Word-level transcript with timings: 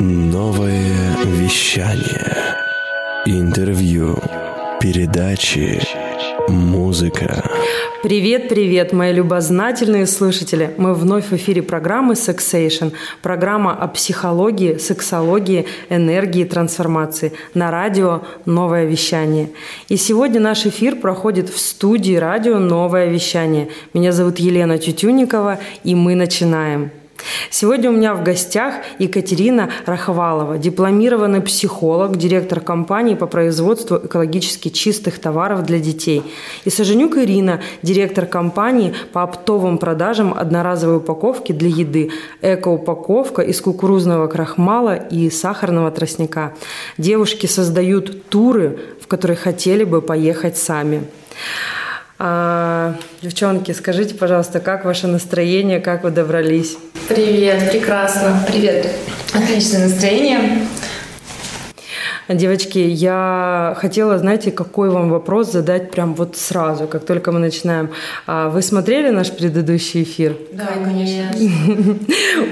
Новое 0.00 1.16
вещание. 1.24 2.54
Интервью. 3.24 4.18
Передачи. 4.78 5.80
Музыка. 6.48 7.42
Привет, 8.02 8.50
привет, 8.50 8.92
мои 8.92 9.14
любознательные 9.14 10.06
слушатели! 10.06 10.74
Мы 10.76 10.92
вновь 10.92 11.28
в 11.30 11.32
эфире 11.32 11.62
программы 11.62 12.12
Sexation, 12.12 12.92
программа 13.22 13.72
о 13.72 13.88
психологии, 13.88 14.76
сексологии, 14.76 15.66
энергии, 15.88 16.44
трансформации 16.44 17.32
на 17.54 17.70
радио 17.70 18.22
«Новое 18.44 18.84
вещание». 18.84 19.48
И 19.88 19.96
сегодня 19.96 20.40
наш 20.40 20.66
эфир 20.66 20.96
проходит 20.96 21.48
в 21.48 21.58
студии 21.58 22.16
радио 22.16 22.58
«Новое 22.58 23.06
вещание». 23.06 23.70
Меня 23.94 24.12
зовут 24.12 24.38
Елена 24.40 24.76
Тютюникова, 24.76 25.58
и 25.84 25.94
мы 25.94 26.14
начинаем. 26.14 26.90
Сегодня 27.50 27.90
у 27.90 27.92
меня 27.92 28.14
в 28.14 28.22
гостях 28.22 28.74
Екатерина 28.98 29.70
Раховалова, 29.86 30.58
дипломированный 30.58 31.40
психолог, 31.40 32.16
директор 32.16 32.60
компании 32.60 33.14
по 33.14 33.26
производству 33.26 33.98
экологически 34.04 34.68
чистых 34.68 35.18
товаров 35.18 35.64
для 35.64 35.78
детей. 35.78 36.22
И 36.64 36.70
Саженюк 36.70 37.16
Ирина, 37.16 37.60
директор 37.82 38.26
компании 38.26 38.94
по 39.12 39.22
оптовым 39.22 39.78
продажам 39.78 40.34
одноразовой 40.36 40.98
упаковки 40.98 41.52
для 41.52 41.68
еды. 41.68 42.10
Эко-упаковка 42.42 43.42
из 43.42 43.60
кукурузного 43.60 44.26
крахмала 44.26 44.94
и 44.94 45.30
сахарного 45.30 45.90
тростника. 45.90 46.54
Девушки 46.98 47.46
создают 47.46 48.28
туры, 48.28 48.78
в 49.00 49.06
которые 49.06 49.36
хотели 49.36 49.84
бы 49.84 50.02
поехать 50.02 50.56
сами. 50.56 51.04
А, 52.18 52.94
девчонки, 53.20 53.72
скажите, 53.72 54.14
пожалуйста, 54.14 54.60
как 54.60 54.84
ваше 54.84 55.06
настроение, 55.06 55.80
как 55.80 56.02
вы 56.02 56.10
добрались? 56.10 56.78
Привет, 57.08 57.70
прекрасно. 57.70 58.42
Привет. 58.48 58.88
Отличное 59.34 59.88
настроение. 59.88 60.66
Девочки, 62.28 62.78
я 62.78 63.76
хотела, 63.78 64.18
знаете, 64.18 64.50
какой 64.50 64.90
вам 64.90 65.10
вопрос 65.10 65.52
задать 65.52 65.92
прям 65.92 66.14
вот 66.14 66.36
сразу, 66.36 66.88
как 66.88 67.04
только 67.04 67.30
мы 67.30 67.38
начинаем. 67.38 67.90
А, 68.26 68.48
вы 68.48 68.62
смотрели 68.62 69.10
наш 69.10 69.30
предыдущий 69.30 70.02
эфир? 70.02 70.36
Да, 70.52 70.70
конечно. 70.82 71.46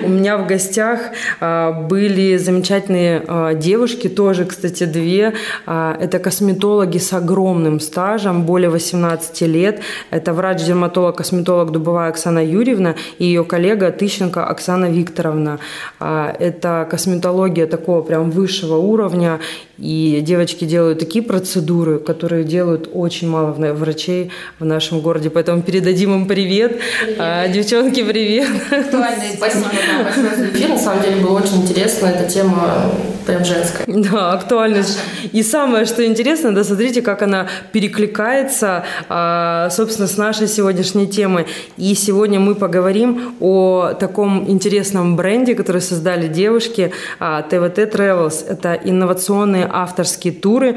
У 0.05 0.09
меня 0.09 0.39
в 0.39 0.47
гостях 0.47 1.01
а, 1.41 1.73
были 1.73 2.37
замечательные 2.37 3.25
а, 3.27 3.55
девушки, 3.55 4.09
тоже, 4.09 4.45
кстати, 4.45 4.85
две. 4.85 5.33
Это 5.67 6.21
косметологи 6.21 6.99
с 6.99 7.13
огромным 7.13 7.81
стажем, 7.81 8.45
более 8.45 8.71
18 8.71 9.41
лет. 9.43 9.81
Это 10.11 10.33
врач-дерматолог-косметолог 10.33 11.73
Дубовая 11.73 12.11
Оксана 12.11 12.45
Юрьевна 12.45 12.95
и 13.19 13.25
ее 13.25 13.43
коллега 13.43 13.91
Тыщенко 13.91 14.47
Оксана 14.47 14.89
Викторовна. 14.89 15.59
Это 15.99 16.87
косметология 16.89 17.67
такого 17.67 18.03
прям 18.03 18.31
высшего 18.31 18.77
уровня. 18.77 19.41
И 19.79 20.21
девочки 20.23 20.65
делают 20.65 21.01
такие 21.01 21.25
процедуры, 21.25 21.99
которые 21.99 22.45
делают 22.45 22.89
очень 22.93 23.29
мало 23.29 23.53
врачей 23.53 24.31
в 24.59 24.65
нашем 24.65 25.01
городе. 25.01 25.31
Поэтому 25.31 25.63
передадим 25.63 26.15
им 26.15 26.27
привет. 26.27 26.79
привет. 27.01 27.17
А, 27.19 27.49
девчонки, 27.49 28.03
привет. 28.03 28.49
Спасибо 29.37 29.71
большое 30.05 30.37
за 30.37 30.49
эфир. 30.49 30.69
На 30.69 30.79
самом 30.79 31.03
деле 31.03 31.17
было 31.23 31.39
очень 31.41 31.63
интересно. 31.63 32.07
Эта 32.07 32.31
тема 32.31 32.93
прям 33.27 33.45
женская. 33.45 33.85
Да, 34.05 34.33
актуальность. 34.33 34.99
И 35.33 35.43
самое, 35.43 35.85
что 35.87 36.05
интересно, 36.05 36.55
да, 36.55 36.65
смотрите, 36.65 37.03
как 37.03 37.23
она 37.23 37.49
перекликается, 37.73 38.85
а, 39.09 39.71
собственно, 39.71 40.09
с 40.09 40.17
нашей 40.17 40.47
сегодняшней 40.47 41.07
темой. 41.07 41.47
И 41.77 41.95
сегодня 41.95 42.39
мы 42.39 42.55
поговорим 42.55 43.35
о 43.41 43.95
таком 43.99 44.49
интересном 44.51 45.17
бренде, 45.17 45.55
который 45.55 45.81
создали 45.81 46.29
девушки 46.29 46.93
ТВТ 47.19 47.21
а, 47.21 47.43
Travels. 47.49 48.47
Это 48.47 48.75
инновационные 48.75 49.69
авторские 49.71 50.33
туры 50.33 50.77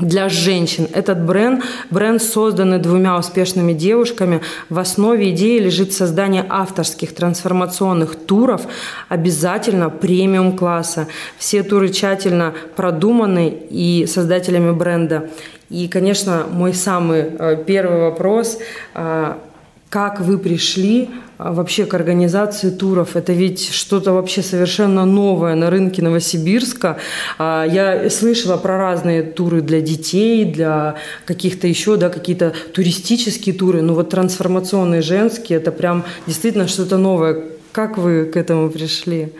для 0.00 0.28
женщин. 0.28 0.88
Этот 0.92 1.24
бренд, 1.24 1.62
бренд 1.90 2.22
созданный 2.22 2.78
двумя 2.78 3.18
успешными 3.18 3.72
девушками. 3.72 4.40
В 4.68 4.78
основе 4.78 5.30
идеи 5.30 5.58
лежит 5.58 5.92
создание 5.92 6.44
авторских 6.48 7.14
трансформационных 7.14 8.16
туров, 8.16 8.62
обязательно 9.08 9.90
премиум 9.90 10.56
класса. 10.56 11.06
Все 11.38 11.62
туры 11.62 11.90
тщательно 11.90 12.54
продуманы 12.76 13.48
и 13.70 14.06
создателями 14.06 14.72
бренда. 14.72 15.30
И, 15.68 15.86
конечно, 15.86 16.46
мой 16.50 16.74
самый 16.74 17.26
э, 17.38 17.64
первый 17.64 18.00
вопрос 18.00 18.58
э, 18.94 19.34
как 19.90 20.20
вы 20.20 20.38
пришли 20.38 21.10
а, 21.36 21.52
вообще 21.52 21.84
к 21.84 21.94
организации 21.94 22.70
туров? 22.70 23.16
Это 23.16 23.32
ведь 23.32 23.72
что-то 23.72 24.12
вообще 24.12 24.40
совершенно 24.40 25.04
новое 25.04 25.56
на 25.56 25.68
рынке 25.68 26.00
Новосибирска. 26.00 26.98
А, 27.38 27.66
я 27.66 28.08
слышала 28.08 28.56
про 28.56 28.78
разные 28.78 29.24
туры 29.24 29.62
для 29.62 29.80
детей, 29.80 30.44
для 30.44 30.94
каких-то 31.26 31.66
еще, 31.66 31.96
да, 31.96 32.08
какие-то 32.08 32.52
туристические 32.72 33.52
туры. 33.52 33.82
Но 33.82 33.94
вот 33.94 34.10
трансформационные 34.10 35.02
женские, 35.02 35.58
это 35.58 35.72
прям 35.72 36.04
действительно 36.24 36.68
что-то 36.68 36.96
новое. 36.96 37.42
Как 37.72 37.98
вы 37.98 38.26
к 38.26 38.36
этому 38.36 38.70
пришли? 38.70 39.32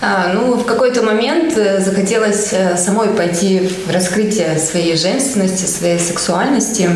А, 0.00 0.32
ну, 0.32 0.54
в 0.54 0.64
какой-то 0.64 1.02
момент 1.02 1.56
э, 1.56 1.80
захотелось 1.80 2.52
э, 2.52 2.76
самой 2.76 3.08
пойти 3.08 3.68
в 3.86 3.92
раскрытие 3.92 4.58
своей 4.58 4.96
женственности, 4.96 5.64
своей 5.64 5.98
сексуальности. 5.98 6.90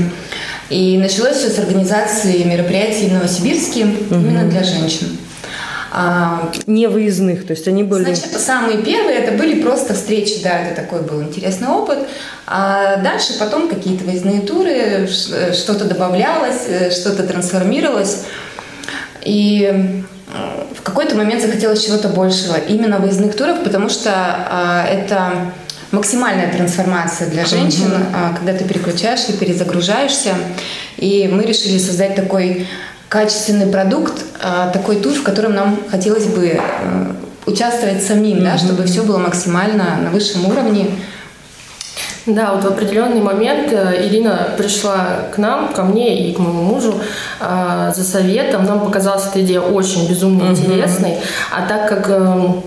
И 0.70 0.96
началось 0.98 1.36
все 1.36 1.50
с 1.50 1.58
организации 1.58 2.44
мероприятий 2.44 3.08
в 3.08 3.12
Новосибирске 3.12 3.84
угу. 3.84 4.14
именно 4.14 4.48
для 4.48 4.62
женщин. 4.62 5.18
А, 5.92 6.52
не 6.66 6.86
выездных, 6.86 7.44
то 7.44 7.52
есть 7.52 7.66
они 7.66 7.82
были... 7.82 8.04
Значит, 8.04 8.40
самые 8.40 8.78
первые 8.78 9.18
это 9.18 9.36
были 9.36 9.60
просто 9.60 9.94
встречи, 9.94 10.40
да, 10.44 10.60
это 10.60 10.80
такой 10.82 11.02
был 11.02 11.20
интересный 11.20 11.66
опыт. 11.66 11.98
А 12.46 12.98
дальше 12.98 13.38
потом 13.40 13.68
какие-то 13.68 14.04
выездные 14.04 14.42
туры, 14.42 15.08
что-то 15.08 15.86
добавлялось, 15.86 16.62
э, 16.68 16.90
что-то 16.92 17.24
трансформировалось. 17.24 18.22
И 19.24 19.68
э, 19.68 20.02
в 20.78 20.82
какой-то 20.82 21.16
момент 21.16 21.42
захотелось 21.42 21.84
чего-то 21.84 22.08
большего, 22.08 22.56
именно 22.56 22.98
выездных 22.98 23.34
туров, 23.36 23.64
потому 23.64 23.88
что 23.88 24.12
а, 24.14 24.86
это 24.86 25.52
максимальная 25.92 26.52
трансформация 26.52 27.28
для 27.28 27.44
женщин, 27.44 27.92
mm-hmm. 27.92 28.36
когда 28.38 28.52
ты 28.54 28.64
переключаешься, 28.64 29.32
перезагружаешься. 29.32 30.34
И 30.96 31.28
мы 31.32 31.44
решили 31.44 31.78
создать 31.78 32.14
такой 32.14 32.66
качественный 33.08 33.66
продукт, 33.66 34.22
а, 34.40 34.70
такой 34.70 34.96
тур, 34.96 35.12
в 35.12 35.22
котором 35.22 35.54
нам 35.54 35.80
хотелось 35.90 36.26
бы 36.26 36.46
э, 36.46 36.60
участвовать 37.44 38.04
самим, 38.04 38.38
mm-hmm. 38.38 38.44
да, 38.44 38.58
чтобы 38.58 38.84
все 38.84 39.02
было 39.02 39.18
максимально 39.18 39.98
на 40.04 40.10
высшем 40.10 40.46
уровне. 40.46 40.90
Да, 42.26 42.52
вот 42.52 42.62
в 42.62 42.66
определенный 42.68 43.20
момент 43.20 43.72
э, 43.72 44.06
Ирина 44.06 44.50
пришла 44.56 45.24
к 45.34 45.38
нам, 45.38 45.72
ко 45.72 45.82
мне 45.82 46.30
и 46.30 46.34
к 46.34 46.38
моему 46.38 46.62
мужу 46.62 47.00
э, 47.40 47.92
за 47.96 48.04
советом. 48.04 48.64
Нам 48.64 48.80
показалась 48.80 49.26
эта 49.26 49.42
идея 49.42 49.60
очень 49.60 50.08
безумно 50.08 50.44
mm-hmm. 50.44 50.50
интересной. 50.50 51.18
А 51.50 51.66
так 51.66 51.88
как 51.88 52.08
эм, 52.10 52.62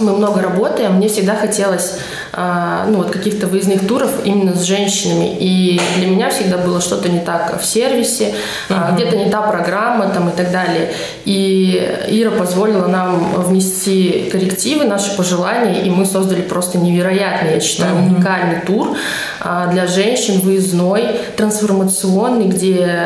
мы 0.00 0.16
много 0.16 0.42
работаем, 0.42 0.96
мне 0.96 1.08
всегда 1.08 1.34
хотелось 1.36 1.94
ну, 2.34 2.98
вот 2.98 3.10
каких-то 3.10 3.46
выездных 3.46 3.86
туров 3.86 4.10
именно 4.24 4.54
с 4.54 4.62
женщинами. 4.62 5.36
И 5.38 5.80
для 5.96 6.06
меня 6.06 6.30
всегда 6.30 6.56
было 6.56 6.80
что-то 6.80 7.08
не 7.10 7.20
так 7.20 7.60
в 7.60 7.64
сервисе, 7.64 8.34
uh-huh. 8.68 8.94
где-то 8.94 9.16
не 9.16 9.30
та 9.30 9.42
программа 9.42 10.08
там, 10.08 10.30
и 10.30 10.32
так 10.32 10.50
далее. 10.50 10.92
И 11.24 11.98
Ира 12.08 12.30
позволила 12.30 12.86
нам 12.86 13.34
внести 13.42 14.30
коррективы, 14.32 14.84
наши 14.84 15.14
пожелания, 15.16 15.82
и 15.82 15.90
мы 15.90 16.06
создали 16.06 16.40
просто 16.40 16.78
невероятный, 16.78 17.54
я 17.54 17.60
считаю, 17.60 17.96
uh-huh. 17.96 18.16
уникальный 18.16 18.60
тур 18.62 18.96
а, 19.40 19.66
для 19.66 19.86
женщин, 19.86 20.40
выездной, 20.40 21.20
трансформационный, 21.36 22.46
где 22.46 23.02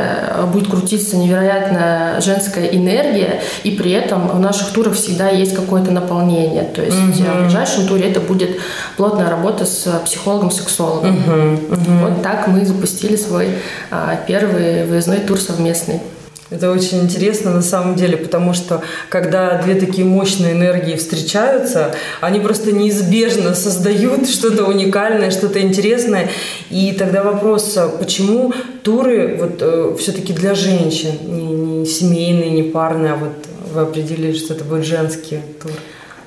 будет 0.52 0.70
крутиться 0.70 1.16
невероятная 1.16 2.20
женская 2.20 2.66
энергия, 2.66 3.42
и 3.64 3.72
при 3.72 3.90
этом 3.90 4.28
в 4.28 4.38
наших 4.38 4.70
турах 4.70 4.94
всегда 4.94 5.28
есть 5.30 5.54
какое-то 5.54 5.90
наполнение. 5.90 6.62
То 6.62 6.82
есть 6.82 6.96
uh-huh. 6.96 7.38
в 7.38 7.42
ближайшем 7.42 7.88
туре 7.88 8.10
это 8.10 8.20
будет 8.20 8.60
плотная 9.16 9.30
работа 9.30 9.64
с 9.64 10.00
психологом-сексологом. 10.04 11.16
Uh-huh. 11.16 11.70
Uh-huh. 11.70 12.10
Вот 12.10 12.22
так 12.22 12.46
мы 12.48 12.64
запустили 12.64 13.16
свой 13.16 13.48
а, 13.90 14.16
первый 14.26 14.84
выездной 14.84 15.18
тур 15.18 15.38
совместный. 15.38 16.00
Это 16.48 16.70
очень 16.70 17.00
интересно 17.00 17.50
на 17.50 17.62
самом 17.62 17.96
деле, 17.96 18.16
потому 18.16 18.54
что 18.54 18.80
когда 19.08 19.60
две 19.60 19.74
такие 19.74 20.06
мощные 20.06 20.52
энергии 20.52 20.94
встречаются, 20.94 21.92
они 22.20 22.38
просто 22.38 22.70
неизбежно 22.70 23.54
создают 23.54 24.28
что-то 24.30 24.64
уникальное, 24.64 25.32
что-то 25.32 25.60
интересное. 25.60 26.28
И 26.70 26.92
тогда 26.92 27.24
вопрос, 27.24 27.76
а 27.76 27.88
почему 27.88 28.52
туры 28.84 29.36
вот 29.40 29.58
э, 29.60 29.96
все-таки 29.98 30.32
для 30.32 30.54
женщин, 30.54 31.18
не, 31.26 31.46
не 31.46 31.86
семейные, 31.86 32.50
не 32.50 32.62
парные, 32.62 33.14
а 33.14 33.16
вот 33.16 33.32
вы 33.74 33.80
определили, 33.80 34.36
что 34.36 34.54
это 34.54 34.62
будет 34.62 34.84
женский 34.84 35.40
тур? 35.60 35.72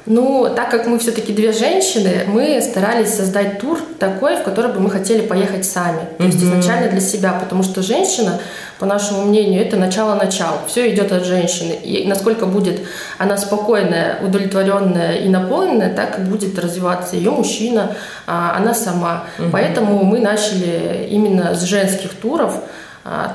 Ну, 0.10 0.52
так 0.56 0.72
как 0.72 0.88
мы 0.88 0.98
все-таки 0.98 1.34
две 1.34 1.52
женщины, 1.52 2.24
мы 2.26 2.60
старались 2.62 3.14
создать 3.14 3.60
тур 3.60 3.80
такой, 4.00 4.38
в 4.38 4.44
который 4.44 4.74
бы 4.74 4.80
мы 4.80 4.90
хотели 4.90 5.22
поехать 5.22 5.66
сами. 5.66 6.00
То 6.18 6.24
есть 6.24 6.44
изначально 6.44 6.90
для 6.90 7.00
себя, 7.00 7.34
потому 7.40 7.62
что 7.62 7.84
женщина 7.84 8.40
по 8.80 8.88
нашему 8.88 9.26
мнению, 9.26 9.62
это 9.62 9.78
начало-начало. 9.78 10.62
Все 10.68 10.92
идет 10.92 11.12
от 11.12 11.26
женщины. 11.26 11.74
И 11.74 12.08
насколько 12.08 12.48
будет 12.48 12.82
она 13.20 13.38
спокойная, 13.38 14.20
удовлетворенная 14.26 15.18
и 15.18 15.30
наполненная, 15.30 15.94
так 15.94 16.18
и 16.18 16.22
будет 16.24 16.58
развиваться 16.58 17.16
ее 17.16 17.30
мужчина, 17.30 17.96
а 18.26 18.56
она 18.58 18.74
сама. 18.74 19.26
Поэтому 19.52 20.04
мы 20.04 20.20
начали 20.20 21.08
именно 21.12 21.54
с 21.54 21.62
женских 21.62 22.16
туров, 22.16 22.64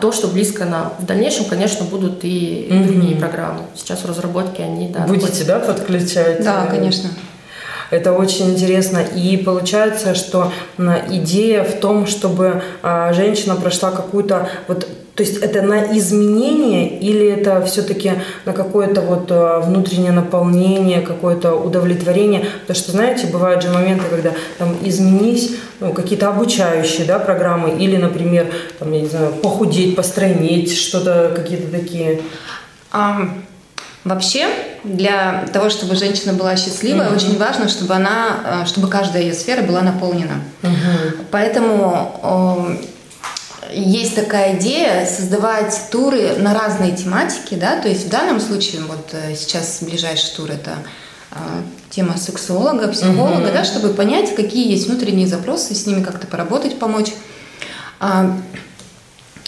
то, 0.01 0.13
что 0.13 0.29
близко 0.29 0.65
нам. 0.65 0.93
В 0.99 1.07
дальнейшем, 1.07 1.47
конечно, 1.47 1.85
будут 1.85 2.25
и 2.25 2.69
mm 2.71 2.87
другие 2.87 3.17
программы. 3.17 3.63
Сейчас 3.75 4.01
в 4.01 4.07
разработке 4.07 4.63
они, 4.63 4.89
да. 4.89 5.01
Будете, 5.07 5.45
да, 5.45 5.59
подключать? 5.59 6.45
Да, 6.45 6.67
конечно. 6.67 7.11
Это 7.91 8.13
очень 8.13 8.51
интересно. 8.51 8.99
И 8.99 9.37
получается, 9.37 10.15
что 10.15 10.53
идея 11.11 11.65
в 11.65 11.81
том, 11.81 12.07
чтобы 12.07 12.63
а, 12.83 13.13
женщина 13.13 13.57
прошла 13.57 13.91
какую-то 13.91 14.49
вот 14.69 14.89
то 15.15 15.23
есть 15.23 15.39
это 15.39 15.63
на 15.63 15.97
изменение 15.97 16.99
или 16.99 17.27
это 17.29 17.65
все-таки 17.65 18.13
на 18.45 18.53
какое-то 18.53 19.01
вот 19.01 19.27
а, 19.31 19.61
внутреннее 19.61 20.11
наполнение, 20.11 21.03
какое-то 21.03 21.55
удовлетворение? 21.55 22.47
Потому 22.63 22.77
что, 22.77 22.93
знаете, 22.93 23.29
бывают 23.29 23.63
же 23.63 23.71
моменты, 23.71 24.05
когда 24.11 24.33
там 24.59 24.77
изменись, 24.83 25.53
ну, 25.81 25.93
какие-то 25.93 26.29
обучающие 26.29 27.07
да, 27.07 27.19
программы 27.19 27.77
или, 27.79 27.97
например, 27.97 28.53
там, 28.79 28.93
я 28.93 29.01
не 29.01 29.09
знаю, 29.09 29.33
похудеть, 29.43 29.95
постройнеть, 29.95 30.77
что-то 30.77 31.33
какие-то 31.35 31.71
такие. 31.71 32.21
Um 32.93 33.45
Вообще, 34.05 34.49
для 34.85 35.47
того, 35.55 35.71
чтобы 35.71 35.97
женщина 35.97 36.35
была 36.35 36.57
счастливой, 36.57 37.07
угу. 37.07 37.15
очень 37.15 37.39
важно, 37.39 37.71
чтобы 37.71 37.95
она, 37.95 38.63
э, 38.63 38.67
чтобы 38.67 38.89
каждая 38.89 39.23
ее 39.23 39.33
сфера 39.33 39.63
была 39.63 39.81
наполнена. 39.81 40.43
Угу. 40.63 41.25
Поэтому 41.31 42.77
э, 42.79 42.94
есть 43.73 44.15
такая 44.15 44.59
идея 44.59 45.07
создавать 45.07 45.89
туры 45.91 46.37
на 46.37 46.55
разные 46.55 46.95
тематики, 46.97 47.55
да, 47.55 47.81
то 47.81 47.89
есть 47.89 48.07
в 48.07 48.09
данном 48.09 48.41
случае 48.41 48.83
вот 48.83 49.11
э, 49.13 49.35
сейчас 49.35 49.83
ближайший 49.83 50.35
тур 50.37 50.51
это 50.51 50.77
э, 51.31 51.37
тема 51.91 52.17
сексолога, 52.17 52.89
психолога, 52.89 53.45
угу. 53.45 53.53
да, 53.53 53.65
чтобы 53.65 53.95
понять, 53.95 54.35
какие 54.35 54.71
есть 54.71 54.89
внутренние 54.89 55.27
запросы, 55.27 55.75
с 55.75 55.87
ними 55.87 56.03
как-то 56.03 56.27
поработать, 56.27 56.79
помочь. 56.79 57.13
А, 58.01 58.37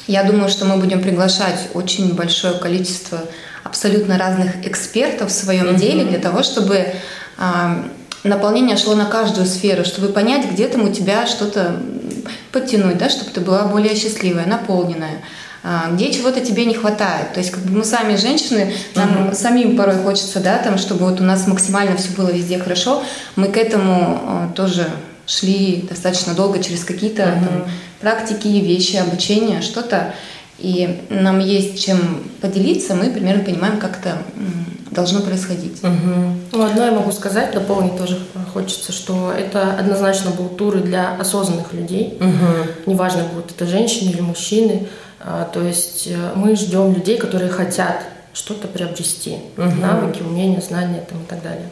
я 0.06 0.22
думаю, 0.22 0.48
что 0.48 0.64
мы 0.64 0.76
будем 0.76 1.02
приглашать 1.02 1.68
очень 1.74 2.14
большое 2.14 2.54
количество 2.54 3.20
абсолютно 3.64 4.16
разных 4.16 4.64
экспертов 4.64 5.30
в 5.30 5.34
своем 5.34 5.66
mm-hmm. 5.66 5.78
деле 5.78 6.04
для 6.04 6.18
того, 6.18 6.44
чтобы 6.44 6.86
а, 7.36 7.84
наполнение 8.26 8.76
шло 8.76 8.94
на 8.94 9.06
каждую 9.06 9.46
сферу, 9.46 9.84
чтобы 9.84 10.08
понять, 10.08 10.50
где 10.50 10.68
там 10.68 10.84
у 10.84 10.92
тебя 10.92 11.26
что-то 11.26 11.76
подтянуть, 12.52 12.98
да, 12.98 13.08
чтобы 13.08 13.30
ты 13.30 13.40
была 13.40 13.64
более 13.64 13.94
счастливая, 13.96 14.46
наполненная 14.46 15.22
а, 15.68 15.90
где 15.90 16.12
чего-то 16.12 16.40
тебе 16.40 16.64
не 16.64 16.74
хватает. 16.74 17.32
То 17.32 17.40
есть 17.40 17.50
как 17.50 17.64
бы 17.64 17.78
мы 17.78 17.84
сами 17.84 18.14
женщины, 18.14 18.72
нам 18.94 19.28
uh-huh. 19.28 19.34
самим 19.34 19.76
порой 19.76 19.96
хочется, 19.96 20.38
да, 20.38 20.58
там, 20.58 20.78
чтобы 20.78 21.08
вот 21.08 21.20
у 21.20 21.24
нас 21.24 21.48
максимально 21.48 21.96
все 21.96 22.12
было 22.12 22.30
везде 22.30 22.58
хорошо. 22.58 23.02
Мы 23.34 23.48
к 23.48 23.56
этому 23.56 24.20
а, 24.22 24.52
тоже 24.54 24.86
шли 25.26 25.84
достаточно 25.88 26.34
долго 26.34 26.62
через 26.62 26.84
какие-то 26.84 27.22
uh-huh. 27.22 27.44
там, 27.44 27.64
практики, 28.00 28.46
вещи, 28.46 28.94
обучение, 28.94 29.60
что-то 29.60 30.14
и 30.58 31.02
нам 31.10 31.40
есть 31.40 31.84
чем 31.84 32.22
поделиться, 32.40 32.94
мы 32.94 33.10
примерно 33.10 33.44
понимаем, 33.44 33.78
как 33.78 33.98
это 33.98 34.18
должно 34.96 35.20
происходить. 35.20 35.84
Угу. 35.84 36.14
Ну, 36.52 36.64
одно 36.64 36.86
я 36.86 36.90
могу 36.90 37.12
сказать, 37.12 37.52
дополнить 37.52 37.96
тоже 37.96 38.18
хочется, 38.52 38.90
что 38.90 39.30
это 39.30 39.74
однозначно 39.78 40.30
будут 40.30 40.56
туры 40.56 40.80
для 40.80 41.14
осознанных 41.20 41.72
людей. 41.72 42.18
Угу. 42.18 42.90
Неважно, 42.92 43.24
будут 43.32 43.52
это 43.52 43.66
женщины 43.66 44.10
или 44.10 44.20
мужчины. 44.20 44.88
А, 45.20 45.48
то 45.52 45.62
есть 45.62 46.08
э, 46.08 46.16
мы 46.34 46.56
ждем 46.56 46.94
людей, 46.94 47.18
которые 47.18 47.50
хотят 47.50 47.96
что-то 48.32 48.68
приобрести. 48.68 49.36
Угу. 49.56 49.80
Навыки, 49.80 50.22
умения, 50.22 50.60
знания 50.60 51.04
там, 51.08 51.18
и 51.22 51.26
так 51.28 51.42
далее. 51.42 51.68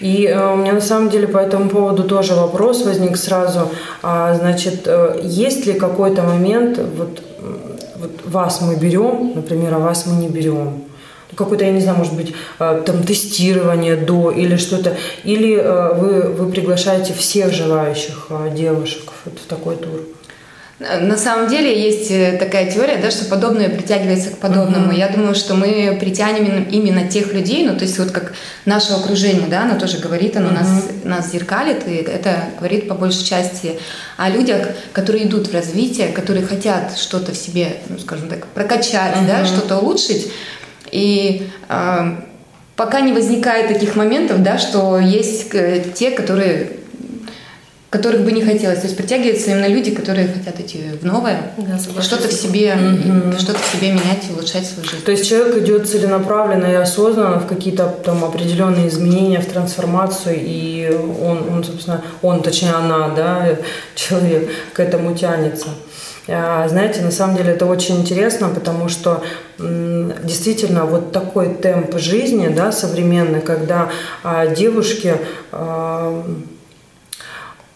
И 0.00 0.26
э, 0.26 0.52
у 0.52 0.56
меня 0.56 0.72
на 0.72 0.80
самом 0.80 1.10
деле 1.10 1.28
по 1.28 1.38
этому 1.38 1.70
поводу 1.70 2.04
тоже 2.04 2.34
вопрос 2.34 2.84
возник 2.84 3.16
сразу. 3.16 3.70
А, 4.02 4.34
значит, 4.34 4.82
э, 4.86 5.20
есть 5.22 5.66
ли 5.66 5.74
какой-то 5.74 6.22
момент, 6.22 6.78
вот 6.96 7.22
вот 8.04 8.20
вас 8.26 8.60
мы 8.60 8.76
берем, 8.76 9.32
например, 9.34 9.74
а 9.74 9.78
вас 9.78 10.06
мы 10.06 10.16
не 10.16 10.28
берем. 10.28 10.84
Какое-то, 11.36 11.64
я 11.64 11.72
не 11.72 11.80
знаю, 11.80 11.98
может 11.98 12.14
быть, 12.14 12.34
э, 12.58 12.82
там 12.86 13.02
тестирование 13.02 13.96
до 13.96 14.30
или 14.30 14.56
что-то. 14.56 14.96
Или 15.24 15.56
э, 15.56 15.94
вы, 15.94 16.22
вы 16.30 16.50
приглашаете 16.52 17.12
всех 17.14 17.52
желающих 17.52 18.26
э, 18.30 18.50
девушек 18.54 19.02
вот 19.24 19.38
в 19.38 19.46
такой 19.46 19.76
тур. 19.76 20.00
На 20.80 21.16
самом 21.16 21.48
деле 21.48 21.80
есть 21.80 22.08
такая 22.40 22.70
теория, 22.70 22.98
да, 23.00 23.10
что 23.12 23.24
подобное 23.26 23.68
притягивается 23.68 24.30
к 24.30 24.38
подобному. 24.38 24.90
Uh-huh. 24.90 24.98
Я 24.98 25.08
думаю, 25.08 25.36
что 25.36 25.54
мы 25.54 25.96
притянем 26.00 26.64
именно 26.64 27.06
тех 27.06 27.32
людей, 27.32 27.64
ну 27.64 27.76
то 27.76 27.84
есть 27.84 27.96
вот 27.96 28.10
как 28.10 28.34
наше 28.64 28.92
окружение, 28.92 29.46
да, 29.48 29.62
оно 29.62 29.78
тоже 29.78 29.98
говорит, 29.98 30.36
оно 30.36 30.48
uh-huh. 30.48 30.52
нас, 30.52 30.84
нас 31.04 31.30
зеркалит, 31.30 31.86
и 31.86 31.94
это 31.94 32.46
говорит 32.58 32.88
по 32.88 32.94
большей 32.94 33.24
части 33.24 33.78
о 34.16 34.28
людях, 34.28 34.66
которые 34.92 35.26
идут 35.26 35.46
в 35.46 35.54
развитие, 35.54 36.08
которые 36.08 36.44
хотят 36.44 36.98
что-то 36.98 37.30
в 37.30 37.36
себе, 37.36 37.76
ну 37.88 37.96
скажем 37.98 38.28
так, 38.28 38.44
прокачать, 38.48 39.14
uh-huh. 39.14 39.26
да, 39.28 39.44
что-то 39.46 39.78
улучшить. 39.78 40.32
И 40.94 41.48
э, 41.68 42.16
пока 42.76 43.00
не 43.00 43.12
возникает 43.12 43.68
таких 43.68 43.96
моментов, 43.96 44.42
да, 44.42 44.58
что 44.58 44.98
есть 44.98 45.52
э, 45.52 45.84
те, 45.94 46.12
которые 46.12 46.68
которых 47.90 48.22
бы 48.22 48.32
не 48.32 48.42
хотелось. 48.42 48.80
То 48.80 48.86
есть 48.86 48.96
притягиваются 48.96 49.52
именно 49.52 49.68
люди, 49.68 49.92
которые 49.92 50.26
хотят 50.26 50.58
идти 50.58 50.82
в 51.00 51.06
новое, 51.06 51.52
да, 51.56 51.78
что-то 52.02 52.26
в 52.26 52.32
себе, 52.32 52.72
mm-hmm. 52.72 53.38
что-то 53.38 53.60
в 53.60 53.66
себе 53.72 53.92
менять 53.92 54.24
и 54.28 54.32
улучшать 54.32 54.66
свою 54.66 54.88
жизнь. 54.88 55.04
То 55.04 55.12
есть 55.12 55.28
человек 55.28 55.58
идет 55.58 55.88
целенаправленно 55.88 56.66
и 56.66 56.74
осознанно 56.74 57.38
в 57.38 57.46
какие-то 57.46 57.86
там 58.04 58.24
определенные 58.24 58.88
изменения, 58.88 59.38
в 59.38 59.46
трансформацию, 59.46 60.36
и 60.40 60.90
он, 61.22 61.48
он 61.48 61.62
собственно, 61.62 62.02
он, 62.20 62.42
точнее 62.42 62.72
она, 62.72 63.10
да, 63.10 63.46
человек 63.94 64.50
к 64.72 64.80
этому 64.80 65.14
тянется. 65.14 65.68
А, 66.26 66.66
знаете, 66.68 67.02
на 67.02 67.10
самом 67.10 67.36
деле 67.36 67.52
это 67.52 67.66
очень 67.66 68.00
интересно, 68.00 68.48
потому 68.48 68.88
что 68.88 69.22
действительно 69.58 70.84
вот 70.84 71.12
такой 71.12 71.54
темп 71.54 71.98
жизни, 71.98 72.48
да, 72.48 72.72
современный, 72.72 73.40
когда 73.40 73.90
а, 74.22 74.46
девушки 74.46 75.16
а, 75.52 76.24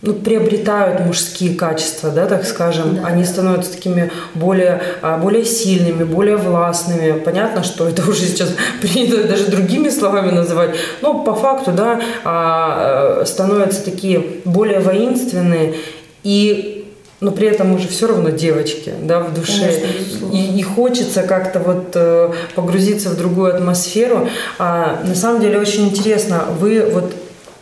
ну, 0.01 0.15
приобретают 0.15 1.05
мужские 1.05 1.57
качества, 1.57 2.11
да, 2.11 2.27
так 2.27 2.47
скажем, 2.47 2.97
да. 2.97 3.07
они 3.09 3.25
становятся 3.25 3.73
такими 3.73 4.11
более, 4.35 4.81
более 5.21 5.45
сильными, 5.45 6.05
более 6.05 6.37
властными. 6.37 7.19
Понятно, 7.19 7.65
что 7.65 7.87
это 7.87 8.09
уже 8.09 8.23
сейчас 8.23 8.55
принято 8.81 9.25
даже 9.25 9.47
другими 9.47 9.91
словами 9.91 10.31
называть, 10.31 10.77
но 11.03 11.23
по 11.23 11.35
факту, 11.35 11.73
да, 11.73 12.01
а, 12.25 13.25
становятся 13.27 13.85
такие 13.85 14.25
более 14.47 14.81
воинственные 14.81 15.75
и 16.23 16.78
но 17.21 17.33
при 17.33 17.49
этом 17.49 17.75
уже 17.75 17.89
все 17.89 18.07
равно 18.07 18.31
девочки, 18.31 18.93
да, 19.03 19.21
в 19.21 19.35
душе. 19.35 19.81
Конечно, 19.81 20.37
и, 20.37 20.59
и 20.59 20.63
хочется 20.63 21.23
как-то 21.23 21.59
вот 21.59 21.91
э, 21.95 22.33
погрузиться 22.55 23.11
в 23.11 23.17
другую 23.17 23.55
атмосферу. 23.55 24.29
А, 24.59 25.01
на 25.05 25.15
самом 25.15 25.41
деле 25.41 25.59
очень 25.59 25.89
интересно, 25.89 26.45
вы 26.59 26.83
вот 26.93 27.13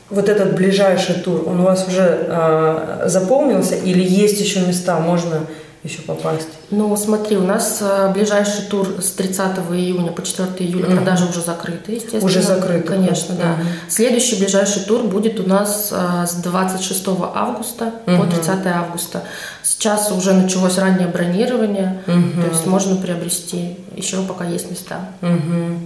вот 0.08 0.28
этот 0.28 0.54
ближайший 0.54 1.16
тур, 1.16 1.42
он 1.48 1.60
у 1.60 1.64
вас 1.64 1.86
уже 1.88 2.26
э, 2.28 3.04
заполнился 3.06 3.74
или 3.74 4.02
есть 4.04 4.40
еще 4.40 4.60
места, 4.60 5.00
можно 5.00 5.46
еще 5.86 6.02
попасть? 6.02 6.48
Ну, 6.70 6.94
смотри, 6.96 7.36
у 7.36 7.42
нас 7.42 7.78
э, 7.80 8.12
ближайший 8.12 8.62
тур 8.64 8.86
с 9.00 9.10
30 9.12 9.58
июня 9.72 10.12
по 10.12 10.22
4 10.22 10.48
июля, 10.58 10.86
mm 10.86 10.96
продажи 10.96 11.26
уже 11.26 11.40
закрыты, 11.40 11.92
естественно. 11.92 12.24
Уже 12.24 12.42
закрыты? 12.42 12.88
Конечно, 12.88 13.34
да. 13.34 13.44
mm 13.44 13.66
Следующий 13.88 14.36
ближайший 14.36 14.82
тур 14.82 15.04
будет 15.04 15.40
у 15.40 15.48
нас 15.48 15.92
э, 15.92 16.26
с 16.26 16.34
26 16.34 17.08
августа 17.34 17.92
mm 18.06 18.18
по 18.18 18.26
30 18.26 18.66
августа. 18.66 19.22
Сейчас 19.62 20.10
уже 20.10 20.32
началось 20.32 20.78
раннее 20.78 21.08
бронирование, 21.08 22.02
mm 22.06 22.42
то 22.42 22.48
есть 22.50 22.66
можно 22.66 22.96
приобрести, 22.96 23.78
еще 23.94 24.22
пока 24.22 24.44
есть 24.44 24.70
места. 24.70 25.10
mm 25.22 25.78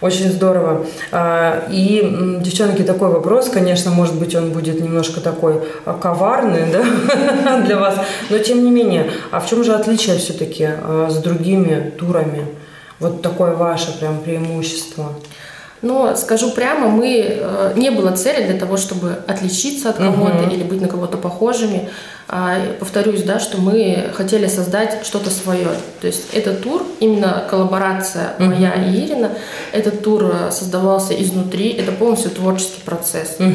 очень 0.00 0.30
здорово. 0.30 0.86
А, 1.10 1.66
и, 1.70 2.38
девчонки, 2.40 2.82
такой 2.82 3.08
вопрос, 3.08 3.48
конечно, 3.48 3.90
может 3.90 4.14
быть, 4.14 4.34
он 4.34 4.50
будет 4.50 4.80
немножко 4.80 5.20
такой 5.20 5.60
а, 5.84 5.94
коварный 5.94 6.64
да, 7.44 7.60
для 7.60 7.78
вас, 7.78 7.96
но 8.30 8.38
тем 8.38 8.64
не 8.64 8.70
менее, 8.70 9.10
а 9.30 9.40
в 9.40 9.48
чем 9.48 9.64
же 9.64 9.74
отличие 9.74 10.18
все-таки 10.18 10.68
а, 10.68 11.08
с 11.10 11.16
другими 11.18 11.92
турами? 11.98 12.46
Вот 13.00 13.22
такое 13.22 13.52
ваше 13.52 13.96
прям 13.98 14.18
преимущество. 14.18 15.12
Но 15.82 16.16
скажу 16.16 16.50
прямо, 16.50 16.88
мы 16.88 17.24
э, 17.24 17.72
не 17.76 17.90
было 17.90 18.10
цели 18.10 18.44
для 18.44 18.58
того, 18.58 18.76
чтобы 18.76 19.16
отличиться 19.28 19.90
от 19.90 19.98
кого-то 19.98 20.42
угу. 20.42 20.52
или 20.52 20.64
быть 20.64 20.80
на 20.80 20.88
кого-то 20.88 21.16
похожими. 21.16 21.88
А, 22.30 22.58
повторюсь, 22.78 23.22
да, 23.22 23.40
что 23.40 23.58
мы 23.58 24.10
хотели 24.14 24.48
создать 24.48 25.06
что-то 25.06 25.30
свое. 25.30 25.68
То 26.00 26.06
есть 26.06 26.34
этот 26.34 26.62
тур, 26.62 26.82
именно 27.00 27.46
коллаборация 27.48 28.34
угу. 28.38 28.48
моя 28.48 28.74
и 28.74 28.96
Ирина, 28.96 29.30
этот 29.72 30.02
тур 30.02 30.24
э, 30.24 30.50
создавался 30.50 31.14
изнутри, 31.14 31.70
это 31.70 31.90
полностью 31.90 32.30
творческий 32.30 32.82
процесс. 32.82 33.36
Угу. 33.38 33.50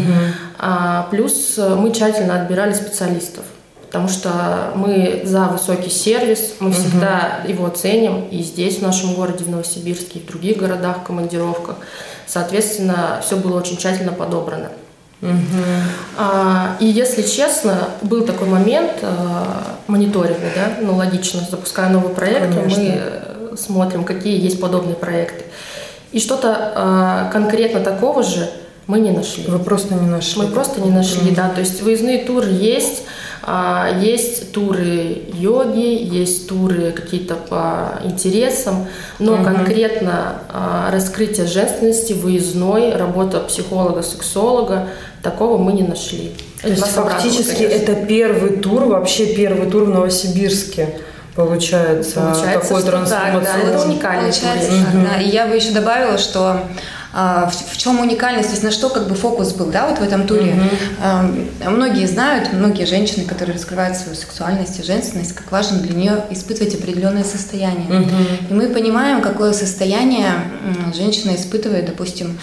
А, 0.58 1.08
плюс 1.12 1.56
э, 1.58 1.76
мы 1.76 1.92
тщательно 1.92 2.42
отбирали 2.42 2.74
специалистов 2.74 3.46
потому 3.94 4.10
что 4.10 4.72
мы 4.74 5.22
за 5.24 5.46
высокий 5.50 5.92
сервис, 5.92 6.56
мы 6.60 6.72
всегда 6.72 7.42
его 7.48 7.70
ценим 7.70 8.28
и 8.28 8.42
здесь, 8.42 8.80
в 8.80 8.82
нашем 8.82 9.14
городе, 9.14 9.44
в 9.44 9.50
Новосибирске, 9.52 10.18
и 10.18 10.24
в 10.24 10.26
других 10.26 10.58
городах, 10.58 11.02
в 11.02 11.04
командировках. 11.04 11.76
Соответственно, 12.26 13.22
все 13.24 13.36
было 13.36 13.60
очень 13.60 13.78
тщательно 13.78 14.12
подобрано. 14.12 14.70
А, 16.18 16.76
и 16.80 16.86
если 16.86 17.22
честно, 17.22 17.90
был 18.02 18.26
такой 18.26 18.48
момент 18.48 18.92
а, 19.02 19.78
мониторинга, 19.88 20.48
да, 20.56 20.74
ну 20.82 20.96
логично, 20.96 21.42
запуская 21.50 21.90
новый 21.90 22.14
проект, 22.14 22.56
Конечно. 22.56 22.84
мы 22.84 23.58
смотрим, 23.58 24.04
какие 24.04 24.42
есть 24.42 24.60
подобные 24.60 24.96
проекты. 24.96 25.46
И 26.12 26.20
что-то 26.20 26.74
а, 26.76 27.30
конкретно 27.32 27.80
такого 27.80 28.24
же 28.24 28.50
мы 28.88 29.00
не 29.00 29.12
нашли. 29.12 29.46
Вы 29.48 29.60
просто 29.60 29.96
не 29.96 30.08
нашли. 30.08 30.42
Мы 30.42 30.48
просто 30.50 30.82
не 30.82 30.92
нашли, 30.92 31.32
mm-hmm. 31.32 31.36
да. 31.36 31.50
То 31.50 31.62
есть 31.62 31.82
выездные 31.82 32.20
туры 32.26 32.50
есть, 32.50 33.04
есть 34.02 34.54
туры 34.54 35.24
йоги, 35.34 36.02
есть 36.02 36.48
туры 36.48 36.92
какие-то 36.92 37.36
по 37.36 38.00
интересам, 38.04 38.88
но 39.20 39.36
mm-hmm. 39.36 39.44
конкретно 39.44 40.42
а, 40.50 40.92
раскрытие 40.92 41.48
женственности, 41.48 42.14
выездной, 42.14 42.96
работа 42.96 43.42
психолога, 43.42 44.02
сексолога, 44.02 44.88
такого 45.22 45.58
мы 45.58 45.74
не 45.74 45.84
нашли. 45.84 46.34
То 46.62 46.70
есть 46.70 46.86
фактически 46.86 47.64
это 47.64 47.96
первый 48.06 48.58
тур, 48.58 48.86
вообще 48.86 49.36
первый 49.36 49.70
тур 49.70 49.84
в 49.84 49.90
Новосибирске. 49.90 51.00
Получается, 51.36 52.20
Получается 52.22 52.70
такой 52.70 52.84
трансформационный. 52.84 53.46
Так, 53.46 53.66
да, 53.66 53.70
это 53.70 53.86
уникальный 53.88 54.32
Получается, 54.32 54.70
тур. 54.70 55.02
да. 55.10 55.22
И 55.22 55.30
я 55.30 55.48
бы 55.48 55.56
еще 55.56 55.72
добавила, 55.72 56.18
что 56.20 56.42
а, 56.50 56.64
в, 57.14 57.52
в 57.72 57.78
чем 57.78 58.00
уникальность, 58.00 58.50
то 58.50 58.54
есть 58.54 58.64
на 58.64 58.72
что 58.72 58.90
как 58.90 59.08
бы 59.08 59.14
фокус 59.14 59.54
был, 59.54 59.68
да, 59.68 59.88
вот 59.88 60.00
в 60.00 60.02
этом 60.02 60.26
туре. 60.26 60.56
Mm-hmm. 61.00 61.70
Многие 61.70 62.08
знают, 62.08 62.52
многие 62.54 62.86
женщины, 62.86 63.26
которые 63.26 63.56
раскрывают 63.56 63.96
свою 63.96 64.16
сексуальность 64.16 64.80
и 64.80 64.84
женственность, 64.84 65.34
как 65.34 65.52
важно 65.52 65.78
для 65.80 65.94
нее 65.96 66.24
испытывать 66.32 66.74
определенное 66.74 67.24
состояние. 67.24 67.88
Mm-hmm. 67.88 68.50
И 68.50 68.54
мы 68.54 68.68
понимаем, 68.70 69.22
какое 69.22 69.54
состояние 69.54 70.32
женщина 70.96 71.36
испытывает, 71.36 71.86
допустим, 71.86 72.40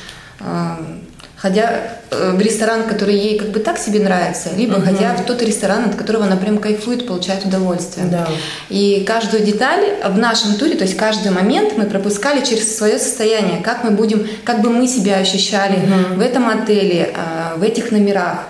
ходя 1.40 1.96
э, 2.10 2.32
в 2.36 2.40
ресторан, 2.40 2.84
который 2.84 3.14
ей 3.14 3.38
как 3.38 3.48
бы 3.48 3.60
так 3.60 3.78
себе 3.78 4.00
нравится, 4.00 4.50
либо 4.54 4.74
угу. 4.74 4.82
ходя 4.82 5.14
в 5.14 5.24
тот 5.24 5.40
ресторан, 5.40 5.86
от 5.86 5.94
которого 5.94 6.26
она 6.26 6.36
прям 6.36 6.58
кайфует, 6.58 7.06
получает 7.06 7.46
удовольствие. 7.46 8.06
Да. 8.10 8.28
И 8.68 9.04
каждую 9.06 9.42
деталь 9.42 9.96
в 10.06 10.18
нашем 10.18 10.56
туре, 10.56 10.74
то 10.76 10.84
есть 10.84 10.98
каждый 10.98 11.32
момент 11.32 11.78
мы 11.78 11.86
пропускали 11.86 12.44
через 12.44 12.76
свое 12.76 12.98
состояние, 12.98 13.62
как 13.62 13.84
мы 13.84 13.92
будем, 13.92 14.26
как 14.44 14.60
бы 14.60 14.68
мы 14.68 14.86
себя 14.86 15.16
ощущали 15.16 15.76
угу. 15.76 16.16
в 16.16 16.20
этом 16.20 16.46
отеле, 16.46 17.14
а, 17.16 17.56
в 17.56 17.62
этих 17.62 17.90
номерах 17.90 18.40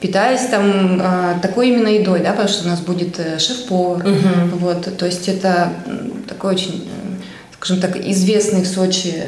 питаясь 0.00 0.46
там 0.50 1.00
а, 1.02 1.38
такой 1.40 1.68
именно 1.68 1.88
едой, 1.88 2.20
да, 2.20 2.30
потому 2.30 2.48
что 2.48 2.66
у 2.66 2.70
нас 2.70 2.80
будет 2.80 3.18
э, 3.18 3.38
шеф-повар, 3.38 4.06
угу. 4.06 4.56
вот, 4.58 4.96
то 4.96 5.06
есть 5.06 5.28
это 5.28 5.72
такой 6.26 6.54
очень, 6.54 6.88
э, 6.88 7.22
скажем 7.58 7.80
так, 7.80 7.96
известный 7.96 8.62
в 8.62 8.66
Сочи 8.66 9.24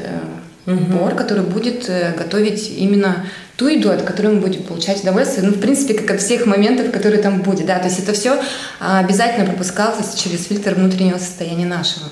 угу. 0.66 0.99
повар, 0.99 1.14
который 1.14 1.44
будет 1.44 1.88
э, 1.88 2.12
готовить 2.16 2.70
именно 2.76 3.26
ту 3.56 3.68
еду, 3.68 3.90
от 3.90 4.02
которой 4.02 4.35
мы 4.35 4.40
будем 4.40 4.62
получать 4.62 5.02
удовольствие, 5.02 5.46
ну, 5.46 5.54
в 5.54 5.61
принципе, 5.61 5.94
как 5.94 6.16
от 6.16 6.20
всех 6.20 6.46
моментов, 6.46 6.90
которые 6.90 7.23
там 7.23 7.40
будет, 7.40 7.66
да, 7.66 7.78
то 7.78 7.87
есть 7.87 7.99
это 7.99 8.12
все 8.12 8.38
а, 8.80 8.99
обязательно 8.99 9.46
пропускалось 9.46 10.14
через 10.14 10.46
фильтр 10.46 10.75
внутреннего 10.75 11.18
состояния 11.18 11.66
нашего. 11.66 12.06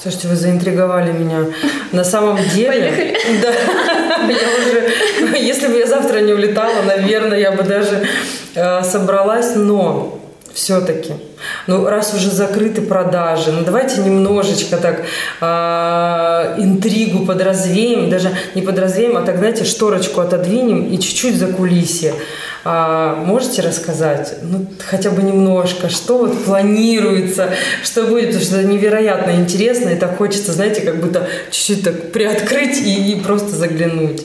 Слушайте, 0.00 0.28
вы 0.28 0.36
заинтриговали 0.36 1.12
меня. 1.12 1.46
На 1.92 2.04
самом 2.04 2.36
деле... 2.54 2.68
Поехали. 2.68 3.16
Да. 3.40 3.52
Я 4.28 5.28
уже... 5.28 5.38
Если 5.38 5.68
бы 5.68 5.78
я 5.78 5.86
завтра 5.86 6.20
не 6.20 6.32
улетала, 6.32 6.82
наверное, 6.82 7.38
я 7.38 7.52
бы 7.52 7.62
даже 7.62 8.06
э, 8.54 8.82
собралась, 8.82 9.54
но 9.54 10.23
все-таки. 10.54 11.12
Ну, 11.66 11.84
раз 11.86 12.14
уже 12.14 12.30
закрыты 12.30 12.80
продажи, 12.80 13.52
ну 13.52 13.64
давайте 13.64 14.00
немножечко 14.00 14.76
так 14.76 15.04
э, 15.40 16.54
интригу 16.62 17.26
подразвеем, 17.26 18.08
даже 18.08 18.30
не 18.54 18.62
подразвеем, 18.62 19.16
а 19.16 19.22
так, 19.22 19.38
знаете, 19.38 19.64
шторочку 19.64 20.20
отодвинем 20.20 20.90
и 20.90 20.98
чуть-чуть 20.98 21.36
за 21.36 21.48
кулисье. 21.48 22.14
А, 22.66 23.14
можете 23.16 23.60
рассказать, 23.60 24.36
ну, 24.40 24.66
хотя 24.78 25.10
бы 25.10 25.22
немножко, 25.22 25.90
что 25.90 26.16
вот 26.16 26.44
планируется, 26.44 27.50
что 27.82 28.04
будет, 28.04 28.28
потому 28.28 28.42
что 28.42 28.56
это 28.60 28.66
невероятно 28.66 29.32
интересно, 29.32 29.90
и 29.90 29.96
так 29.96 30.16
хочется, 30.16 30.52
знаете, 30.52 30.80
как 30.80 30.98
будто 30.98 31.28
чуть-чуть 31.50 31.84
так 31.84 32.12
приоткрыть 32.12 32.78
и, 32.78 33.12
и 33.12 33.20
просто 33.20 33.50
заглянуть. 33.50 34.22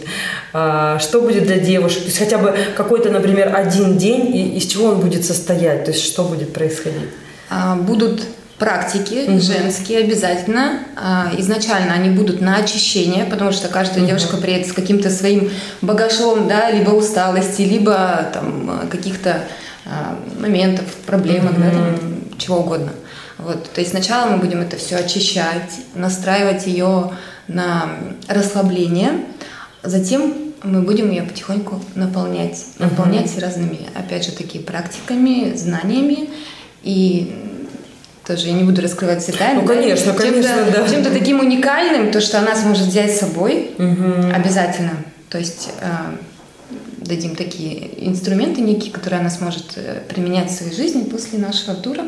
А, 0.53 0.99
что 0.99 1.19
будет 1.19 1.47
для 1.47 1.59
девушек, 1.59 1.99
то 1.99 2.05
есть 2.05 2.17
хотя 2.17 2.37
бы 2.37 2.55
какой-то, 2.77 3.09
например, 3.09 3.53
один 3.53 3.97
день, 3.97 4.33
и 4.33 4.57
из 4.57 4.67
чего 4.67 4.87
он 4.87 5.01
будет 5.01 5.25
состоять, 5.25 5.83
то 5.83 5.91
есть 5.91 6.05
что 6.05 6.23
будет 6.23 6.53
происходить? 6.53 7.09
А, 7.49 7.75
будут 7.75 8.23
практики 8.59 9.25
угу. 9.27 9.39
женские 9.39 9.99
обязательно. 9.99 10.79
А, 10.95 11.31
изначально 11.37 11.93
они 11.93 12.09
будут 12.09 12.41
на 12.41 12.57
очищение, 12.57 13.25
потому 13.25 13.51
что 13.51 13.69
каждая 13.69 14.01
угу. 14.01 14.07
девушка 14.07 14.37
приедет 14.37 14.67
с 14.67 14.73
каким-то 14.73 15.09
своим 15.09 15.49
багажом, 15.81 16.47
да, 16.47 16.69
либо 16.69 16.91
усталости, 16.91 17.61
либо 17.61 18.29
там 18.33 18.87
каких-то 18.91 19.45
а, 19.85 20.19
моментов, 20.39 20.85
проблемок, 21.05 21.53
угу. 21.53 21.61
да, 21.61 21.71
там, 21.71 21.95
чего 22.37 22.57
угодно. 22.59 22.91
Вот, 23.37 23.71
то 23.71 23.79
есть 23.79 23.91
сначала 23.91 24.29
мы 24.29 24.37
будем 24.37 24.59
это 24.59 24.75
все 24.75 24.97
очищать, 24.97 25.71
настраивать 25.95 26.67
ее 26.67 27.13
на 27.47 27.89
расслабление, 28.27 29.23
затем 29.81 30.33
мы 30.61 30.81
будем 30.81 31.09
ее 31.09 31.23
потихоньку 31.23 31.81
наполнять, 31.95 32.65
наполнять 32.79 33.27
uh 33.27 33.39
разными, 33.39 33.79
опять 33.95 34.25
же, 34.25 34.33
такие 34.33 34.61
практиками, 34.61 35.55
знаниями 35.55 36.29
и 36.83 37.48
тоже 38.29 38.45
я 38.45 38.53
не 38.53 38.63
буду 38.63 38.83
раскрывать 38.83 39.23
все 39.23 39.31
тайны. 39.31 39.61
Ну, 39.61 39.67
конечно, 39.67 40.13
да? 40.13 40.19
конечно, 40.19 40.43
чем-то, 40.43 40.81
да. 40.81 40.87
Чем-то 40.87 41.09
таким 41.09 41.39
уникальным, 41.39 42.11
то, 42.11 42.21
что 42.21 42.37
она 42.37 42.55
сможет 42.55 42.85
взять 42.85 43.11
с 43.15 43.21
собой 43.21 43.71
угу. 43.79 44.31
обязательно. 44.31 44.91
То 45.29 45.39
есть 45.39 45.69
э, 45.81 45.87
дадим 46.97 47.35
такие 47.35 48.07
инструменты 48.07 48.61
некие, 48.61 48.93
которые 48.93 49.21
она 49.21 49.31
сможет 49.31 49.73
э, 49.77 50.01
применять 50.07 50.51
в 50.51 50.53
своей 50.53 50.75
жизни 50.75 51.05
после 51.05 51.39
нашего 51.39 51.73
тура. 51.73 52.03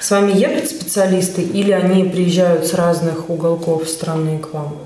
С 0.00 0.10
вами 0.10 0.36
едут 0.36 0.68
специалисты 0.68 1.42
или 1.42 1.70
они 1.70 2.10
приезжают 2.10 2.66
с 2.66 2.74
разных 2.74 3.30
уголков 3.30 3.88
страны 3.88 4.40
к 4.40 4.52
вам 4.52 4.78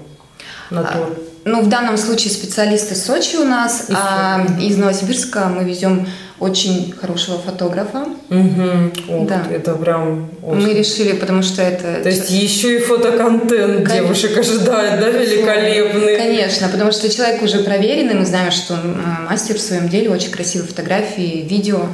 на 0.69 0.81
а, 0.81 0.93
тур? 0.93 1.07
А, 1.07 1.21
ну, 1.47 1.63
в 1.63 1.71
данном 1.71 1.97
случае 1.97 2.35
специалисты 2.35 2.95
Сочи 2.95 3.37
у 3.37 3.45
нас, 3.47 3.89
из, 3.89 3.97
а 3.99 4.47
из 4.61 4.77
Новосибирска 4.77 5.47
мы 5.47 5.65
везем 5.65 6.07
очень 6.39 6.93
хорошего 6.93 7.39
фотографа. 7.39 8.07
Угу. 8.29 8.93
Ох, 9.09 9.27
да. 9.29 9.47
Это 9.51 9.75
прям 9.75 10.31
очень... 10.43 10.67
Мы 10.67 10.75
решили, 10.75 11.13
потому 11.13 11.43
что 11.43 11.63
это... 11.63 12.03
То 12.03 12.09
есть 12.09 12.31
еще 12.31 12.77
и 12.77 12.79
фотоконтент 12.79 13.87
Конечно. 13.87 13.95
девушек 13.95 14.39
ожидает, 14.39 15.01
да, 15.01 15.09
великолепный? 15.09 16.17
Конечно, 16.17 16.69
потому 16.69 16.93
что 16.93 17.09
человек 17.09 17.43
уже 17.43 17.61
проверенный, 17.61 18.15
мы 18.15 18.27
знаем, 18.27 18.51
что 18.51 18.75
он 18.75 18.97
мастер 19.29 19.57
в 19.57 19.61
своем 19.61 19.89
деле, 19.89 20.11
очень 20.11 20.31
красивые 20.31 20.69
фотографии, 20.69 21.47
видео. 21.49 21.87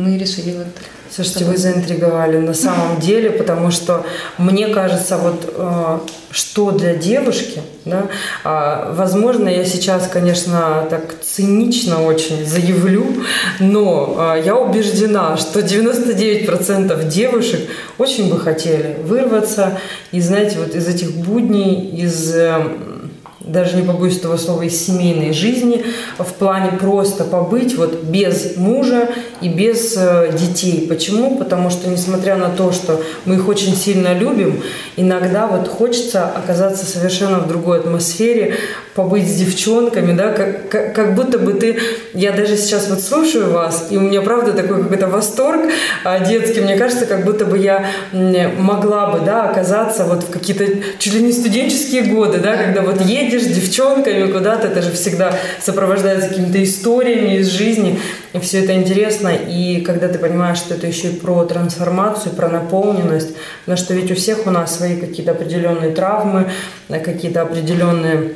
А, 0.00 0.02
мы 0.02 0.18
решили 0.18 0.56
вот 0.56 0.66
Слушайте, 1.12 1.44
вы 1.44 1.56
заинтриговали 1.56 2.38
на 2.38 2.54
самом 2.54 3.00
деле, 3.00 3.30
потому 3.30 3.72
что 3.72 4.06
мне 4.38 4.68
кажется, 4.68 5.16
вот 5.16 5.52
э, 5.56 5.98
что 6.30 6.70
для 6.70 6.94
девушки, 6.94 7.62
да, 7.84 8.06
э, 8.44 8.92
возможно, 8.94 9.48
я 9.48 9.64
сейчас, 9.64 10.06
конечно, 10.06 10.86
так 10.88 11.20
цинично 11.20 12.04
очень 12.04 12.46
заявлю, 12.46 13.08
но 13.58 14.34
э, 14.36 14.42
я 14.44 14.54
убеждена, 14.54 15.36
что 15.36 15.58
99% 15.58 17.08
девушек 17.08 17.68
очень 17.98 18.30
бы 18.30 18.38
хотели 18.38 18.96
вырваться 19.02 19.80
и, 20.12 20.20
знаете, 20.20 20.58
вот 20.60 20.76
из 20.76 20.86
этих 20.86 21.10
будней, 21.16 21.90
из 21.90 22.32
э, 22.36 22.62
даже 23.40 23.76
не 23.76 23.82
побоюсь 23.82 24.18
этого 24.18 24.36
слова, 24.36 24.62
из 24.62 24.84
семейной 24.84 25.32
жизни, 25.32 25.84
в 26.18 26.32
плане 26.34 26.72
просто 26.72 27.24
побыть 27.24 27.74
вот 27.76 28.02
без 28.02 28.56
мужа 28.56 29.08
и 29.40 29.48
без 29.48 29.96
э, 29.96 30.32
детей. 30.38 30.86
Почему? 30.86 31.38
Потому 31.38 31.70
что, 31.70 31.88
несмотря 31.88 32.36
на 32.36 32.50
то, 32.50 32.70
что 32.72 33.00
мы 33.24 33.36
их 33.36 33.48
очень 33.48 33.74
сильно 33.74 34.12
любим, 34.12 34.62
иногда 34.96 35.46
вот 35.46 35.68
хочется 35.68 36.26
оказаться 36.26 36.84
совершенно 36.84 37.38
в 37.38 37.48
другой 37.48 37.80
атмосфере, 37.80 38.56
побыть 38.94 39.26
с 39.26 39.36
девчонками, 39.36 40.14
да, 40.14 40.32
как, 40.32 40.68
как, 40.68 40.94
как 40.94 41.14
будто 41.14 41.38
бы 41.38 41.54
ты... 41.54 41.78
Я 42.12 42.32
даже 42.32 42.56
сейчас 42.56 42.88
вот 42.90 43.00
слушаю 43.00 43.50
вас, 43.50 43.86
и 43.90 43.96
у 43.96 44.00
меня, 44.00 44.20
правда, 44.20 44.52
такой 44.52 44.82
какой-то 44.82 45.06
восторг 45.06 45.70
а, 46.04 46.18
детский. 46.18 46.60
Мне 46.60 46.76
кажется, 46.76 47.06
как 47.06 47.24
будто 47.24 47.46
бы 47.46 47.56
я 47.56 47.86
могла 48.58 49.06
бы, 49.06 49.20
да, 49.24 49.44
оказаться 49.44 50.04
вот 50.04 50.24
в 50.24 50.30
какие-то 50.30 50.66
чуть 50.98 51.14
ли 51.14 51.22
не 51.22 51.32
студенческие 51.32 52.02
годы, 52.02 52.38
да, 52.38 52.56
когда 52.56 52.82
вот 52.82 53.00
едешь 53.00 53.29
с 53.38 53.46
девчонками 53.46 54.30
куда-то, 54.32 54.68
это 54.68 54.82
же 54.82 54.92
всегда 54.92 55.38
сопровождается 55.60 56.28
какими-то 56.28 56.62
историями 56.62 57.36
из 57.36 57.48
жизни, 57.48 58.00
и 58.32 58.38
все 58.40 58.64
это 58.64 58.74
интересно, 58.74 59.28
и 59.28 59.80
когда 59.82 60.08
ты 60.08 60.18
понимаешь, 60.18 60.58
что 60.58 60.74
это 60.74 60.86
еще 60.86 61.08
и 61.08 61.16
про 61.16 61.44
трансформацию, 61.44 62.34
про 62.34 62.48
наполненность, 62.48 63.34
потому 63.64 63.78
что 63.78 63.94
ведь 63.94 64.10
у 64.10 64.14
всех 64.14 64.46
у 64.46 64.50
нас 64.50 64.76
свои 64.76 64.96
какие-то 64.96 65.32
определенные 65.32 65.92
травмы, 65.92 66.50
какие-то 66.88 67.42
определенные 67.42 68.34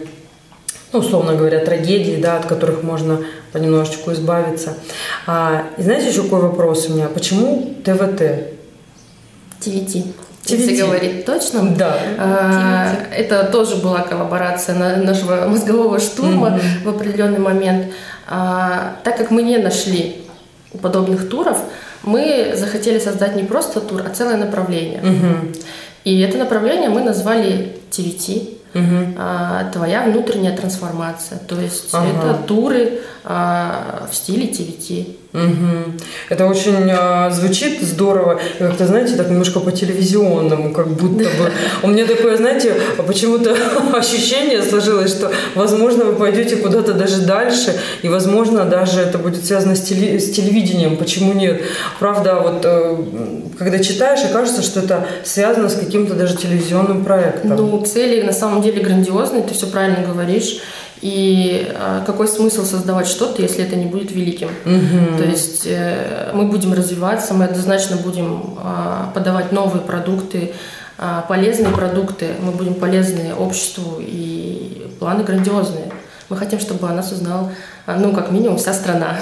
ну, 0.93 1.01
условно 1.01 1.35
говоря, 1.35 1.59
трагедии, 1.59 2.21
да, 2.23 2.37
от 2.37 2.47
которых 2.47 2.85
можно 2.85 3.25
понемножечку 3.53 4.13
избавиться. 4.13 4.75
А, 5.27 5.65
и 5.77 5.83
знаете, 5.83 6.09
еще 6.09 6.23
какой 6.23 6.41
вопрос 6.41 6.89
у 6.89 6.93
меня? 6.93 7.09
Почему 7.09 7.75
ТВТ? 7.85 8.55
TVT. 10.45 10.57
Если 10.57 10.77
говорить 10.83 11.25
точно. 11.25 11.75
Да. 11.75 11.97
А, 12.19 12.93
это 13.15 13.45
тоже 13.45 13.77
была 13.77 14.01
коллаборация 14.03 14.75
на, 14.75 14.97
нашего 14.97 15.47
мозгового 15.49 15.99
штурма 15.99 16.49
mm-hmm. 16.49 16.85
в 16.85 16.89
определенный 16.89 17.39
момент. 17.39 17.93
А, 18.29 18.97
так 19.05 19.17
как 19.17 19.31
мы 19.31 19.43
не 19.43 19.59
нашли 19.59 20.23
подобных 20.83 21.29
туров, 21.29 21.59
мы 22.03 22.53
захотели 22.55 22.99
создать 22.99 23.37
не 23.37 23.45
просто 23.45 23.81
тур, 23.81 24.03
а 24.05 24.11
целое 24.11 24.37
направление. 24.37 25.01
Mm-hmm. 25.01 25.65
И 26.05 26.21
это 26.21 26.37
направление 26.37 26.91
мы 26.91 27.03
назвали 27.03 27.77
TVT. 27.91 28.59
Угу. 28.75 29.15
А, 29.17 29.71
твоя 29.73 30.03
внутренняя 30.03 30.57
трансформация. 30.57 31.39
То 31.39 31.61
есть 31.61 31.91
ага. 31.93 32.09
это 32.09 32.35
туры 32.43 33.03
а, 33.23 34.09
в 34.11 34.15
стиле 34.15 34.49
TVT. 34.49 35.17
Угу. 35.35 35.99
Это 36.29 36.47
очень 36.47 36.89
а, 36.93 37.29
звучит 37.31 37.83
здорово. 37.83 38.39
И 38.61 38.63
как-то, 38.63 38.87
знаете, 38.87 39.17
так 39.17 39.29
немножко 39.31 39.59
по-телевизионному, 39.59 40.73
как 40.73 40.87
будто 40.89 41.25
бы. 41.25 41.51
У 41.83 41.89
меня 41.89 42.07
такое, 42.07 42.37
знаете, 42.37 42.75
почему-то 43.05 43.57
ощущение 43.93 44.63
сложилось, 44.63 45.11
что, 45.11 45.33
возможно, 45.57 46.05
вы 46.05 46.13
пойдете 46.13 46.57
куда-то 46.57 46.95
даже 46.95 47.23
дальше, 47.23 47.75
и, 48.03 48.09
возможно, 48.09 48.65
даже 48.65 49.01
это 49.01 49.19
будет 49.19 49.45
связано 49.45 49.75
с, 49.75 49.81
теле- 49.81 50.21
с 50.21 50.31
телевидением. 50.31 50.97
Почему 50.97 51.33
нет? 51.33 51.63
Правда, 51.99 52.37
вот 52.37 52.61
э, 52.65 52.97
когда 53.59 53.81
читаешь, 53.81 54.25
и 54.25 54.33
кажется, 54.33 54.63
что 54.63 54.81
это 54.81 55.05
связано 55.25 55.69
с 55.69 55.75
каким-то 55.75 56.15
даже 56.15 56.37
телевизионным 56.37 57.05
проектом. 57.05 57.57
Ну, 57.57 57.85
цели 57.85 58.23
на 58.23 58.33
самом 58.33 58.63
деле 58.63 58.81
грандиозные, 58.83 59.43
ты 59.43 59.53
все 59.53 59.67
правильно 59.67 60.07
говоришь. 60.07 60.61
И 61.05 61.69
э, 61.69 62.03
какой 62.07 62.27
смысл 62.27 62.65
создавать 62.65 63.07
что-то, 63.07 63.43
если 63.43 63.63
это 63.63 63.77
не 63.77 63.85
будет 63.85 64.11
великим? 64.11 64.49
Угу. 64.65 65.19
То 65.19 65.25
есть 65.25 65.65
э, 65.67 66.31
мы 66.33 66.47
будем 66.47 66.73
развиваться, 66.73 67.35
мы 67.35 67.45
однозначно 67.45 67.97
будем 67.97 68.57
э, 68.59 69.13
подавать 69.13 69.53
новые 69.53 69.83
продукты, 69.83 70.55
э, 70.97 71.23
полезные 71.29 71.75
продукты, 71.75 72.29
мы 72.41 72.53
будем 72.53 72.73
полезны 72.73 73.35
обществу, 73.35 74.01
и 74.01 74.87
планы 74.99 75.25
грандиозные. 75.25 75.93
Мы 76.31 76.39
хотим, 76.39 76.59
чтобы 76.59 76.89
о 76.89 76.95
нас 76.95 77.13
узнал, 77.13 77.51
ну, 77.87 78.15
как 78.15 78.31
минимум, 78.31 78.57
вся 78.57 78.73
страна, 78.73 79.19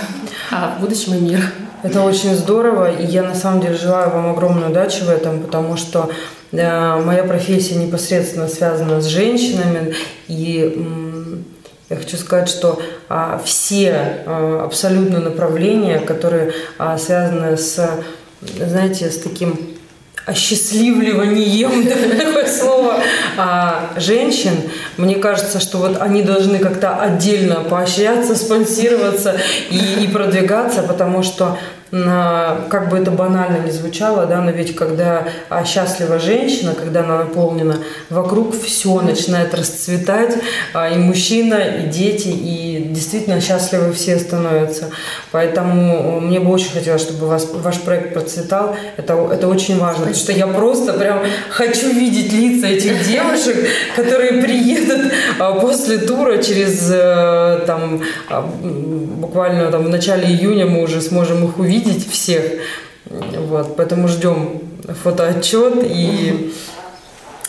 а 0.52 0.76
в 0.78 0.82
будущем 0.82 1.14
и 1.14 1.20
мир. 1.20 1.40
Это 1.82 2.02
очень 2.02 2.36
здорово, 2.36 2.92
и 2.92 3.04
я 3.04 3.24
на 3.24 3.34
самом 3.34 3.60
деле 3.60 3.74
желаю 3.74 4.08
вам 4.10 4.30
огромной 4.30 4.70
удачи 4.70 5.02
в 5.02 5.08
этом, 5.08 5.40
потому 5.40 5.76
что 5.76 6.10
э, 6.52 7.02
моя 7.04 7.24
профессия 7.24 7.74
непосредственно 7.74 8.46
связана 8.46 9.00
с 9.00 9.06
женщинами, 9.06 9.96
и 10.28 11.10
я 11.92 11.98
хочу 11.98 12.16
сказать, 12.16 12.48
что 12.48 12.80
а, 13.08 13.40
все 13.44 14.22
а, 14.26 14.64
абсолютно 14.64 15.20
направления, 15.20 15.98
которые 15.98 16.52
а, 16.78 16.96
связаны 16.96 17.56
с, 17.58 17.86
знаете, 18.40 19.10
с 19.10 19.18
таким 19.18 19.76
осчастливливанием, 20.24 21.86
такое 22.18 22.46
слово, 22.46 23.00
а, 23.36 23.90
женщин, 23.96 24.54
мне 24.96 25.16
кажется, 25.16 25.60
что 25.60 25.78
вот 25.78 26.00
они 26.00 26.22
должны 26.22 26.58
как-то 26.58 26.96
отдельно 26.96 27.56
поощряться, 27.56 28.36
спонсироваться 28.36 29.36
и, 29.70 30.04
и 30.04 30.08
продвигаться, 30.08 30.82
потому 30.82 31.22
что 31.22 31.58
как 31.92 32.88
бы 32.88 32.96
это 32.96 33.10
банально 33.10 33.58
не 33.58 33.70
звучало, 33.70 34.24
да, 34.24 34.40
но 34.40 34.50
ведь 34.50 34.74
когда 34.74 35.28
а, 35.50 35.62
счастлива 35.66 36.18
женщина, 36.18 36.72
когда 36.74 37.00
она 37.00 37.18
наполнена, 37.18 37.80
вокруг 38.08 38.58
все 38.58 39.02
начинает 39.02 39.54
расцветать, 39.54 40.38
а, 40.72 40.88
и 40.88 40.96
мужчина, 40.96 41.56
и 41.56 41.88
дети, 41.88 42.28
и 42.28 42.88
действительно 42.88 43.42
счастливы 43.42 43.92
все 43.92 44.18
становятся. 44.18 44.88
Поэтому 45.32 46.18
мне 46.18 46.40
бы 46.40 46.50
очень 46.50 46.70
хотелось, 46.72 47.02
чтобы 47.02 47.26
вас, 47.26 47.46
ваш 47.52 47.80
проект 47.80 48.14
процветал. 48.14 48.74
Это, 48.96 49.12
это 49.30 49.46
очень 49.46 49.78
важно, 49.78 50.06
потому 50.06 50.16
что 50.16 50.32
я 50.32 50.46
просто 50.46 50.94
прям 50.94 51.20
хочу 51.50 51.92
видеть 51.92 52.32
лица 52.32 52.68
этих 52.68 53.06
девушек, 53.06 53.68
которые 53.96 54.42
приедут 54.42 55.12
а, 55.38 55.60
после 55.60 55.98
тура 55.98 56.38
через 56.38 56.90
э, 56.90 57.64
там 57.66 58.00
буквально 59.32 59.70
там 59.70 59.84
в 59.84 59.88
начале 59.88 60.26
июня 60.26 60.66
мы 60.66 60.82
уже 60.82 61.00
сможем 61.00 61.44
их 61.44 61.58
увидеть 61.58 61.81
видеть 61.84 62.10
всех. 62.10 62.42
Вот, 63.04 63.76
поэтому 63.76 64.08
ждем 64.08 64.62
фотоотчет 65.02 65.84
и 65.84 66.52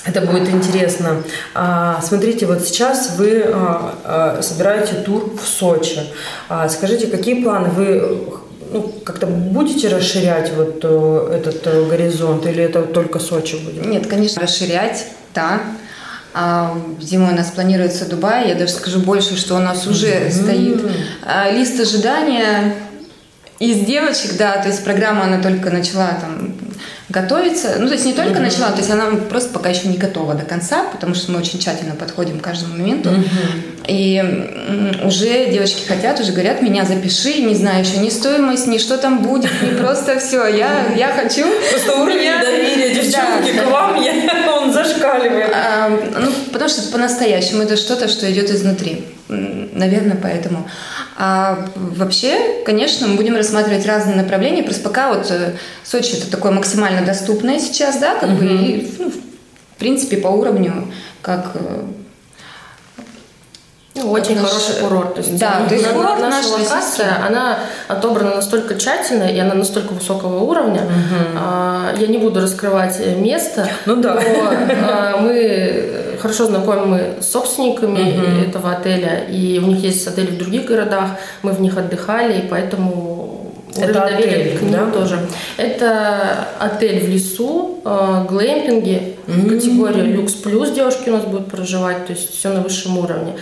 это 0.06 0.22
будет 0.22 0.50
интересно. 0.50 1.24
А, 1.54 2.02
смотрите, 2.02 2.46
вот 2.46 2.62
сейчас 2.64 3.16
вы 3.18 3.44
а, 3.46 3.96
а, 4.04 4.42
собираете 4.42 4.96
тур 4.96 5.34
в 5.42 5.48
Сочи. 5.48 6.02
А, 6.50 6.68
скажите, 6.68 7.08
какие 7.08 7.42
планы 7.42 7.70
вы 7.70 8.28
ну, 8.74 8.92
как-то 9.06 9.28
будете 9.28 9.88
расширять 9.88 10.52
вот 10.56 10.80
э, 10.84 11.38
этот 11.38 11.68
э, 11.68 11.86
горизонт 11.86 12.46
или 12.48 12.64
это 12.64 12.82
только 12.82 13.20
Сочи 13.20 13.56
будет? 13.56 13.86
Нет, 13.86 14.08
конечно, 14.08 14.42
расширять, 14.42 15.06
да. 15.34 15.62
А, 16.34 16.76
зимой 17.00 17.34
у 17.34 17.36
нас 17.36 17.52
планируется 17.52 18.10
Дубай. 18.10 18.50
Я 18.50 18.56
даже 18.56 18.74
скажу 18.74 19.00
больше, 19.00 19.38
что 19.38 19.56
у 19.56 19.60
нас 19.60 19.86
уже 19.86 20.08
mm-hmm. 20.08 20.32
стоит 20.32 20.82
а, 21.24 21.52
лист 21.52 21.80
ожидания 21.80 22.74
из 23.60 23.86
девочек, 23.86 24.38
да, 24.38 24.58
то 24.58 24.68
есть 24.68 24.84
программа, 24.84 25.26
она 25.26 25.42
только 25.42 25.70
начала 25.70 26.18
там 26.20 26.54
готовиться. 27.10 27.76
Ну, 27.80 27.88
то 27.88 27.94
есть 27.94 28.06
не 28.06 28.14
только 28.14 28.40
uh-huh. 28.40 28.42
начала, 28.42 28.72
то 28.72 28.80
есть 28.80 28.90
она 28.90 29.06
просто 29.30 29.54
пока 29.54 29.70
еще 29.70 29.88
не 29.88 29.98
готова 29.98 30.34
до 30.34 30.44
конца, 30.44 30.86
потому 30.92 31.14
что 31.14 31.32
мы 31.32 31.40
очень 31.40 31.60
тщательно 31.60 31.96
подходим 31.96 32.40
к 32.40 32.44
каждому 32.44 32.76
моменту. 32.76 33.10
Uh-huh. 33.10 33.84
И 33.88 35.04
уже 35.04 35.52
девочки 35.52 35.86
хотят, 35.86 36.20
уже 36.20 36.32
говорят, 36.32 36.62
меня 36.62 36.86
запиши, 36.86 37.42
не 37.42 37.54
знаю 37.54 37.86
еще 37.86 37.98
ни 37.98 38.10
стоимость, 38.10 38.68
ни 38.68 38.78
что 38.78 38.98
там 38.98 39.22
будет, 39.22 39.52
не 39.62 39.72
просто 39.78 40.20
все. 40.20 40.48
Я, 40.48 40.88
я 40.96 41.10
хочу. 41.10 41.46
Просто 41.72 42.02
уровень 42.02 42.40
доверия 42.42 42.96
девчонки 42.96 43.52
к 43.52 43.66
вам, 43.70 43.98
он 43.98 44.04
зашкаливает. 44.74 45.52
А, 45.54 45.90
ну, 45.90 46.32
потому 46.52 46.70
что 46.70 46.92
по-настоящему 46.92 47.64
это 47.64 47.78
что-то, 47.78 48.08
что 48.08 48.32
идет 48.32 48.50
изнутри. 48.50 49.06
Наверное, 49.30 50.18
поэтому. 50.22 50.68
А 51.18 51.66
вообще, 51.76 52.64
конечно, 52.66 53.08
мы 53.08 53.16
будем 53.16 53.36
рассматривать 53.36 53.86
разные 53.86 54.16
направления. 54.16 54.64
Просто 54.64 54.84
пока 54.84 55.14
вот 55.14 55.30
э, 55.32 55.54
Сочи 55.84 56.18
это 56.18 56.30
такое 56.30 56.52
максимально 56.52 57.06
доступное 57.06 57.60
сейчас, 57.60 57.98
да, 58.00 58.16
как 58.16 58.30
угу. 58.30 58.40
бы, 58.40 58.46
и, 58.46 58.92
ну, 59.00 59.12
в 59.12 59.80
принципе, 59.80 60.18
по 60.18 60.28
уровню, 60.28 60.92
как 61.22 61.52
э, 61.54 61.84
ну, 63.96 64.12
очень 64.12 64.36
наш... 64.36 64.50
хороший 64.50 64.82
курорт. 64.82 65.16
То 65.16 65.22
есть, 65.22 65.38
да, 65.38 65.66
то 65.68 65.76
есть 65.76 65.88
курорт 65.88 66.20
наша 66.20 66.48
локация, 66.50 67.26
она 67.26 67.60
отобрана 67.88 68.36
настолько 68.36 68.76
тщательно, 68.76 69.24
и 69.24 69.38
она 69.38 69.54
настолько 69.54 69.94
высокого 69.94 70.44
уровня. 70.44 70.82
Угу. 70.82 71.38
А, 71.38 71.94
я 71.98 72.08
не 72.08 72.18
буду 72.18 72.42
раскрывать 72.42 73.00
место, 73.18 73.68
ну, 73.86 73.98
да. 73.98 74.16
но 74.16 74.52
а, 74.88 75.18
мы 75.22 76.18
хорошо 76.20 76.46
знакомы 76.46 77.16
с 77.20 77.30
собственниками 77.30 78.18
угу. 78.18 78.50
этого 78.50 78.72
отеля, 78.72 79.26
и 79.30 79.60
у 79.60 79.68
них 79.68 79.80
есть 79.84 80.08
отели 80.08 80.28
в 80.28 80.38
других 80.38 80.66
городах, 80.66 81.12
мы 81.44 81.52
в 81.52 81.62
них 81.62 81.78
отдыхали, 81.78 82.40
и 82.40 82.48
поэтому 82.48 83.54
это 83.76 84.04
отель, 84.04 84.58
к 84.58 84.62
ним 84.62 84.72
да? 84.72 84.92
тоже. 84.92 85.20
Это 85.58 86.48
отель 86.60 87.06
в 87.06 87.10
лесу, 87.10 87.80
э, 87.84 88.26
глэмпинги, 88.30 89.18
mm-hmm. 89.26 89.50
категория 89.50 90.04
люкс 90.04 90.34
плюс 90.34 90.72
девушки 90.72 91.10
у 91.10 91.14
нас 91.14 91.24
будут 91.24 91.48
проживать, 91.48 92.06
то 92.06 92.14
есть 92.14 92.38
все 92.38 92.50
на 92.50 92.62
высшем 92.62 92.98
уровне. 92.98 93.34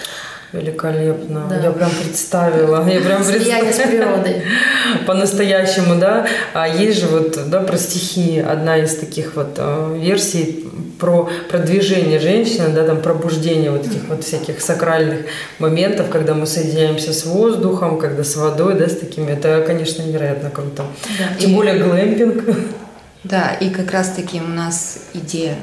Великолепно. 0.53 1.47
Да. 1.49 1.59
Я 1.59 1.71
прям 1.71 1.89
представила. 1.89 2.87
Я 2.89 2.99
прям 2.99 3.23
представила. 3.23 3.71
с 3.71 3.77
природой. 3.77 4.43
По-настоящему, 5.07 5.95
да. 5.95 6.27
А 6.53 6.67
есть 6.67 6.99
же 6.99 7.07
вот, 7.07 7.49
да, 7.49 7.61
про 7.61 7.77
стихи 7.77 8.39
одна 8.39 8.77
из 8.77 8.95
таких 8.95 9.35
вот 9.35 9.53
э, 9.57 9.97
версий 9.97 10.65
про 10.99 11.29
продвижение 11.49 12.19
женщины, 12.19 12.67
да, 12.69 12.85
там 12.85 13.01
пробуждение 13.01 13.71
вот 13.71 13.87
этих 13.87 14.07
вот 14.09 14.23
всяких 14.23 14.61
сакральных 14.61 15.21
моментов, 15.57 16.09
когда 16.09 16.33
мы 16.33 16.45
соединяемся 16.45 17.13
с 17.13 17.25
воздухом, 17.25 17.97
когда 17.97 18.23
с 18.23 18.35
водой, 18.35 18.75
да, 18.75 18.87
с 18.87 18.97
такими. 18.97 19.31
Это, 19.31 19.63
конечно, 19.65 20.03
невероятно 20.03 20.49
круто. 20.49 20.83
Да. 21.17 21.39
Тем 21.39 21.51
и... 21.51 21.55
более 21.55 21.79
глэмпинг. 21.81 22.43
Да, 23.23 23.53
и 23.53 23.69
как 23.69 23.91
раз-таки 23.91 24.41
у 24.41 24.47
нас 24.47 24.99
идея 25.13 25.55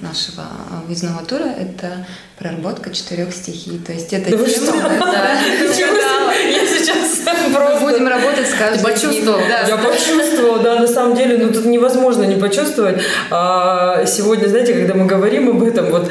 нашего 0.00 0.44
выездного 0.86 1.24
тура– 1.24 1.44
это 1.58 2.06
проработка 2.38 2.90
четырех 2.92 3.32
стихий. 3.34 3.78
То 3.78 3.92
есть 3.92 4.12
это 4.12 4.30
да 4.30 4.44
тема, 4.44 4.98
да, 4.98 6.32
я 6.34 6.66
сейчас 6.66 7.20
просто... 7.52 7.80
будем 7.80 8.08
работать 8.08 8.48
с 8.48 8.54
каждой 8.54 8.78
Ты 8.78 8.84
почувствовал? 8.84 9.40
Да, 9.48 9.66
я 9.66 9.76
почувствовала, 9.76 10.58
да, 10.58 10.80
на 10.80 10.88
самом 10.88 11.16
деле, 11.16 11.38
ну 11.38 11.52
тут 11.52 11.66
невозможно 11.66 12.24
не 12.24 12.36
почувствовать. 12.36 13.02
А 13.30 14.04
сегодня, 14.06 14.48
знаете, 14.48 14.74
когда 14.74 14.94
мы 14.94 15.06
говорим 15.06 15.50
об 15.50 15.62
этом, 15.62 15.90
вот, 15.90 16.10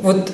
вот 0.00 0.30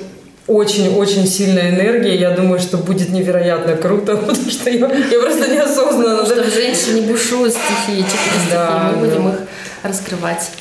очень-очень 0.47 1.27
сильная 1.27 1.69
энергия. 1.69 2.15
Я 2.15 2.31
думаю, 2.31 2.59
что 2.59 2.77
будет 2.77 3.09
невероятно 3.09 3.75
круто, 3.75 4.15
потому 4.17 4.49
что 4.49 4.69
я, 4.69 4.87
я 4.87 5.19
просто 5.19 5.47
неосознанно... 5.49 6.23
Потому 6.23 6.41
что 6.41 6.43
в 6.49 6.53
женщине 6.53 7.01
бушуют 7.01 7.53
стихии, 7.53 8.03
четыре 8.03 8.51
да, 8.51 8.65
стихии, 8.65 9.01
мы 9.01 9.07
да. 9.07 9.15
будем 9.15 9.29
их 9.29 9.39
раскрывать. 9.83 10.51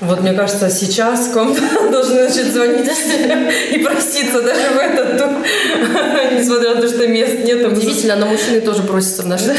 Вот 0.00 0.20
мне 0.20 0.32
кажется, 0.32 0.70
сейчас 0.70 1.28
к 1.28 1.36
вам 1.36 1.56
должны 1.90 2.22
начать 2.22 2.46
звонить 2.46 2.88
и 3.70 3.78
проситься 3.78 4.42
даже 4.42 4.70
в 4.70 4.78
этот 4.78 5.18
тур, 5.18 5.28
несмотря 6.32 6.74
на 6.74 6.80
то, 6.80 6.88
что 6.88 7.06
мест 7.06 7.44
нет. 7.44 7.64
Удивительно, 7.66 8.16
но 8.16 8.26
мужчины 8.26 8.60
тоже 8.60 8.82
просятся 8.82 9.22
в 9.22 9.26
наш 9.26 9.42
тур. 9.42 9.54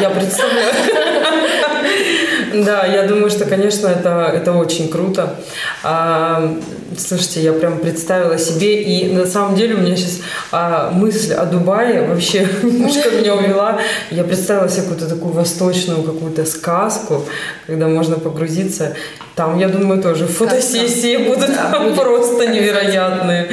Я 0.00 0.10
представляю. 0.10 1.11
Да, 2.54 2.86
я 2.86 3.06
думаю, 3.06 3.30
что, 3.30 3.44
конечно, 3.44 3.88
это, 3.88 4.30
это 4.34 4.52
очень 4.52 4.88
круто. 4.88 5.36
А, 5.82 6.56
слушайте, 6.98 7.40
я 7.42 7.52
прям 7.52 7.78
представила 7.78 8.38
себе, 8.38 8.82
и 8.82 9.12
на 9.12 9.26
самом 9.26 9.56
деле 9.56 9.74
у 9.74 9.78
меня 9.78 9.96
сейчас 9.96 10.20
а, 10.50 10.90
мысль 10.90 11.32
о 11.32 11.46
Дубае 11.46 12.06
вообще 12.06 12.46
немножко 12.62 13.10
меня 13.10 13.34
увела. 13.34 13.78
Я 14.10 14.24
представила 14.24 14.68
себе 14.68 14.82
какую-то 14.82 15.08
такую 15.08 15.32
восточную 15.32 16.02
какую-то 16.02 16.44
сказку, 16.44 17.24
когда 17.66 17.88
можно 17.88 18.18
погрузиться. 18.18 18.94
Там, 19.34 19.58
я 19.58 19.68
думаю, 19.68 20.02
тоже 20.02 20.26
фотосессии 20.26 21.16
будут 21.16 21.50
просто 21.96 22.46
невероятные. 22.46 23.48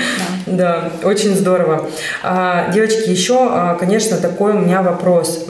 Да. 0.46 0.92
очень 1.04 1.36
здорово. 1.36 1.88
А, 2.24 2.72
девочки, 2.72 3.10
еще, 3.10 3.38
а, 3.40 3.76
конечно, 3.76 4.18
такой 4.18 4.54
у 4.54 4.60
меня 4.60 4.82
вопрос. 4.82 5.46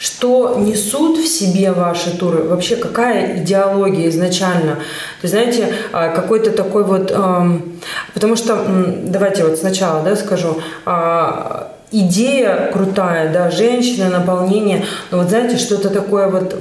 Что 0.00 0.56
несут 0.58 1.18
в 1.18 1.28
себе 1.28 1.72
ваши 1.72 2.16
туры? 2.16 2.44
Вообще, 2.44 2.76
какая 2.76 3.42
идеология 3.42 4.08
изначально? 4.08 4.76
То 4.76 5.24
есть, 5.24 5.34
знаете, 5.34 5.74
а, 5.92 6.08
какой-то 6.08 6.52
такой 6.52 6.84
вот... 6.84 7.14
Потому 8.14 8.34
что, 8.34 8.64
давайте 9.04 9.44
вот 9.44 9.58
сначала 9.58 10.02
да, 10.02 10.16
скажу 10.16 10.56
а, 10.86 11.76
идея 11.92 12.70
крутая, 12.72 13.30
да, 13.30 13.50
женщина, 13.50 14.08
наполнение, 14.08 14.86
но 15.10 15.18
вот 15.18 15.28
знаете, 15.28 15.58
что-то 15.58 15.90
такое 15.90 16.28
вот 16.28 16.56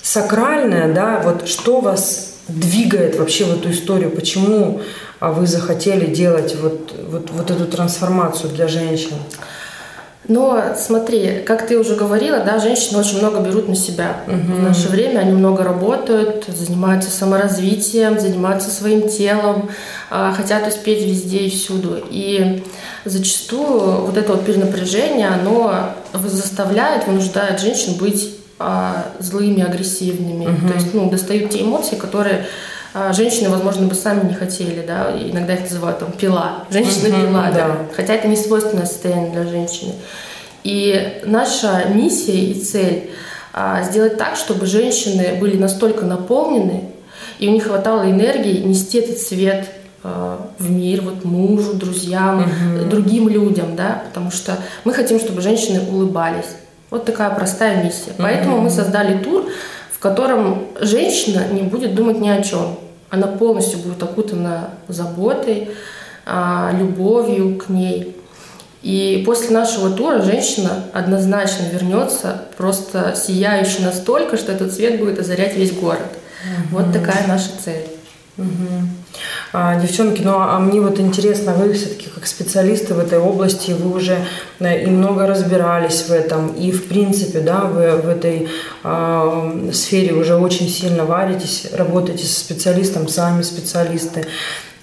сакральное, 0.00 0.94
да, 0.94 1.20
вот 1.24 1.48
что 1.48 1.80
вас 1.80 2.34
двигает 2.46 3.18
вообще 3.18 3.46
в 3.46 3.58
эту 3.58 3.72
историю, 3.72 4.10
почему 4.10 4.80
а, 5.18 5.32
вы 5.32 5.48
захотели 5.48 6.06
делать 6.06 6.54
вот, 6.54 6.94
вот, 7.10 7.30
вот 7.32 7.50
эту 7.50 7.66
трансформацию 7.66 8.50
для 8.50 8.68
женщин? 8.68 9.16
Но 10.28 10.74
смотри, 10.76 11.42
как 11.46 11.66
ты 11.66 11.78
уже 11.78 11.96
говорила, 11.96 12.40
да, 12.40 12.58
женщины 12.58 12.98
очень 12.98 13.18
много 13.18 13.40
берут 13.40 13.66
на 13.66 13.74
себя. 13.74 14.20
Угу. 14.26 14.56
В 14.58 14.62
наше 14.62 14.88
время 14.88 15.20
они 15.20 15.32
много 15.32 15.64
работают, 15.64 16.44
занимаются 16.46 17.10
саморазвитием, 17.10 18.20
занимаются 18.20 18.70
своим 18.70 19.08
телом, 19.08 19.70
а, 20.10 20.34
хотят 20.34 20.68
успеть 20.68 21.02
везде 21.02 21.38
и 21.38 21.50
всюду. 21.50 22.02
И 22.10 22.62
зачастую 23.06 24.02
вот 24.02 24.18
это 24.18 24.32
вот 24.32 24.44
перенапряжение, 24.44 25.28
оно 25.28 25.94
заставляет, 26.12 27.06
вынуждает 27.06 27.58
женщин 27.60 27.94
быть 27.94 28.34
а, 28.58 29.06
злыми, 29.20 29.62
агрессивными. 29.62 30.46
Угу. 30.46 30.68
То 30.68 30.74
есть, 30.74 30.92
ну, 30.92 31.08
достают 31.08 31.50
те 31.50 31.62
эмоции, 31.62 31.96
которые 31.96 32.46
женщины, 33.12 33.48
возможно, 33.48 33.86
бы 33.86 33.94
сами 33.94 34.28
не 34.28 34.34
хотели, 34.34 34.84
да, 34.86 35.10
иногда 35.18 35.54
их 35.54 35.62
называют 35.62 35.98
там 35.98 36.12
пила, 36.12 36.64
женщина-пила, 36.70 37.48
mm-hmm, 37.48 37.54
да. 37.54 37.68
да, 37.68 37.76
хотя 37.94 38.14
это 38.14 38.28
не 38.28 38.36
свойственное 38.36 38.86
состояние 38.86 39.30
для 39.30 39.44
женщины. 39.44 39.94
И 40.64 41.22
наша 41.24 41.86
миссия 41.88 42.38
и 42.38 42.54
цель 42.54 43.10
а, 43.52 43.82
сделать 43.82 44.18
так, 44.18 44.36
чтобы 44.36 44.66
женщины 44.66 45.36
были 45.40 45.56
настолько 45.56 46.04
наполнены, 46.04 46.84
и 47.38 47.48
у 47.48 47.52
них 47.52 47.64
хватало 47.64 48.10
энергии 48.10 48.58
нести 48.58 48.98
этот 48.98 49.18
свет 49.18 49.68
а, 50.02 50.50
в 50.58 50.70
мир, 50.70 51.02
вот 51.02 51.24
мужу, 51.24 51.74
друзьям, 51.74 52.42
угу. 52.42 52.88
другим 52.88 53.28
людям, 53.28 53.76
да, 53.76 54.02
потому 54.08 54.30
что 54.30 54.56
мы 54.84 54.92
хотим, 54.92 55.18
чтобы 55.18 55.40
женщины 55.40 55.80
улыбались. 55.80 56.56
Вот 56.90 57.04
такая 57.04 57.30
простая 57.30 57.82
миссия. 57.82 58.12
Поэтому 58.16 58.56
угу. 58.56 58.64
мы 58.64 58.70
создали 58.70 59.22
тур, 59.22 59.44
в 59.92 59.98
котором 59.98 60.68
женщина 60.80 61.44
не 61.50 61.62
будет 61.62 61.94
думать 61.94 62.20
ни 62.20 62.28
о 62.28 62.42
чем. 62.42 62.78
Она 63.10 63.26
полностью 63.26 63.78
будет 63.80 64.02
окутана 64.02 64.70
заботой, 64.88 65.70
а, 66.26 66.72
любовью 66.78 67.56
к 67.58 67.68
ней. 67.68 68.14
И 68.82 69.22
после 69.26 69.50
нашего 69.50 69.90
тура 69.90 70.22
женщина 70.22 70.84
однозначно 70.92 71.64
вернется 71.72 72.42
просто 72.56 73.14
сияющей 73.16 73.84
настолько, 73.84 74.36
что 74.36 74.52
этот 74.52 74.72
свет 74.72 74.98
будет 75.00 75.18
озарять 75.18 75.56
весь 75.56 75.72
город. 75.72 76.06
Угу. 76.70 76.78
Вот 76.78 76.92
такая 76.92 77.26
наша 77.26 77.50
цель. 77.64 77.86
Угу. 78.36 78.46
А, 79.52 79.80
девчонки, 79.80 80.22
ну 80.22 80.34
а 80.36 80.58
мне 80.58 80.80
вот 80.80 81.00
интересно, 81.00 81.52
вы 81.54 81.72
все-таки 81.72 82.08
как 82.08 82.26
специалисты 82.26 82.94
в 82.94 82.98
этой 82.98 83.18
области, 83.18 83.72
вы 83.72 83.96
уже 83.96 84.18
и 84.60 84.86
много 84.86 85.26
разбирались 85.26 86.02
в 86.02 86.10
этом, 86.10 86.48
и 86.48 86.70
в 86.70 86.88
принципе, 86.88 87.40
да, 87.40 87.60
вы 87.60 87.96
в 87.96 88.08
этой 88.08 88.48
э, 88.84 89.70
сфере 89.72 90.14
уже 90.14 90.36
очень 90.36 90.68
сильно 90.68 91.04
варитесь, 91.04 91.68
работаете 91.72 92.24
со 92.24 92.40
специалистом, 92.40 93.08
сами 93.08 93.42
специалисты. 93.42 94.26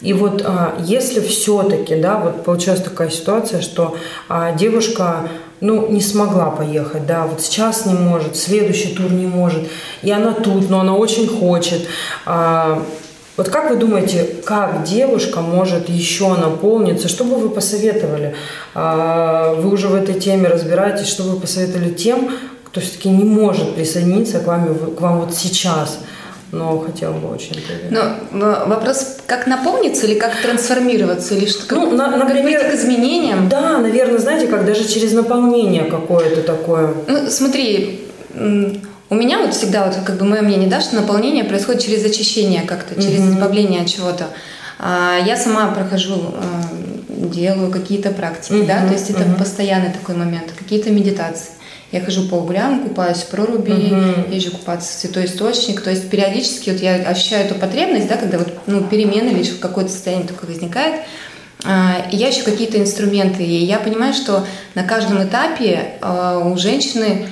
И 0.02 0.14
вот 0.14 0.44
а, 0.46 0.76
если 0.80 1.20
все-таки, 1.22 1.96
да, 1.96 2.18
вот 2.18 2.44
получилась 2.44 2.82
такая 2.82 3.10
ситуация, 3.10 3.62
что 3.62 3.98
а, 4.28 4.52
девушка 4.52 5.30
ну, 5.62 5.90
не 5.90 6.02
смогла 6.02 6.52
поехать, 6.52 7.08
да, 7.08 7.26
вот 7.26 7.42
сейчас 7.42 7.86
не 7.86 7.94
может, 7.94 8.36
следующий 8.36 8.94
тур 8.94 9.12
не 9.12 9.26
может, 9.26 9.64
и 10.04 10.12
она 10.12 10.34
тут, 10.34 10.70
но 10.70 10.82
она 10.82 10.96
очень 10.96 11.28
хочет. 11.28 11.88
А, 12.26 12.84
вот 13.38 13.50
как 13.50 13.70
вы 13.70 13.76
думаете, 13.76 14.26
как 14.46 14.84
девушка 14.84 15.42
может 15.42 15.90
еще 15.90 16.34
наполниться? 16.36 17.08
Что 17.10 17.26
бы 17.26 17.36
вы 17.36 17.50
посоветовали? 17.50 18.36
А, 18.74 19.54
вы 19.56 19.72
уже 19.72 19.88
в 19.88 19.96
этой 19.96 20.20
теме 20.20 20.48
разбираетесь. 20.48 21.08
Что 21.08 21.24
бы 21.24 21.32
вы 21.32 21.40
посоветовали 21.42 21.92
тем, 21.92 22.32
кто 22.64 22.80
все-таки 22.80 23.10
не 23.10 23.26
может 23.26 23.76
присоединиться 23.76 24.40
к 24.40 24.48
вам, 24.48 24.76
к 24.96 25.02
вам 25.02 25.22
вот 25.22 25.34
сейчас? 25.34 26.00
но 26.52 26.80
хотел 26.80 27.12
бы 27.14 27.30
очень. 27.34 27.62
Но 27.90 28.64
вопрос, 28.66 29.18
как 29.26 29.46
наполниться 29.48 30.06
или 30.08 30.16
как 30.16 30.32
трансформироваться, 30.42 31.36
или 31.36 31.48
что, 31.48 31.76
ну, 31.76 31.90
как, 31.90 31.98
на, 31.98 32.18
например, 32.18 32.62
как 32.62 32.72
к 32.72 32.76
изменениям? 32.76 33.50
Да, 33.50 33.80
наверное, 33.80 34.20
знаете, 34.20 34.48
как 34.48 34.66
даже 34.66 34.88
через 34.88 35.12
наполнение 35.12 35.84
какое-то 35.84 36.42
такое. 36.44 36.94
Ну, 37.08 37.30
смотри, 37.30 38.08
у 39.10 39.16
меня 39.16 39.40
вот 39.40 39.54
всегда, 39.54 39.86
вот 39.86 39.96
как 40.04 40.18
бы 40.18 40.26
мое 40.26 40.42
мнение, 40.42 40.70
да, 40.70 40.82
что 40.82 40.96
наполнение 40.96 41.44
происходит 41.44 41.84
через 41.84 42.04
очищение 42.04 42.64
как-то, 42.64 42.96
через 42.96 43.20
mm-hmm. 43.20 43.34
избавление 43.34 43.82
от 43.82 43.88
чего-то. 43.88 44.28
А, 44.80 45.20
я 45.26 45.38
сама 45.38 45.68
прохожу, 45.68 46.34
э, 46.34 47.28
делаю 47.28 47.72
какие-то 47.72 48.12
практики, 48.12 48.54
mm-hmm. 48.54 48.68
да, 48.68 48.88
то 48.88 48.94
есть 48.94 49.10
это 49.10 49.24
mm-hmm. 49.24 49.38
постоянный 49.38 49.92
такой 49.92 50.16
момент, 50.16 50.52
какие-то 50.58 50.90
медитации. 50.92 51.52
Я 51.92 52.02
хожу 52.02 52.28
по 52.28 52.36
углям, 52.36 52.82
купаюсь 52.82 53.20
в 53.20 53.28
проруби, 53.28 53.72
mm-hmm. 53.72 54.34
езжу 54.36 54.52
купаться 54.52 54.90
в 54.90 55.00
святой 55.00 55.26
источник. 55.26 55.82
То 55.82 55.92
есть 55.92 56.10
периодически 56.10 56.72
вот 56.72 56.82
я 56.82 56.96
ощущаю 56.96 57.46
эту 57.46 57.56
потребность, 57.56 58.08
да, 58.08 58.18
когда 58.18 58.40
вот, 58.40 58.54
ну, 58.66 58.84
перемены 58.84 59.30
или 59.30 59.46
какое-то 59.46 59.92
состояние 59.92 60.28
такое 60.28 60.50
возникает. 60.50 61.02
А, 61.64 62.06
и 62.12 62.18
я 62.18 62.32
ищу 62.32 62.44
какие-то 62.44 62.80
инструменты. 62.80 63.44
И 63.44 63.64
я 63.64 63.78
понимаю, 63.80 64.14
что 64.14 64.46
на 64.74 64.84
каждом 64.84 65.24
этапе 65.24 65.94
а, 66.02 66.40
у 66.40 66.58
женщины 66.58 67.28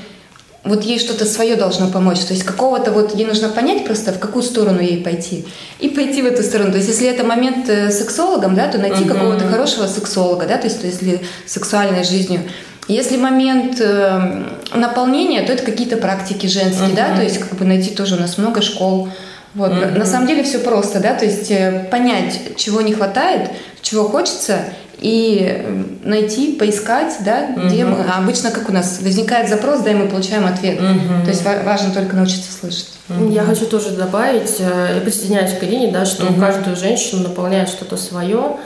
вот 0.64 0.84
ей 0.84 0.98
что-то 0.98 1.26
свое 1.26 1.56
должно 1.56 1.90
помочь. 1.90 2.20
То 2.20 2.34
есть 2.34 2.44
какого-то 2.44 2.92
вот 2.92 3.16
ей 3.16 3.26
нужно 3.26 3.50
понять 3.50 3.86
просто, 3.86 4.14
в 4.14 4.20
какую 4.20 4.44
сторону 4.44 4.80
ей 4.80 5.04
пойти. 5.04 5.46
И 5.80 5.90
пойти 5.90 6.22
в 6.22 6.26
эту 6.26 6.42
сторону. 6.42 6.72
То 6.72 6.78
есть 6.78 6.90
если 6.90 7.08
это 7.08 7.26
момент 7.26 7.70
э, 7.70 7.92
с 7.92 8.00
сексологом, 8.00 8.56
да, 8.56 8.68
то 8.70 8.78
найти 8.78 9.04
uh-huh. 9.04 9.14
какого-то 9.14 9.48
хорошего 9.48 9.88
сексолога, 9.88 10.46
да, 10.46 10.58
то 10.58 10.68
есть 10.68 10.80
то 10.80 10.88
если 10.88 11.22
сексуальной 11.46 12.04
жизнью. 12.04 12.42
Если 12.88 13.18
момент 13.18 13.80
э, 13.82 14.44
наполнения, 14.74 15.42
то 15.46 15.52
это 15.52 15.64
какие-то 15.64 15.98
практики 15.98 16.48
женские, 16.48 16.90
uh-huh. 16.90 16.96
да, 16.96 17.16
то 17.16 17.24
есть 17.24 17.40
как 17.40 17.58
бы 17.58 17.66
найти 17.66 17.92
тоже 17.92 18.16
у 18.16 18.20
нас 18.20 18.38
много 18.38 18.62
школ. 18.62 19.10
Вот. 19.56 19.72
Uh-huh. 19.72 19.98
На 19.98 20.06
самом 20.06 20.28
деле 20.28 20.44
все 20.44 20.60
просто, 20.60 21.02
да, 21.02 21.14
то 21.14 21.26
есть 21.26 21.52
э, 21.52 21.88
понять, 21.92 22.56
чего 22.56 22.80
не 22.80 22.94
хватает, 22.94 23.52
чего 23.82 24.08
хочется, 24.08 24.60
и 25.00 25.46
э, 25.48 25.84
найти, 26.04 26.54
поискать, 26.54 27.18
да, 27.22 27.48
угу. 27.56 27.68
где 27.68 27.86
мы. 27.86 27.98
А 28.04 28.20
обычно 28.20 28.52
как 28.52 28.70
у 28.70 28.74
нас 28.74 29.00
возникает 29.02 29.50
запрос, 29.50 29.82
да, 29.82 29.92
и 29.92 29.96
мы 29.96 30.08
получаем 30.08 30.46
ответ. 30.46 30.80
Угу. 30.80 31.24
То 31.26 31.30
есть 31.30 31.44
важно 31.44 31.94
только 31.94 32.16
научиться 32.16 32.52
слышать. 32.52 32.90
Угу. 33.10 33.32
Я 33.32 33.44
хочу 33.44 33.66
тоже 33.66 33.92
добавить, 33.92 34.56
э, 34.60 34.94
я 34.96 35.02
присоединяюсь 35.02 35.58
к 35.58 35.64
Ирине, 35.64 35.92
да, 35.92 36.06
что 36.06 36.26
угу. 36.26 36.40
каждую 36.40 36.76
женщину 36.76 37.24
наполняет 37.24 37.70
что-то 37.70 37.98
свое. 37.98 38.58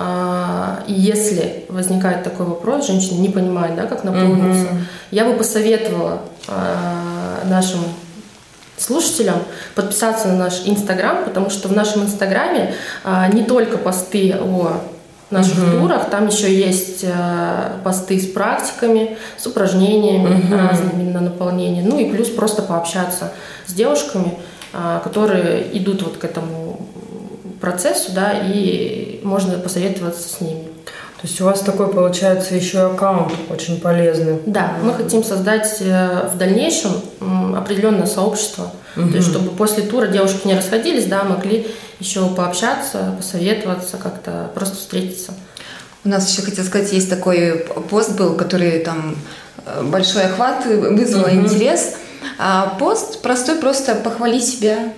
А, 0.00 0.84
и 0.86 0.92
если 0.92 1.64
возникает 1.68 2.22
такой 2.22 2.46
вопрос, 2.46 2.86
женщина 2.86 3.18
не 3.18 3.30
понимает, 3.30 3.74
да, 3.74 3.86
как 3.86 4.04
наполниться, 4.04 4.66
угу. 4.66 4.78
я 5.10 5.24
бы 5.24 5.34
посоветовала 5.34 6.20
а, 6.46 7.42
нашим 7.46 7.80
слушателям 8.76 9.42
подписаться 9.74 10.28
на 10.28 10.36
наш 10.36 10.62
Инстаграм, 10.66 11.24
потому 11.24 11.50
что 11.50 11.68
в 11.68 11.72
нашем 11.72 12.04
Инстаграме 12.04 12.74
а, 13.02 13.28
не 13.28 13.42
только 13.42 13.76
посты 13.76 14.36
о 14.40 14.80
наших 15.30 15.58
угу. 15.58 15.80
турах. 15.80 16.10
Там 16.10 16.28
еще 16.28 16.52
есть 16.52 17.04
э, 17.04 17.70
посты 17.84 18.18
с 18.20 18.26
практиками, 18.26 19.16
с 19.36 19.46
упражнениями 19.46 20.40
угу. 20.40 20.56
разными 20.56 21.10
на 21.10 21.20
наполнение. 21.20 21.82
Ну 21.84 21.98
и 21.98 22.10
плюс 22.10 22.28
просто 22.28 22.62
пообщаться 22.62 23.32
с 23.66 23.72
девушками, 23.72 24.38
э, 24.72 25.00
которые 25.04 25.76
идут 25.76 26.02
вот 26.02 26.16
к 26.16 26.24
этому 26.24 26.80
процессу, 27.60 28.12
да, 28.12 28.32
и 28.32 29.20
можно 29.22 29.58
посоветоваться 29.58 30.28
с 30.28 30.40
ними. 30.40 30.64
То 31.20 31.26
есть 31.26 31.40
у 31.40 31.44
вас 31.44 31.60
такой 31.60 31.88
получается 31.88 32.54
еще 32.54 32.92
аккаунт 32.92 33.32
очень 33.50 33.80
полезный. 33.80 34.38
Да, 34.46 34.74
мы 34.82 34.94
хотим 34.94 35.24
создать 35.24 35.78
э, 35.80 36.28
в 36.32 36.38
дальнейшем 36.38 36.92
определенное 37.56 38.06
сообщество, 38.06 38.70
Угу. 38.98 39.10
То 39.10 39.16
есть, 39.16 39.28
чтобы 39.28 39.50
после 39.50 39.84
тура 39.84 40.06
девушки 40.06 40.46
не 40.46 40.54
расходились, 40.54 41.06
да, 41.06 41.24
могли 41.24 41.68
еще 42.00 42.28
пообщаться, 42.28 43.14
посоветоваться, 43.16 43.96
как-то 43.96 44.50
просто 44.54 44.76
встретиться. 44.76 45.32
У 46.04 46.08
нас 46.08 46.30
еще, 46.30 46.42
хотел 46.42 46.64
сказать, 46.64 46.92
есть 46.92 47.10
такой 47.10 47.66
пост 47.90 48.16
был, 48.16 48.34
который 48.34 48.80
там 48.80 49.16
э, 49.64 49.82
большой 49.82 50.22
охват 50.24 50.64
вызвал 50.66 51.22
угу. 51.22 51.30
интерес. 51.30 51.96
А 52.38 52.76
пост 52.78 53.20
простой, 53.22 53.56
просто 53.56 53.94
похвали 53.94 54.40
себя. 54.40 54.92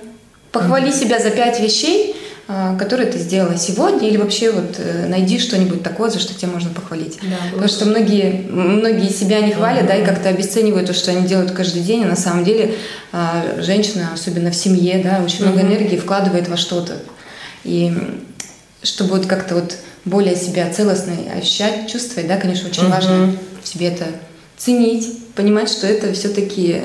Похвали 0.53 0.91
угу. 0.91 0.97
себя 0.97 1.19
за 1.21 1.31
пять 1.31 1.61
вещей, 1.61 2.17
а, 2.53 2.75
которые 2.75 3.09
ты 3.09 3.17
сделала 3.17 3.57
сегодня, 3.57 4.09
или 4.09 4.17
вообще 4.17 4.51
вот 4.51 4.75
э, 4.79 5.07
найди 5.07 5.39
что-нибудь 5.39 5.85
такое, 5.85 6.11
за 6.11 6.19
что 6.19 6.35
тебе 6.35 6.51
можно 6.51 6.71
похвалить. 6.71 7.17
Да, 7.23 7.37
Потому 7.53 7.69
что 7.69 7.85
многие, 7.85 8.45
многие 8.51 9.09
себя 9.09 9.41
не 9.41 9.53
хвалят, 9.53 9.85
mm 9.85 9.87
да, 9.87 9.95
и 9.95 10.05
как-то 10.05 10.31
обесценивают 10.31 10.89
то, 10.89 10.93
что 10.93 11.13
они 11.13 11.29
делают 11.29 11.53
каждый 11.53 11.83
день, 11.83 12.03
а 12.03 12.09
на 12.09 12.17
самом 12.17 12.43
деле 12.43 12.75
а, 13.13 13.45
женщина, 13.61 14.11
особенно 14.13 14.51
в 14.51 14.57
семье, 14.57 15.01
да, 15.01 15.23
очень 15.25 15.45
много 15.45 15.61
энергии 15.61 15.97
вкладывает 15.97 16.49
во 16.49 16.57
что-то. 16.57 16.95
И 17.63 17.97
чтобы 18.83 19.11
вот 19.11 19.27
как-то 19.27 19.55
вот 19.55 19.77
более 20.05 20.35
себя 20.35 20.69
целостно 20.73 21.13
ощущать, 21.39 21.89
чувствовать, 21.89 22.27
да, 22.27 22.37
конечно, 22.37 22.69
очень 22.69 22.83
mm 22.83 22.91
важно 22.91 23.37
в 23.63 23.69
себе 23.69 23.91
это 23.91 24.07
ценить, 24.59 25.07
понимать, 25.37 25.71
что 25.71 25.87
это 25.87 26.13
все-таки 26.15 26.83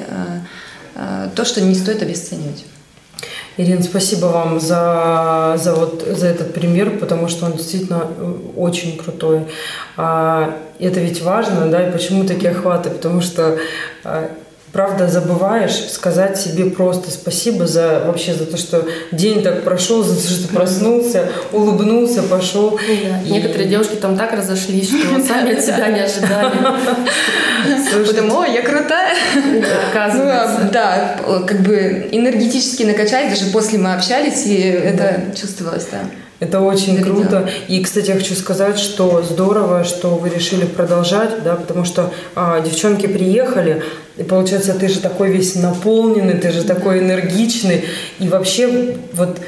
то, 1.35 1.43
что 1.43 1.61
не 1.61 1.73
стоит 1.73 2.03
обесценивать. 2.03 2.65
Ирина, 3.57 3.81
спасибо 3.83 4.25
вам 4.25 4.59
за, 4.59 5.55
за, 5.57 5.73
вот, 5.73 6.01
за 6.01 6.27
этот 6.27 6.53
пример, 6.53 6.97
потому 6.99 7.29
что 7.29 7.45
он 7.45 7.53
действительно 7.53 8.03
э, 8.17 8.33
очень 8.57 8.97
крутой. 8.97 9.45
А, 9.95 10.57
это 10.77 10.99
ведь 10.99 11.21
важно, 11.21 11.69
да, 11.69 11.87
и 11.87 11.91
почему 11.91 12.25
такие 12.25 12.51
охваты? 12.51 12.89
Потому 12.89 13.21
что 13.21 13.57
а, 14.03 14.29
правда 14.75 15.07
забываешь 15.07 15.89
сказать 15.89 16.37
себе 16.37 16.65
просто 16.65 17.09
спасибо 17.09 17.65
за 17.65 18.03
вообще 18.05 18.33
за 18.33 18.45
то, 18.45 18.57
что 18.57 18.85
день 19.13 19.41
так 19.41 19.63
прошел, 19.63 20.03
за 20.03 20.15
то, 20.15 20.33
что 20.33 20.53
проснулся, 20.53 21.29
улыбнулся, 21.53 22.21
пошел. 22.23 22.71
Ну 22.71 22.77
да. 23.09 23.21
И... 23.25 23.31
Некоторые 23.31 23.69
девушки 23.69 23.95
там 23.95 24.17
так 24.17 24.33
разошлись, 24.33 24.89
что 24.89 25.23
сами 25.25 25.53
от 25.53 25.63
себя 25.63 25.87
не 25.87 26.01
ожидали. 26.01 26.51
Потому, 28.05 28.39
ой, 28.39 28.53
я 28.53 28.63
крутая. 28.63 29.15
Оказывается. 29.91 30.59
Ну, 30.65 30.71
да, 30.73 31.19
как 31.47 31.61
бы 31.61 32.09
энергетически 32.11 32.83
накачать, 32.83 33.29
даже 33.29 33.45
после 33.53 33.79
мы 33.79 33.93
общались, 33.93 34.45
и 34.45 34.57
это 34.59 35.21
чувствовалось, 35.39 35.87
да. 35.89 35.99
Это 36.39 36.59
очень 36.59 36.97
Зарядила. 36.97 37.15
круто. 37.15 37.49
И, 37.67 37.81
кстати, 37.81 38.09
я 38.09 38.15
хочу 38.15 38.35
сказать, 38.35 38.77
что 38.77 39.23
здорово, 39.23 39.83
что 39.85 40.15
вы 40.15 40.29
решили 40.29 40.65
продолжать, 40.65 41.43
да, 41.43 41.55
потому 41.55 41.85
что 41.85 42.11
а, 42.35 42.59
девчонки 42.59 43.07
приехали, 43.07 43.83
и 44.17 44.23
получается, 44.23 44.73
ты 44.73 44.89
же 44.89 44.99
такой 44.99 45.31
весь 45.31 45.55
наполненный, 45.55 46.37
ты 46.37 46.51
же 46.51 46.63
такой 46.63 46.99
энергичный, 46.99 47.85
и 48.19 48.27
вообще 48.27 48.95
вот 49.13 49.39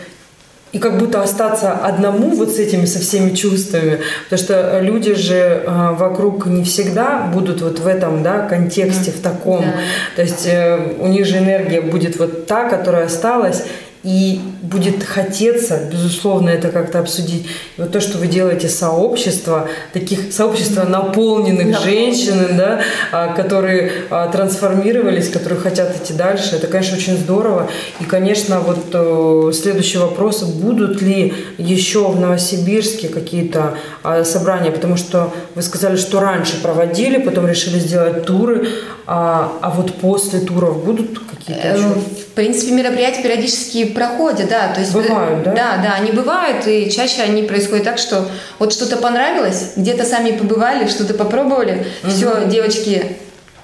и 0.74 0.80
как 0.80 0.98
будто 0.98 1.24
остаться 1.24 1.72
одному 1.72 2.30
вот 2.36 2.54
с 2.54 2.60
этими, 2.60 2.86
со 2.86 3.00
всеми 3.00 3.34
чувствами, 3.34 4.00
потому 4.30 4.44
что 4.44 4.80
люди 4.82 5.16
же 5.16 5.64
э, 5.66 5.96
вокруг 5.98 6.46
не 6.46 6.64
всегда 6.64 7.30
будут 7.34 7.62
вот 7.62 7.80
в 7.80 7.88
этом, 7.88 8.22
да, 8.22 8.40
контексте, 8.40 9.12
в 9.12 9.22
таком, 9.22 9.62
да. 9.62 9.74
то 10.18 10.22
есть 10.22 10.46
э, 10.46 10.78
у 11.00 11.08
них 11.08 11.26
же 11.26 11.38
энергия 11.38 11.82
будет 11.82 12.20
вот 12.20 12.48
та, 12.48 12.70
которая 12.70 13.06
осталась, 13.06 13.64
и 14.08 14.40
будет 14.62 15.04
хотеться, 15.04 15.82
безусловно, 15.92 16.50
это 16.50 16.70
как-то 16.70 17.00
обсудить. 17.00 17.46
И 17.76 17.82
вот 17.82 17.92
то, 17.92 18.00
что 18.00 18.18
вы 18.18 18.28
делаете 18.28 18.70
сообщество, 18.70 19.68
таких 19.92 20.32
сообщества 20.32 20.84
наполненных 20.84 21.74
да. 21.74 21.80
женщин, 21.80 22.56
да, 22.56 22.80
а, 23.12 23.34
которые 23.34 23.92
а, 24.10 24.30
трансформировались, 24.30 25.28
которые 25.28 25.60
хотят 25.60 25.98
идти 25.98 26.14
дальше, 26.14 26.56
это, 26.56 26.68
конечно, 26.68 26.96
очень 26.96 27.18
здорово. 27.18 27.70
И, 28.00 28.06
конечно, 28.06 28.62
вот 28.62 28.86
э, 28.94 29.52
следующий 29.54 29.98
вопрос, 29.98 30.42
будут 30.44 31.02
ли 31.02 31.34
еще 31.58 32.08
в 32.08 32.18
Новосибирске 32.18 33.10
какие-то 33.10 33.78
а, 34.04 34.24
собрания, 34.24 34.72
потому 34.72 34.96
что 34.96 35.34
вы 35.54 35.62
сказали, 35.62 35.98
что 35.98 36.22
раньше 36.22 36.62
проводили, 36.62 37.18
потом 37.18 37.46
решили 37.46 37.78
сделать 37.78 38.24
туры, 38.24 38.70
а, 39.06 39.52
а 39.62 39.70
вот 39.70 39.96
после 39.96 40.40
туров 40.40 40.86
будут 40.86 41.20
какие-то 41.20 41.68
еще? 41.68 42.27
В 42.38 42.40
принципе, 42.40 42.72
мероприятия 42.72 43.24
периодически 43.24 43.86
проходят, 43.86 44.48
да. 44.48 44.68
То 44.72 44.82
есть, 44.82 44.94
бывают, 44.94 45.42
да? 45.42 45.54
Да, 45.56 45.78
да, 45.82 45.94
они 45.96 46.12
бывают, 46.12 46.68
и 46.68 46.88
чаще 46.92 47.24
они 47.24 47.42
происходят 47.42 47.84
так, 47.84 47.98
что 47.98 48.30
вот 48.60 48.72
что-то 48.74 48.98
понравилось, 48.98 49.72
где-то 49.76 50.06
сами 50.06 50.38
побывали, 50.38 50.88
что-то 50.88 51.16
попробовали, 51.16 51.88
угу. 52.04 52.12
все, 52.12 52.46
девочки, 52.46 53.18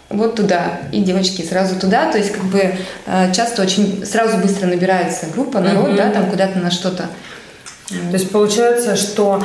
вот 0.09 0.33
туда, 0.33 0.79
и 0.91 1.01
девочки 1.01 1.43
сразу 1.43 1.75
туда, 1.75 2.11
то 2.11 2.17
есть 2.17 2.31
как 2.31 2.43
бы 2.45 2.73
э, 3.05 3.31
часто 3.31 3.61
очень 3.61 4.03
сразу 4.07 4.39
быстро 4.39 4.65
набирается 4.65 5.27
группа, 5.31 5.59
народ, 5.59 5.89
угу. 5.89 5.97
да, 5.97 6.09
там 6.09 6.31
куда-то 6.31 6.57
на 6.57 6.71
что-то 6.71 7.09
то 7.87 8.13
есть 8.13 8.31
получается, 8.31 8.95
что, 8.95 9.43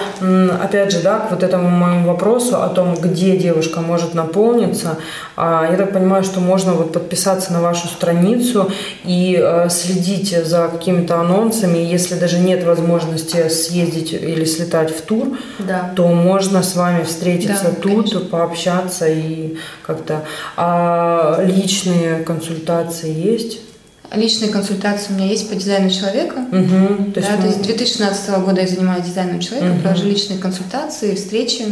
опять 0.63 0.93
же, 0.93 1.01
да, 1.01 1.19
к 1.19 1.31
вот 1.33 1.43
этому 1.43 1.69
моему 1.69 2.09
вопросу 2.09 2.63
о 2.63 2.69
том, 2.69 2.95
где 2.95 3.37
девушка 3.37 3.81
может 3.81 4.15
наполниться, 4.15 4.99
а, 5.37 5.67
я 5.69 5.77
так 5.77 5.93
понимаю, 5.93 6.23
что 6.23 6.39
можно 6.39 6.73
вот 6.73 6.93
подписаться 6.93 7.53
на 7.53 7.61
вашу 7.61 7.89
страницу 7.89 8.71
и 9.05 9.37
э, 9.41 9.69
следить 9.71 10.37
за 10.47 10.69
какими-то 10.69 11.21
анонсами. 11.21 11.79
Если 11.79 12.15
даже 12.15 12.39
нет 12.39 12.65
возможности 12.65 13.49
съездить 13.49 14.13
или 14.13 14.45
слетать 14.45 14.97
в 14.97 15.03
тур, 15.03 15.37
да. 15.59 15.93
то 15.97 16.07
можно 16.07 16.63
с 16.63 16.77
вами 16.77 17.03
встретиться 17.03 17.65
да, 17.65 17.71
тут, 17.71 18.11
конечно. 18.11 18.21
пообщаться 18.21 19.09
и 19.09 19.57
как-то. 19.83 20.25
А 20.57 21.43
личные 21.45 22.23
консультации 22.23 23.13
есть? 23.13 23.68
Личные 24.15 24.51
консультации 24.51 25.13
у 25.13 25.17
меня 25.17 25.27
есть 25.27 25.49
по 25.51 25.55
дизайну 25.55 25.91
человека. 25.91 26.39
Угу, 26.51 27.13
то, 27.13 27.21
есть 27.21 27.29
да, 27.29 27.37
мы... 27.37 27.43
то 27.43 27.47
есть 27.49 27.63
с 27.63 27.67
2016 27.67 28.31
года 28.41 28.61
я 28.63 28.67
занимаюсь 28.67 29.05
дизайном 29.05 29.41
человека, 29.41 29.73
угу. 29.73 29.81
провожу 29.83 30.07
личные 30.07 30.39
консультации, 30.39 31.15
встречи. 31.15 31.67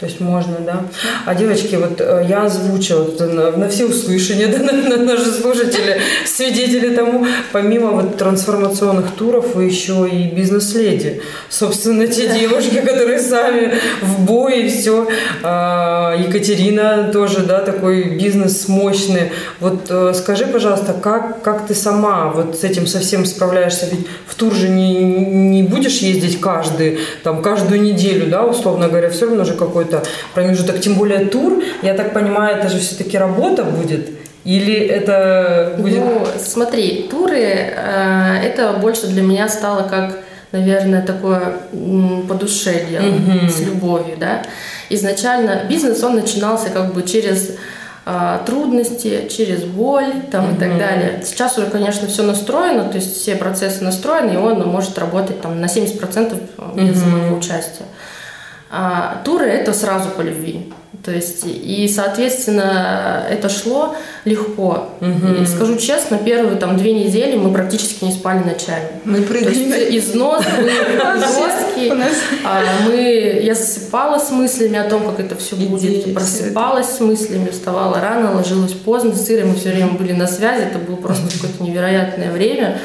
То 0.00 0.06
есть 0.06 0.20
можно, 0.20 0.56
да. 0.58 0.82
А 1.24 1.34
девочки, 1.36 1.76
вот 1.76 2.00
э, 2.00 2.26
я 2.28 2.44
озвучила 2.44 3.06
на, 3.20 3.52
на 3.52 3.68
все 3.68 3.86
услышания, 3.86 4.48
да, 4.48 4.58
на, 4.58 4.72
на 4.72 4.96
наши 4.96 5.30
слушатели, 5.30 6.00
свидетели 6.26 6.94
тому, 6.94 7.24
помимо 7.52 7.92
вот 7.92 8.16
трансформационных 8.16 9.12
туров, 9.12 9.54
вы 9.54 9.64
еще 9.64 10.08
и 10.10 10.34
бизнес-леди. 10.34 11.22
Собственно, 11.48 12.08
те 12.08 12.28
девушки, 12.28 12.80
которые 12.80 13.20
сами 13.20 13.74
в 14.02 14.20
бой 14.24 14.62
и 14.62 14.68
все. 14.68 15.06
А, 15.44 16.16
Екатерина 16.18 17.10
тоже, 17.12 17.40
да, 17.40 17.60
такой 17.60 18.18
бизнес 18.18 18.66
мощный. 18.66 19.30
Вот 19.60 19.86
э, 19.88 20.12
скажи, 20.14 20.46
пожалуйста, 20.46 20.92
как, 20.92 21.40
как 21.42 21.66
ты 21.66 21.74
сама 21.74 22.32
вот 22.34 22.58
с 22.58 22.64
этим 22.64 22.88
совсем 22.88 23.24
справляешься? 23.24 23.86
Ведь 23.90 24.06
в 24.26 24.34
тур 24.34 24.52
же 24.52 24.68
не, 24.68 25.04
не 25.04 25.62
будешь 25.62 25.98
ездить 25.98 26.40
каждый, 26.40 26.98
там, 27.22 27.42
каждую 27.42 27.80
неделю, 27.80 28.26
да, 28.26 28.44
условно 28.44 28.88
говоря, 28.88 29.08
все 29.08 29.26
равно 29.26 29.44
же 29.44 29.54
какой-то 29.54 29.83
какой-то 29.84 30.08
промежуток, 30.34 30.80
тем 30.80 30.94
более 30.94 31.26
тур, 31.26 31.62
я 31.82 31.94
так 31.94 32.12
понимаю, 32.12 32.58
это 32.58 32.68
же 32.68 32.78
все-таки 32.78 33.18
работа 33.18 33.64
будет. 33.64 34.10
Или 34.44 34.74
это 34.74 35.74
будет... 35.78 36.00
Ну, 36.00 36.26
смотри, 36.38 37.08
туры, 37.10 37.40
э, 37.40 38.40
это 38.44 38.74
больше 38.74 39.06
для 39.06 39.22
меня 39.22 39.48
стало 39.48 39.88
как, 39.88 40.18
наверное, 40.52 41.02
такое 41.02 41.54
подушевье 42.28 43.00
mm-hmm. 43.00 43.48
с 43.48 43.60
любовью, 43.60 44.16
да. 44.18 44.42
Изначально 44.90 45.62
бизнес, 45.66 46.02
он 46.04 46.16
начинался 46.16 46.68
как 46.68 46.92
бы 46.92 47.04
через 47.04 47.52
э, 48.04 48.38
трудности, 48.44 49.28
через 49.34 49.64
боль 49.64 50.12
там, 50.30 50.44
mm-hmm. 50.44 50.56
и 50.56 50.60
так 50.60 50.78
далее. 50.78 51.22
Сейчас 51.24 51.56
уже, 51.56 51.68
конечно, 51.68 52.06
все 52.06 52.22
настроено, 52.22 52.84
то 52.84 52.96
есть 52.96 53.16
все 53.16 53.36
процессы 53.36 53.82
настроены, 53.82 54.34
и 54.34 54.36
он 54.36 54.60
может 54.68 54.98
работать 54.98 55.40
там, 55.40 55.58
на 55.58 55.66
70% 55.66 56.74
без 56.74 57.02
mm-hmm. 57.02 57.08
моего 57.08 57.36
участия. 57.38 57.86
А 58.76 59.22
туры 59.24 59.46
это 59.46 59.72
сразу 59.72 60.10
по 60.10 60.20
любви. 60.20 60.72
То 61.04 61.12
есть, 61.12 61.44
и, 61.44 61.86
соответственно, 61.86 63.26
это 63.28 63.50
шло 63.50 63.94
легко. 64.24 64.88
Угу. 65.02 65.42
И 65.42 65.46
скажу 65.46 65.76
честно, 65.76 66.16
первые 66.16 66.56
там 66.56 66.78
две 66.78 66.94
недели 66.94 67.36
мы 67.36 67.52
практически 67.52 68.04
не 68.04 68.12
спали 68.12 68.38
ночами. 68.38 68.88
Мы 69.04 69.20
прыгали. 69.20 69.70
То 69.70 69.76
есть, 69.76 70.08
износ 70.08 70.44
был 70.44 71.20
жесткий. 71.20 71.92
Мы, 72.86 73.40
я 73.42 73.54
засыпала 73.54 74.18
с 74.18 74.30
мыслями 74.30 74.78
о 74.78 74.88
том, 74.88 75.04
как 75.04 75.20
это 75.20 75.36
все 75.36 75.56
будет. 75.56 76.14
Просыпалась 76.14 76.88
с 76.88 77.00
мыслями, 77.00 77.50
вставала 77.50 78.00
рано, 78.00 78.34
ложилась 78.34 78.72
поздно. 78.72 79.14
С 79.14 79.30
Ирой 79.30 79.44
мы 79.44 79.56
все 79.56 79.72
время 79.72 79.92
были 79.92 80.12
на 80.14 80.26
связи. 80.26 80.62
Это 80.62 80.78
было 80.78 80.96
просто 80.96 81.30
какое-то 81.30 81.62
невероятное 81.62 82.32
время. 82.32 82.80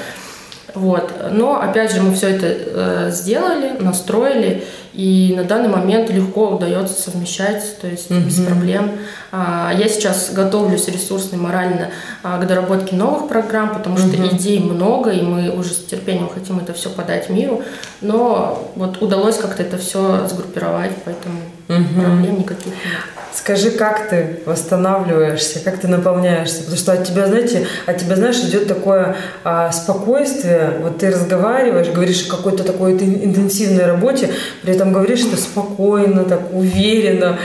Вот. 0.75 1.11
Но, 1.31 1.59
опять 1.61 1.91
же, 1.93 2.01
мы 2.01 2.13
все 2.13 2.29
это 2.29 2.45
э, 2.47 3.11
сделали, 3.11 3.71
настроили, 3.79 4.63
и 4.93 5.33
на 5.35 5.43
данный 5.43 5.69
момент 5.69 6.09
легко 6.09 6.49
удается 6.49 6.99
совмещать, 6.99 7.79
то 7.79 7.87
есть 7.87 8.09
mm-hmm. 8.09 8.25
без 8.25 8.45
проблем. 8.45 8.91
А, 9.31 9.71
я 9.77 9.87
сейчас 9.87 10.31
готовлюсь 10.33 10.87
ресурсно 10.87 11.35
и 11.35 11.39
морально 11.39 11.91
а, 12.23 12.39
к 12.39 12.47
доработке 12.47 12.95
новых 12.95 13.27
программ, 13.27 13.75
потому 13.75 13.97
mm-hmm. 13.97 14.25
что 14.27 14.35
идей 14.35 14.59
много, 14.59 15.11
и 15.11 15.21
мы 15.21 15.49
уже 15.51 15.73
с 15.73 15.85
терпением 15.85 16.29
хотим 16.29 16.59
это 16.59 16.73
все 16.73 16.89
подать 16.89 17.29
миру. 17.29 17.61
Но 18.01 18.71
вот 18.75 19.01
удалось 19.01 19.37
как-то 19.37 19.63
это 19.63 19.77
все 19.77 20.27
сгруппировать, 20.27 20.91
поэтому 21.05 21.39
угу. 21.67 22.01
проблем 22.01 22.39
никаких 22.39 22.73
нет. 22.73 23.18
Скажи, 23.33 23.71
как 23.71 24.09
ты 24.09 24.39
восстанавливаешься, 24.45 25.59
как 25.59 25.79
ты 25.79 25.87
наполняешься? 25.87 26.59
Потому 26.59 26.77
что 26.77 26.93
от 26.93 27.05
тебя, 27.05 27.27
знаете, 27.27 27.67
от 27.85 27.97
тебя, 27.97 28.15
знаешь, 28.15 28.37
идет 28.37 28.67
такое 28.67 29.15
а, 29.43 29.71
спокойствие. 29.71 30.79
Вот 30.81 30.97
ты 30.97 31.11
разговариваешь, 31.11 31.87
говоришь 31.89 32.27
о 32.27 32.35
какой-то 32.35 32.63
такой 32.63 32.93
интенсивной 32.93 33.85
работе, 33.85 34.31
при 34.63 34.75
этом 34.75 34.91
говоришь, 34.93 35.19
что 35.19 35.37
спокойно, 35.37 36.23
так 36.23 36.53
уверенно, 36.53 37.37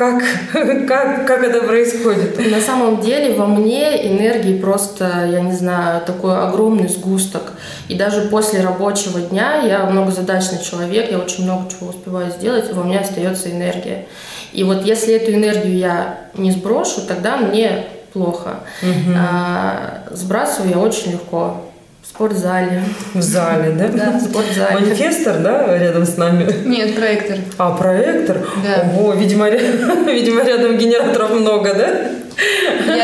как, 0.00 0.22
как, 0.88 1.26
как 1.26 1.44
это 1.44 1.60
происходит? 1.62 2.38
На 2.50 2.60
самом 2.60 3.02
деле 3.02 3.34
во 3.34 3.46
мне 3.46 4.10
энергии 4.10 4.58
просто, 4.58 5.26
я 5.30 5.40
не 5.40 5.52
знаю, 5.52 6.00
такой 6.06 6.38
огромный 6.42 6.88
сгусток. 6.88 7.52
И 7.88 7.96
даже 7.96 8.22
после 8.22 8.62
рабочего 8.62 9.20
дня 9.20 9.60
я 9.60 9.84
многозадачный 9.84 10.62
человек, 10.62 11.10
я 11.10 11.18
очень 11.18 11.44
много 11.44 11.70
чего 11.70 11.90
успеваю 11.90 12.30
сделать, 12.30 12.72
во 12.72 12.82
мне 12.82 12.98
остается 12.98 13.50
энергия. 13.50 14.06
И 14.52 14.64
вот 14.64 14.84
если 14.84 15.14
эту 15.14 15.32
энергию 15.32 15.76
я 15.76 16.18
не 16.34 16.50
сброшу, 16.50 17.02
тогда 17.06 17.36
мне 17.36 17.86
плохо. 18.12 18.60
Угу. 18.82 19.16
А, 19.16 20.04
сбрасываю 20.10 20.70
я 20.70 20.78
очень 20.78 21.12
легко 21.12 21.62
спортзале. 22.10 22.82
В 23.14 23.22
зале, 23.22 23.72
да? 23.72 23.88
Да, 23.88 24.18
в 24.18 24.20
спортзале. 24.20 24.80
Манифестор, 24.80 25.38
да, 25.38 25.78
рядом 25.78 26.04
с 26.04 26.16
нами? 26.16 26.46
Нет, 26.66 26.94
проектор. 26.94 27.38
А, 27.56 27.70
проектор? 27.70 28.38
Да. 28.62 28.90
Ого, 28.98 29.14
видимо, 29.14 29.48
видимо, 30.06 30.42
рядом 30.44 30.76
генераторов 30.76 31.30
много, 31.30 31.74
да? 31.74 32.10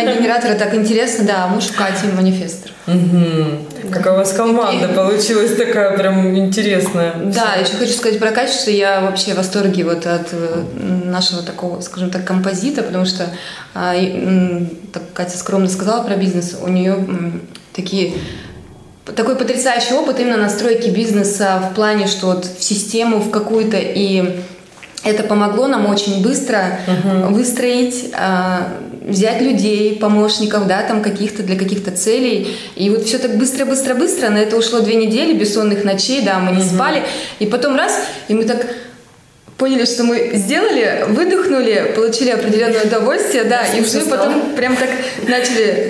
Я 0.01 0.17
генераторы 0.17 0.55
так 0.55 0.75
интересно, 0.75 1.25
да, 1.25 1.45
а 1.45 1.49
муж 1.49 1.65
в 1.65 1.77
Кате 1.77 2.07
манифестор. 2.15 2.73
Угу. 2.87 3.91
Какая 3.93 4.15
у 4.15 4.17
вас 4.17 4.33
команда 4.33 4.89
получилась 4.89 5.55
такая 5.57 5.97
прям 5.97 6.37
интересная. 6.37 7.15
Да, 7.17 7.55
еще 7.55 7.77
хочу 7.77 7.93
сказать 7.93 8.19
про 8.19 8.31
Катю, 8.31 8.53
что 8.53 8.71
я 8.71 9.01
вообще 9.01 9.33
в 9.33 9.37
восторге 9.37 9.85
вот 9.85 10.07
от 10.07 10.29
э, 10.33 10.65
нашего 11.05 11.43
такого, 11.43 11.81
скажем 11.81 12.11
так, 12.11 12.25
композита, 12.25 12.83
потому 12.83 13.05
что 13.05 13.27
а, 13.75 13.95
так 14.93 15.03
Катя 15.13 15.37
скромно 15.39 15.69
сказала 15.69 16.03
про 16.03 16.17
бизнес, 16.17 16.57
у 16.61 16.69
нее 16.69 16.97
такие 17.73 18.15
такой 19.15 19.37
потрясающий 19.37 19.95
опыт 19.95 20.19
именно 20.19 20.37
настройки 20.37 20.89
бизнеса 20.91 21.63
в 21.71 21.75
плане, 21.75 22.07
что 22.07 22.27
вот 22.27 22.45
в 22.45 22.63
систему, 22.63 23.19
в 23.19 23.31
какую-то 23.31 23.77
и 23.79 24.41
это 25.05 25.23
помогло 25.23 25.69
нам 25.69 25.87
очень 25.87 26.23
быстро 26.23 26.81
uh-huh. 26.87 27.29
выстроить, 27.29 28.11
а, 28.15 28.69
взять 29.07 29.40
людей, 29.40 29.97
помощников, 29.97 30.66
да, 30.66 30.83
там 30.83 31.01
каких-то 31.01 31.42
для 31.42 31.57
каких-то 31.57 31.92
целей. 31.92 32.49
И 32.75 32.90
вот 32.90 33.05
все 33.05 33.19
так 33.19 33.37
быстро, 33.37 33.64
быстро, 33.64 33.95
быстро. 33.95 34.29
На 34.29 34.38
это 34.38 34.57
ушло 34.57 34.81
две 34.81 34.97
недели 34.97 35.33
бессонных 35.33 35.85
ночей, 35.85 36.23
да, 36.23 36.38
мы 36.40 36.57
не 36.57 36.62
спали. 36.62 37.05
И 37.38 37.47
потом 37.47 37.77
раз, 37.77 37.92
и 38.29 38.35
мы 38.35 38.45
так 38.45 38.66
поняли, 39.57 39.85
что 39.85 40.05
мы 40.05 40.33
сделали, 40.35 41.07
выдохнули, 41.09 41.92
получили 41.95 42.31
определенное 42.31 42.85
удовольствие, 42.85 43.45
да, 43.45 43.62
и 43.66 43.81
уже 43.81 44.01
потом 44.03 44.55
прям 44.55 44.77
так 44.77 44.90
начали 45.27 45.88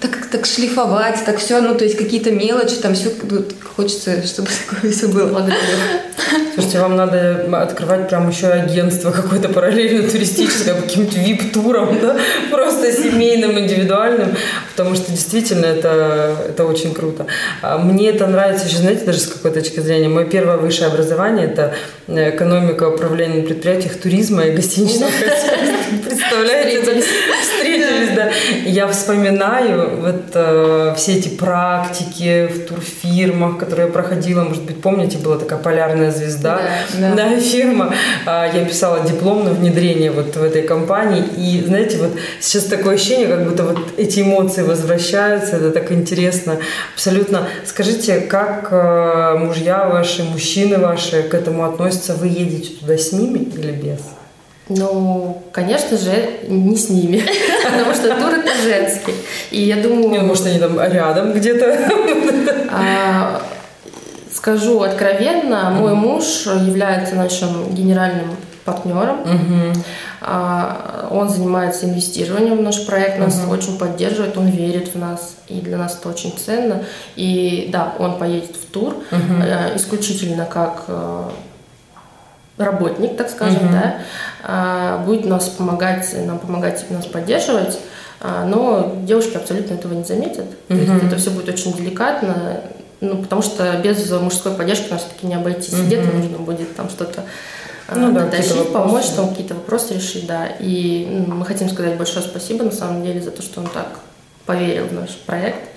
так, 0.00 0.12
так, 0.12 0.26
так 0.26 0.46
шлифовать, 0.46 1.24
так 1.24 1.38
все, 1.38 1.60
ну, 1.60 1.74
то 1.74 1.84
есть 1.84 1.96
какие-то 1.96 2.30
мелочи, 2.30 2.76
там 2.76 2.94
все, 2.94 3.10
вот, 3.22 3.52
хочется, 3.76 4.26
чтобы 4.26 4.48
такое 4.68 4.90
все 4.90 5.08
было. 5.08 5.28
Благодарю. 5.28 5.58
Слушайте, 6.54 6.80
вам 6.80 6.96
надо 6.96 7.46
открывать 7.62 8.08
прям 8.08 8.28
еще 8.28 8.48
агентство 8.48 9.12
какое-то 9.12 9.48
параллельно 9.48 10.08
туристическое, 10.08 10.74
каким-нибудь 10.74 11.16
вип-туром, 11.16 11.98
да, 12.00 12.16
просто 12.50 12.92
семейным, 12.92 13.58
индивидуальным, 13.58 14.34
потому 14.78 14.94
что 14.94 15.10
действительно 15.10 15.66
это, 15.66 16.36
это 16.50 16.64
очень 16.64 16.94
круто. 16.94 17.26
А 17.62 17.78
мне 17.78 18.10
это 18.10 18.28
нравится 18.28 18.66
еще, 18.66 18.76
знаете, 18.76 19.04
даже 19.04 19.18
с 19.18 19.26
какой 19.26 19.50
точки 19.50 19.80
зрения. 19.80 20.08
Мое 20.08 20.24
первое 20.24 20.56
высшее 20.56 20.86
образование– 20.86 21.46
это 21.48 21.74
экономика 22.06 22.88
управления 22.88 23.40
на 23.40 23.46
предприятиях 23.46 23.96
туризма 23.96 24.42
и 24.44 24.52
гостиничного 24.52 25.10
хозяйства. 25.10 25.56
Представляете? 26.08 27.02
Встретились. 27.42 28.16
Да. 28.16 28.30
Я 28.64 28.88
вспоминаю 28.88 29.96
вот 30.00 30.30
э, 30.34 30.94
все 30.96 31.14
эти 31.14 31.28
практики 31.28 32.46
в 32.46 32.66
турфирмах, 32.66 33.58
которые 33.58 33.86
я 33.86 33.92
проходила. 33.92 34.44
Может 34.44 34.64
быть, 34.64 34.80
помните, 34.80 35.18
была 35.18 35.38
такая 35.38 35.58
полярная 35.58 36.10
звезда, 36.10 36.60
да, 36.94 37.14
да. 37.14 37.30
да 37.30 37.40
фирма. 37.40 37.94
А, 38.26 38.46
я 38.46 38.64
писала 38.64 39.00
диплом 39.00 39.44
на 39.44 39.50
внедрение 39.50 40.10
вот 40.10 40.36
в 40.36 40.42
этой 40.42 40.62
компании. 40.62 41.24
И, 41.36 41.62
знаете, 41.66 41.98
вот 41.98 42.10
сейчас 42.40 42.64
такое 42.64 42.94
ощущение, 42.94 43.26
как 43.26 43.44
будто 43.44 43.64
вот 43.64 43.78
эти 43.96 44.20
эмоции 44.20 44.62
возвращаются. 44.68 45.56
Это 45.56 45.70
так 45.70 45.90
интересно. 45.90 46.58
Абсолютно. 46.94 47.48
Скажите, 47.64 48.20
как 48.20 48.68
э, 48.70 49.36
мужья 49.38 49.88
ваши, 49.88 50.22
мужчины 50.22 50.78
ваши 50.78 51.22
к 51.24 51.34
этому 51.34 51.64
относятся? 51.64 52.14
Вы 52.14 52.28
едете 52.28 52.74
туда 52.80 52.96
с 52.96 53.12
ними 53.12 53.38
или 53.38 53.72
без? 53.72 54.00
Ну, 54.68 55.42
конечно 55.50 55.96
же, 55.96 56.40
не 56.46 56.76
с 56.76 56.90
ними, 56.90 57.24
потому 57.64 57.94
что 57.94 58.14
тур 58.16 58.34
это 58.34 58.52
женский. 58.62 59.14
И 59.50 59.62
я 59.62 59.76
думаю... 59.76 60.24
может, 60.24 60.46
они 60.46 60.58
там 60.58 60.78
рядом 60.78 61.32
где-то? 61.32 61.90
А, 62.70 63.42
скажу 64.32 64.82
откровенно, 64.82 65.70
мой 65.70 65.94
муж 65.94 66.46
является 66.46 67.14
нашим 67.14 67.74
генеральным 67.74 68.36
партнером. 68.64 69.24
А, 70.30 71.08
он 71.10 71.30
занимается 71.30 71.86
инвестированием 71.86 72.58
в 72.58 72.62
наш 72.62 72.84
проект, 72.84 73.18
нас 73.18 73.40
очень 73.48 73.78
поддерживает, 73.78 74.36
он 74.36 74.48
верит 74.48 74.94
в 74.94 74.98
нас, 74.98 75.36
и 75.48 75.60
для 75.60 75.78
нас 75.78 75.96
это 75.98 76.10
очень 76.10 76.34
ценно. 76.36 76.82
И 77.16 77.70
да, 77.72 77.94
он 77.98 78.18
поедет 78.18 78.54
в 78.56 78.66
тур 78.66 78.94
э, 79.10 79.76
исключительно 79.76 80.44
как 80.44 80.84
э, 80.88 81.30
работник, 82.58 83.16
так 83.16 83.30
скажем, 83.30 83.64
угу. 83.64 83.72
да, 83.72 83.94
а, 84.44 84.98
будет 84.98 85.24
нас 85.24 85.48
помогать, 85.48 86.14
нам 86.26 86.38
помогать 86.38 86.84
нас 86.90 87.06
поддерживать, 87.06 87.78
а, 88.20 88.44
но 88.44 88.96
девушки 89.04 89.36
абсолютно 89.36 89.74
этого 89.74 89.94
не 89.94 90.04
заметят. 90.04 90.46
Угу. 90.68 90.68
То 90.68 90.74
есть 90.74 91.04
это 91.04 91.16
все 91.16 91.30
будет 91.30 91.48
очень 91.48 91.72
деликатно, 91.72 92.60
ну, 93.00 93.16
потому 93.22 93.40
что 93.40 93.80
без 93.82 94.10
мужской 94.10 94.52
поддержки 94.52 94.90
нас 94.90 95.02
все-таки 95.02 95.26
не 95.26 95.36
обойтись. 95.36 95.72
Угу. 95.72 95.84
Где-то 95.84 96.08
нужно 96.08 96.38
будет 96.38 96.76
там 96.76 96.90
что-то 96.90 97.24
ну, 97.94 98.12
да, 98.12 98.24
дотащить, 98.24 98.72
помочь, 98.72 99.06
там 99.16 99.30
какие-то 99.30 99.54
вопросы 99.54 99.94
решить, 99.94 100.26
да. 100.26 100.46
И 100.60 101.24
мы 101.26 101.44
хотим 101.46 101.68
сказать 101.70 101.96
большое 101.96 102.24
спасибо, 102.24 102.64
на 102.64 102.72
самом 102.72 103.02
деле, 103.02 103.20
за 103.20 103.30
то, 103.30 103.42
что 103.42 103.60
он 103.60 103.66
так 103.66 104.00
поверил 104.44 104.86
в 104.86 104.92
наш 104.92 105.16
проект. 105.26 105.70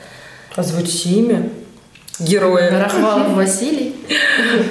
Озвучьте 0.56 1.10
имя 1.10 1.50
героя. 2.22 2.80
Рахвалов 2.80 3.34
Василий. 3.34 3.96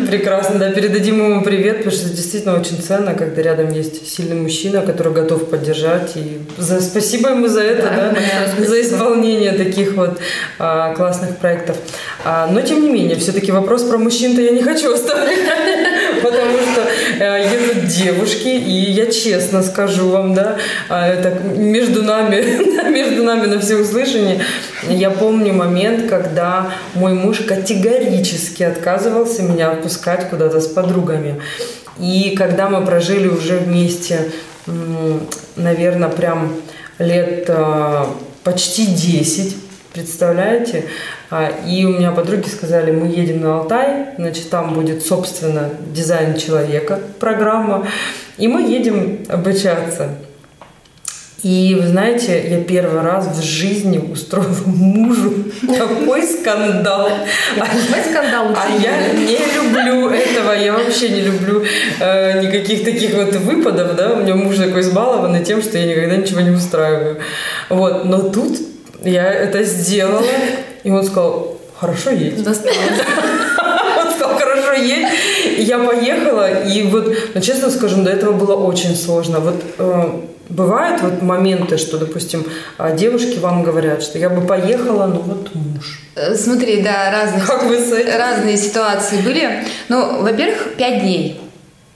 Прекрасно, 0.08 0.58
да, 0.58 0.70
передадим 0.70 1.24
ему 1.24 1.42
привет, 1.42 1.78
потому 1.78 1.96
что 1.96 2.10
действительно 2.10 2.58
очень 2.58 2.82
ценно, 2.82 3.14
когда 3.14 3.42
рядом 3.42 3.70
есть 3.72 4.06
сильный 4.08 4.36
мужчина, 4.36 4.82
который 4.82 5.12
готов 5.12 5.48
поддержать. 5.48 6.16
И 6.16 6.40
за, 6.58 6.80
спасибо 6.80 7.30
ему 7.30 7.48
за 7.48 7.62
это, 7.62 7.82
да, 7.82 8.14
да 8.58 8.64
за 8.66 8.80
исполнение 8.80 9.52
таких 9.52 9.94
вот 9.94 10.18
а, 10.58 10.94
классных 10.94 11.36
проектов. 11.38 11.76
А, 12.24 12.48
но 12.48 12.60
тем 12.60 12.82
не 12.82 12.90
менее, 12.90 13.16
все-таки 13.16 13.52
вопрос 13.52 13.84
про 13.84 13.98
мужчин-то 13.98 14.40
я 14.42 14.50
не 14.50 14.62
хочу 14.62 14.92
оставлять, 14.92 15.38
потому 16.22 16.58
что 16.58 16.86
а, 17.20 17.38
едут 17.38 17.86
девушки, 17.86 18.48
и 18.48 18.90
я 18.90 19.06
честно 19.06 19.62
скажу 19.62 20.08
вам, 20.08 20.34
да, 20.34 20.56
а, 20.88 21.08
это 21.08 21.38
между 21.56 22.02
нами, 22.02 22.90
между 22.90 23.22
нами 23.22 23.46
на 23.46 23.60
всеуслышание, 23.60 24.42
я 24.88 25.10
помню 25.10 25.52
момент, 25.52 26.08
когда 26.08 26.70
мой 26.94 27.14
муж 27.14 27.39
категорически 27.44 28.62
отказывался 28.62 29.42
меня 29.42 29.70
отпускать 29.72 30.28
куда-то 30.30 30.60
с 30.60 30.66
подругами. 30.66 31.40
И 31.98 32.34
когда 32.36 32.68
мы 32.68 32.84
прожили 32.84 33.28
уже 33.28 33.58
вместе, 33.58 34.30
наверное, 35.56 36.08
прям 36.08 36.54
лет 36.98 37.46
а, 37.48 38.14
почти 38.42 38.86
10, 38.86 39.56
представляете? 39.92 40.84
А, 41.30 41.50
и 41.66 41.84
у 41.84 41.90
меня 41.90 42.12
подруги 42.12 42.48
сказали, 42.48 42.90
мы 42.90 43.08
едем 43.08 43.40
на 43.40 43.60
Алтай, 43.60 44.06
значит, 44.18 44.50
там 44.50 44.74
будет, 44.74 45.04
собственно, 45.04 45.70
дизайн 45.92 46.36
человека, 46.36 47.00
программа, 47.18 47.86
и 48.38 48.48
мы 48.48 48.62
едем 48.62 49.24
обучаться. 49.28 50.16
И 51.42 51.74
вы 51.80 51.86
знаете, 51.86 52.50
я 52.50 52.62
первый 52.62 53.00
раз 53.00 53.26
в 53.28 53.42
жизни 53.42 53.98
устроила 53.98 54.54
мужу 54.66 55.32
такой 55.66 56.22
скандал. 56.22 57.08
Какой 57.54 58.02
скандал 58.10 58.48
А 58.54 58.68
я 58.78 59.12
не 59.14 59.38
люблю 59.54 60.10
этого, 60.10 60.52
я 60.52 60.74
вообще 60.74 61.08
не 61.08 61.22
люблю 61.22 61.64
э, 61.98 62.42
никаких 62.42 62.84
таких 62.84 63.14
вот 63.14 63.34
выпадов, 63.36 63.96
да. 63.96 64.12
У 64.12 64.16
меня 64.16 64.34
муж 64.34 64.56
такой 64.56 64.82
избалованный 64.82 65.42
тем, 65.42 65.62
что 65.62 65.78
я 65.78 65.86
никогда 65.86 66.16
ничего 66.16 66.40
не 66.42 66.50
устраиваю. 66.50 67.20
Вот, 67.70 68.04
но 68.04 68.28
тут 68.28 68.58
я 69.02 69.32
это 69.32 69.62
сделала, 69.64 70.22
и 70.84 70.90
он 70.90 71.04
сказал, 71.04 71.58
хорошо 71.78 72.10
едь. 72.10 72.42
Досталось. 72.42 72.76
Он 74.02 74.10
сказал, 74.12 74.36
хорошо 74.38 74.72
едь. 74.72 75.08
И 75.60 75.64
я 75.64 75.78
поехала, 75.78 76.64
и 76.64 76.82
вот, 76.84 77.14
ну, 77.34 77.40
честно 77.40 77.70
скажем, 77.70 78.04
до 78.04 78.10
этого 78.10 78.32
было 78.32 78.54
очень 78.54 78.96
сложно. 78.96 79.40
Вот 79.40 79.62
э, 79.78 80.20
Бывают 80.50 81.00
вот 81.00 81.22
моменты, 81.22 81.78
что, 81.78 81.96
допустим, 81.96 82.44
а, 82.76 82.90
девушки 82.90 83.38
вам 83.38 83.62
говорят, 83.62 84.02
что 84.02 84.18
я 84.18 84.28
бы 84.28 84.44
поехала, 84.44 85.06
но 85.06 85.20
вот 85.20 85.54
муж. 85.54 86.02
Э, 86.16 86.34
смотри, 86.34 86.82
да, 86.82 87.12
разные, 87.12 87.46
как 87.46 87.62
вы 87.66 87.78
с 87.78 87.92
разные 87.92 88.56
ситуации 88.56 89.20
были. 89.20 89.64
Ну, 89.88 90.22
во-первых, 90.22 90.74
пять 90.76 91.02
дней. 91.02 91.40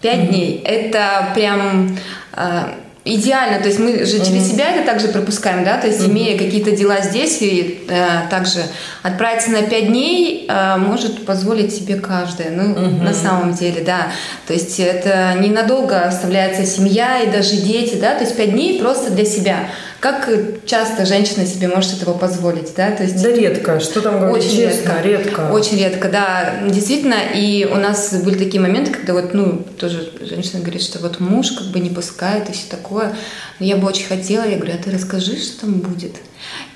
Пять 0.01 0.19
mm-hmm. 0.19 0.29
дней. 0.29 0.63
Это 0.65 1.31
прям 1.35 1.99
а, 2.33 2.75
идеально, 3.05 3.59
то 3.59 3.67
есть 3.67 3.79
мы 3.79 4.05
же 4.07 4.25
через 4.25 4.51
себя 4.51 4.71
это 4.71 4.87
также 4.87 5.09
пропускаем, 5.09 5.63
да, 5.63 5.77
то 5.79 5.87
есть 5.87 6.01
mm-hmm. 6.01 6.11
имея 6.11 6.39
какие-то 6.39 6.71
дела 6.71 7.03
здесь 7.03 7.43
и 7.43 7.85
э, 7.87 8.29
также 8.31 8.61
отправиться 9.03 9.51
на 9.51 9.63
пять 9.63 9.89
дней 9.89 10.47
э, 10.49 10.77
может 10.79 11.27
позволить 11.27 11.75
себе 11.75 11.97
каждое, 11.97 12.51
ну 12.51 12.75
mm-hmm. 12.75 13.03
на 13.03 13.13
самом 13.13 13.53
деле, 13.53 13.83
да, 13.83 14.13
то 14.47 14.55
есть 14.55 14.81
это 14.81 15.35
ненадолго 15.39 16.01
оставляется 16.01 16.65
семья 16.65 17.21
и 17.21 17.31
даже 17.31 17.57
дети, 17.57 17.97
да, 17.97 18.15
то 18.15 18.25
есть 18.25 18.37
пять 18.37 18.53
дней 18.53 18.81
просто 18.81 19.11
для 19.11 19.27
себя. 19.27 19.69
Как 20.05 20.29
часто 20.67 21.07
женщина 21.07 21.47
себе 21.47 21.67
может 21.67 21.95
этого 21.95 22.13
позволить, 22.13 22.75
да? 22.77 22.91
То 22.91 23.05
есть 23.05 23.23
да 23.23 23.33
редко, 23.33 23.81
что 23.81 24.03
там 24.03 24.21
говорить, 24.21 24.45
очень 24.45 24.57
честно, 24.59 25.01
редко, 25.03 25.25
редко. 25.31 25.41
Очень 25.51 25.79
редко, 25.79 26.11
да, 26.11 26.57
действительно. 26.69 27.17
И 27.35 27.67
у 27.73 27.77
нас 27.77 28.13
были 28.23 28.37
такие 28.37 28.61
моменты, 28.61 28.93
когда 28.93 29.15
вот, 29.15 29.33
ну, 29.33 29.65
тоже 29.79 30.13
женщина 30.21 30.61
говорит, 30.61 30.83
что 30.83 30.99
вот 30.99 31.21
муж 31.21 31.53
как 31.53 31.69
бы 31.69 31.81
не 31.81 31.89
пускает 31.89 32.51
и 32.51 32.53
все 32.53 32.69
такое. 32.69 33.17
Но 33.59 33.65
я 33.65 33.79
бы 33.79 33.89
очень 33.89 34.05
хотела, 34.05 34.47
я 34.47 34.59
говорю, 34.59 34.75
а 34.79 34.83
ты 34.83 34.91
расскажи, 34.91 35.39
что 35.39 35.63
там 35.63 35.81
будет. 35.81 36.17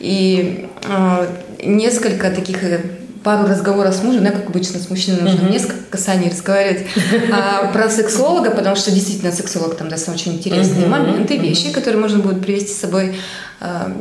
И 0.01 0.67
э, 0.89 1.27
несколько 1.63 2.31
таких 2.31 2.65
э, 2.65 2.81
пару 3.29 3.47
разговоров 3.47 3.95
с 3.95 4.03
мужем, 4.03 4.25
да, 4.25 4.31
как 4.31 4.47
обычно 4.49 4.81
с 4.81 4.89
мужчиной 4.89 5.21
нужно 5.21 5.41
mm-hmm. 5.41 5.53
несколько 5.53 5.85
касаний 5.91 6.31
разговаривать, 6.31 6.87
а, 7.31 7.71
про 7.75 7.91
сексолога, 7.91 8.51
потому 8.51 8.75
что 8.75 8.91
действительно 8.91 9.33
сексолог 9.33 9.77
там 9.77 9.91
даст 9.91 10.09
очень 10.09 10.37
интересные 10.37 10.87
mm-hmm. 10.87 10.89
моменты, 10.89 11.37
вещи, 11.37 11.67
mm-hmm. 11.67 11.75
которые 11.75 12.01
можно 12.01 12.21
будет 12.21 12.41
привести 12.41 12.73
с 12.73 12.79
собой 12.79 13.17
а, 13.61 13.93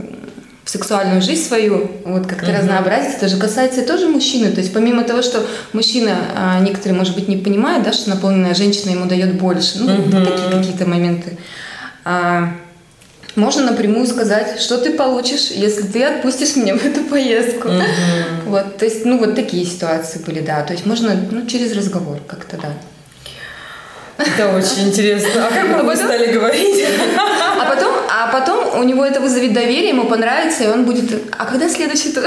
в 0.64 0.70
сексуальную 0.70 1.22
жизнь 1.22 1.46
свою, 1.46 1.92
вот 2.06 2.26
как-то 2.26 2.52
mm-hmm. 2.52 2.58
разнообразить. 2.58 3.18
Это 3.18 3.28
же 3.28 3.36
касается 3.36 3.82
тоже 3.82 4.08
мужчины. 4.08 4.50
То 4.50 4.62
есть 4.62 4.72
помимо 4.72 5.04
того, 5.04 5.22
что 5.22 5.46
мужчина, 5.74 6.16
а, 6.34 6.60
некоторые, 6.62 6.98
может 6.98 7.14
быть, 7.14 7.28
не 7.28 7.36
понимают, 7.36 7.84
да, 7.84 7.92
что 7.92 8.10
наполненная 8.10 8.56
женщина 8.56 8.92
ему 8.92 9.08
дает 9.08 9.38
больше, 9.38 9.80
ну, 9.80 9.90
mm-hmm. 9.90 10.24
такие 10.24 10.50
какие-то 10.58 10.86
моменты. 10.86 11.38
А, 12.06 12.54
можно 13.38 13.64
напрямую 13.64 14.08
сказать, 14.08 14.60
что 14.60 14.78
ты 14.78 14.92
получишь, 14.92 15.52
если 15.52 15.84
ты 15.84 16.04
отпустишь 16.04 16.56
меня 16.56 16.76
в 16.76 16.84
эту 16.84 17.02
поездку. 17.02 17.70
Угу. 17.70 17.84
Вот, 18.48 18.78
то 18.78 18.86
есть, 18.86 19.06
ну, 19.06 19.18
вот 19.20 19.36
такие 19.36 19.66
ситуации 19.66 20.20
были, 20.20 20.42
да. 20.42 20.64
То 20.64 20.74
есть 20.74 20.86
можно, 20.86 21.16
ну, 21.32 21.46
через 21.46 21.74
разговор 21.76 22.20
как-то, 22.28 22.58
да. 22.58 22.74
Это 24.18 24.58
очень 24.58 24.90
интересно. 24.90 25.48
А 25.48 25.52
как 25.52 25.84
вы 25.84 25.96
стали 25.96 26.34
говорить? 26.34 26.84
А 27.16 27.66
потом, 27.70 27.94
а 28.10 28.32
потом 28.32 28.80
у 28.80 28.84
него 28.84 29.06
это 29.06 29.22
вызовет 29.22 29.54
доверие, 29.54 29.90
ему 29.90 30.06
понравится, 30.06 30.64
и 30.64 30.68
он 30.68 30.86
будет... 30.86 31.12
А 31.38 31.46
когда 31.46 31.70
следующий 31.70 32.12
тур? 32.12 32.26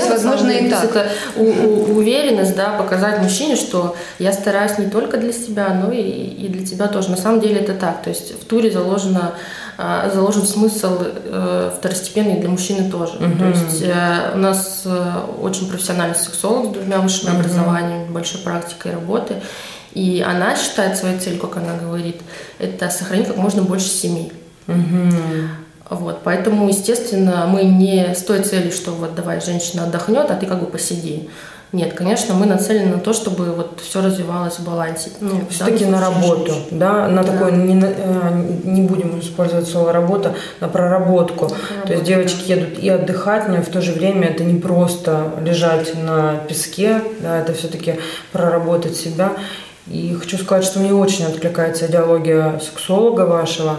То 0.00 0.06
есть, 0.06 0.10
возможно, 0.10 0.50
и 0.50 0.70
так. 0.70 0.84
Это 0.84 1.08
уверенность, 1.36 2.56
да, 2.56 2.70
показать 2.70 3.20
мужчине, 3.20 3.56
что 3.56 3.96
я 4.18 4.32
стараюсь 4.32 4.78
не 4.78 4.86
только 4.86 5.18
для 5.18 5.32
себя, 5.32 5.68
но 5.74 5.92
и, 5.92 6.00
и 6.00 6.48
для 6.48 6.66
тебя 6.66 6.88
тоже. 6.88 7.10
На 7.10 7.16
самом 7.16 7.40
деле 7.40 7.60
это 7.60 7.74
так. 7.74 8.02
То 8.02 8.10
есть 8.10 8.40
в 8.40 8.44
туре 8.44 8.70
заложено 8.70 9.34
а, 9.76 10.08
заложен 10.10 10.44
смысл 10.46 10.98
э, 11.00 11.72
второстепенный 11.76 12.38
для 12.38 12.48
мужчины 12.48 12.90
тоже. 12.90 13.14
Угу. 13.14 13.38
То 13.38 13.48
есть 13.48 13.82
э, 13.82 14.32
у 14.34 14.38
нас 14.38 14.82
э, 14.84 15.12
очень 15.40 15.68
профессиональный 15.68 16.14
сексолог 16.14 16.66
с 16.66 16.68
двумя 16.74 16.98
высшими 16.98 17.30
угу. 17.30 17.40
образованиями, 17.40 18.10
большой 18.10 18.40
практикой 18.42 18.92
работы. 18.92 19.34
И 19.92 20.24
она 20.26 20.56
считает 20.56 20.96
своей 20.96 21.18
целью, 21.18 21.40
как 21.40 21.56
она 21.56 21.76
говорит, 21.76 22.20
это 22.58 22.88
сохранить 22.88 23.26
как 23.26 23.36
можно 23.36 23.62
больше 23.62 23.88
семей. 23.88 24.32
Угу. 24.68 25.12
Вот, 25.90 26.20
поэтому, 26.24 26.68
естественно, 26.68 27.46
мы 27.46 27.64
не 27.64 28.14
с 28.14 28.22
той 28.22 28.42
целью, 28.42 28.72
что 28.72 28.92
вот 28.92 29.14
давай 29.14 29.40
женщина 29.40 29.84
отдохнет, 29.84 30.30
а 30.30 30.34
ты 30.34 30.46
как 30.46 30.60
бы 30.60 30.66
посиди. 30.66 31.28
Нет, 31.74 31.92
конечно, 31.94 32.34
мы 32.34 32.46
нацелены 32.46 32.92
на 32.94 33.00
то, 33.00 33.12
чтобы 33.12 33.46
вот 33.46 33.80
все 33.82 34.00
развивалось 34.00 34.60
в 34.60 34.64
балансе. 34.64 35.10
Ну, 35.20 35.40
Все-таки 35.50 35.84
на 35.84 36.00
работу, 36.00 36.52
жизни. 36.52 36.78
да, 36.78 37.08
на 37.08 37.24
да. 37.24 37.32
такое, 37.32 37.50
не, 37.50 37.84
э, 37.84 38.60
не 38.62 38.82
будем 38.82 39.18
использовать 39.18 39.68
слово 39.68 39.92
работа, 39.92 40.34
на 40.60 40.68
проработку. 40.68 41.48
проработку. 41.48 41.86
То 41.86 41.92
есть 41.94 42.04
девочки 42.04 42.48
едут 42.48 42.78
и 42.78 42.88
отдыхать, 42.88 43.48
но 43.48 43.60
в 43.60 43.66
то 43.66 43.80
же 43.80 43.90
время 43.90 44.28
это 44.28 44.44
не 44.44 44.60
просто 44.60 45.32
лежать 45.44 45.96
на 46.00 46.36
песке, 46.48 47.02
да, 47.18 47.40
это 47.40 47.54
все-таки 47.54 47.96
проработать 48.30 48.94
себя. 48.96 49.32
И 49.88 50.14
хочу 50.14 50.38
сказать, 50.38 50.64
что 50.64 50.78
мне 50.78 50.94
очень 50.94 51.24
откликается 51.24 51.86
идеология 51.86 52.60
сексолога 52.60 53.22
вашего. 53.22 53.78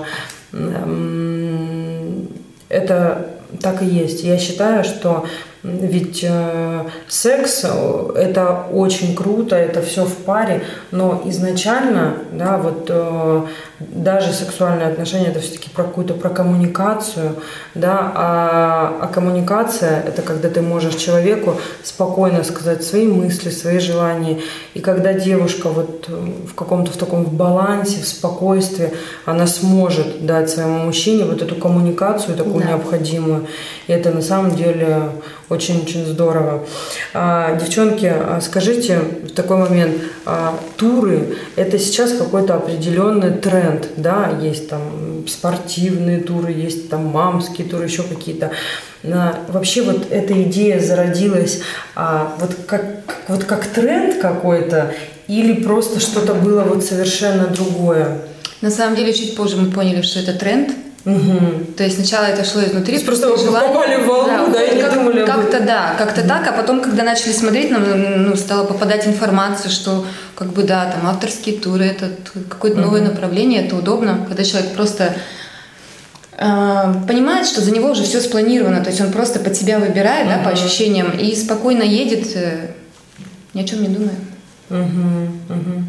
Это 2.70 3.30
так 3.62 3.82
и 3.82 3.86
есть. 3.86 4.24
Я 4.24 4.38
считаю, 4.38 4.84
что 4.84 5.26
ведь 5.66 6.24
э, 6.24 6.86
секс 7.08 7.62
э, 7.64 8.14
это 8.16 8.68
очень 8.72 9.16
круто, 9.16 9.56
это 9.56 9.82
все 9.82 10.06
в 10.06 10.14
паре, 10.14 10.64
но 10.92 11.24
изначально, 11.26 12.18
да, 12.32 12.58
вот 12.58 12.86
э, 12.90 13.42
даже 13.80 14.32
сексуальные 14.32 14.88
отношения 14.88 15.30
это 15.30 15.40
все-таки 15.40 15.70
про 15.70 15.84
какую-то 15.84 16.14
про 16.14 16.30
коммуникацию, 16.30 17.38
да, 17.74 18.12
а, 18.16 19.00
а 19.02 19.08
коммуникация 19.08 20.04
это 20.04 20.22
когда 20.22 20.50
ты 20.50 20.62
можешь 20.62 20.96
человеку 20.96 21.56
спокойно 21.84 22.44
сказать 22.44 22.84
свои 22.84 23.08
мысли, 23.08 23.50
свои 23.50 23.80
желания, 23.80 24.42
и 24.76 24.80
когда 24.80 25.14
девушка 25.14 25.70
вот 25.70 26.08
в 26.08 26.54
каком-то 26.54 26.92
в 26.92 26.98
таком 26.98 27.26
балансе, 27.26 28.02
в 28.02 28.08
спокойствии, 28.08 28.92
она 29.26 29.48
сможет 29.48 30.26
дать 30.28 30.50
своему 30.52 30.86
мужчине 30.86 31.26
вот 31.26 31.42
эту 31.42 31.56
коммуникацию 31.56 32.38
такую 32.38 32.64
да. 32.64 32.74
необходимую, 32.74 33.48
и 33.88 33.92
это 33.94 34.12
на 34.12 34.22
самом 34.22 34.56
деле 34.56 35.10
очень-очень 35.50 36.06
здорово. 36.06 36.66
А, 37.14 37.56
девчонки, 37.56 38.06
а 38.06 38.40
скажите 38.42 39.00
в 39.00 39.32
такой 39.32 39.58
момент, 39.58 39.96
а, 40.26 40.60
туры– 40.78 41.38
это 41.56 41.78
сейчас 41.78 42.14
какой-то 42.14 42.56
определенный 42.56 43.32
тренд, 43.32 43.90
да? 43.98 44.32
Есть 44.42 44.70
там 44.70 45.26
спортивные 45.28 46.20
туры, 46.20 46.52
есть 46.52 46.90
там 46.90 47.06
мамские 47.06 47.68
туры, 47.68 47.86
еще 47.86 48.04
какие-то. 48.04 48.52
Вообще 49.48 49.84
вот 49.84 50.08
эта 50.12 50.42
идея 50.44 50.80
зародилась 50.80 51.62
вот, 51.96 52.56
как, 52.66 52.84
вот 53.28 53.44
как 53.44 53.68
тренд 53.68 54.20
какой-то 54.20 54.94
или 55.28 55.62
просто 55.62 56.00
что-то 56.00 56.34
было 56.34 56.62
вот 56.62 56.84
совершенно 56.84 57.48
другое? 57.48 58.22
На 58.62 58.72
самом 58.72 58.96
деле, 58.96 59.14
чуть 59.14 59.36
позже 59.36 59.58
мы 59.58 59.70
поняли, 59.70 60.02
что 60.02 60.20
это 60.20 60.34
тренд– 60.34 60.72
Угу. 61.06 61.74
То 61.78 61.84
есть 61.84 61.98
сначала 61.98 62.26
это 62.26 62.44
шло 62.44 62.64
изнутри. 62.64 62.98
То 62.98 63.06
просто 63.06 63.38
желание. 63.38 63.70
попали 63.70 63.96
в 63.98 64.08
волну, 64.08 64.48
да, 64.48 64.54
да 64.54 64.64
и 64.64 64.76
не 64.76 64.82
как, 64.82 64.94
думали 64.96 65.24
Как-то 65.24 65.60
да, 65.60 65.94
как-то 65.98 66.22
угу. 66.22 66.30
так, 66.30 66.48
а 66.48 66.52
потом, 66.52 66.82
когда 66.82 67.04
начали 67.04 67.32
смотреть, 67.32 67.70
нам 67.70 67.84
ну, 68.24 68.36
стала 68.36 68.66
попадать 68.66 69.06
информация, 69.06 69.70
что 69.70 70.04
как 70.34 70.48
бы 70.48 70.64
да, 70.64 70.92
там 70.92 71.08
авторские 71.08 71.60
туры, 71.60 71.86
это 71.86 72.10
какое-то 72.50 72.80
угу. 72.80 72.88
новое 72.88 73.02
направление, 73.02 73.66
это 73.66 73.76
удобно, 73.76 74.26
когда 74.28 74.44
человек 74.44 74.72
просто 74.74 75.14
э, 76.38 76.94
понимает, 77.08 77.46
что 77.46 77.62
за 77.62 77.70
него 77.70 77.92
уже 77.92 78.02
все 78.02 78.20
спланировано, 78.20 78.82
то 78.82 78.90
есть 78.90 79.00
он 79.00 79.12
просто 79.12 79.40
под 79.40 79.56
себя 79.56 79.78
выбирает, 79.78 80.26
угу. 80.26 80.34
да, 80.36 80.44
по 80.44 80.50
ощущениям, 80.50 81.12
и 81.12 81.36
спокойно 81.36 81.84
едет, 81.84 82.36
э, 82.36 82.72
ни 83.54 83.62
о 83.62 83.64
чем 83.64 83.84
не 83.84 83.90
думая. 83.90 84.16
Угу, 84.72 85.54
угу. 85.54 85.84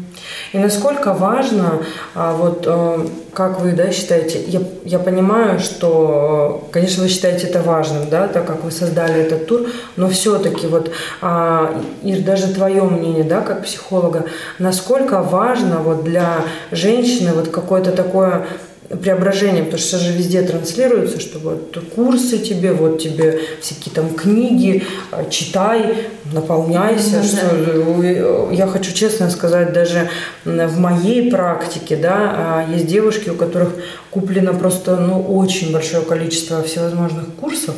И 0.53 0.57
насколько 0.57 1.13
важно, 1.13 1.79
а, 2.15 2.33
вот 2.33 2.63
э, 2.65 3.07
как 3.33 3.59
вы 3.59 3.73
да, 3.73 3.91
считаете, 3.91 4.41
я, 4.47 4.61
я 4.85 4.99
понимаю, 4.99 5.59
что, 5.59 6.67
конечно, 6.71 7.03
вы 7.03 7.09
считаете 7.09 7.47
это 7.47 7.61
важным, 7.61 8.09
да, 8.09 8.27
так 8.27 8.45
как 8.45 8.63
вы 8.63 8.71
создали 8.71 9.21
этот 9.21 9.45
тур, 9.47 9.67
но 9.95 10.09
все-таки 10.09 10.67
вот, 10.67 10.91
а, 11.21 11.81
и 12.01 12.15
даже 12.15 12.53
твое 12.53 12.83
мнение, 12.83 13.23
да, 13.23 13.41
как 13.41 13.63
психолога, 13.63 14.25
насколько 14.57 15.21
важно 15.21 15.79
вот 15.79 16.03
для 16.03 16.37
женщины 16.71 17.33
вот 17.33 17.49
какое-то 17.49 17.91
такое 17.91 18.47
преображение, 18.89 19.63
потому 19.63 19.81
что 19.81 19.97
же 19.97 20.13
везде 20.13 20.41
транслируется, 20.41 21.19
что 21.19 21.39
вот 21.39 21.77
курсы 21.93 22.37
тебе, 22.37 22.71
вот 22.71 22.99
тебе 22.99 23.39
всякие 23.59 23.93
там 23.93 24.09
книги, 24.09 24.83
а, 25.11 25.25
читай, 25.29 26.07
наполняйся. 26.31 27.17
Mm-hmm. 27.17 28.47
Что, 28.47 28.51
я 28.53 28.67
хочу 28.67 28.93
честно 28.93 29.29
сказать, 29.29 29.73
даже 29.73 30.09
в 30.45 30.79
моей 30.79 31.29
практике, 31.29 31.97
да, 31.97 32.15
а, 32.15 32.71
есть 32.71 32.87
девушки, 32.87 33.29
у 33.29 33.35
которых 33.35 33.73
куплено 34.09 34.53
просто, 34.53 34.95
ну, 34.95 35.21
очень 35.21 35.73
большое 35.73 36.03
количество 36.03 36.63
всевозможных 36.63 37.33
курсов, 37.35 37.75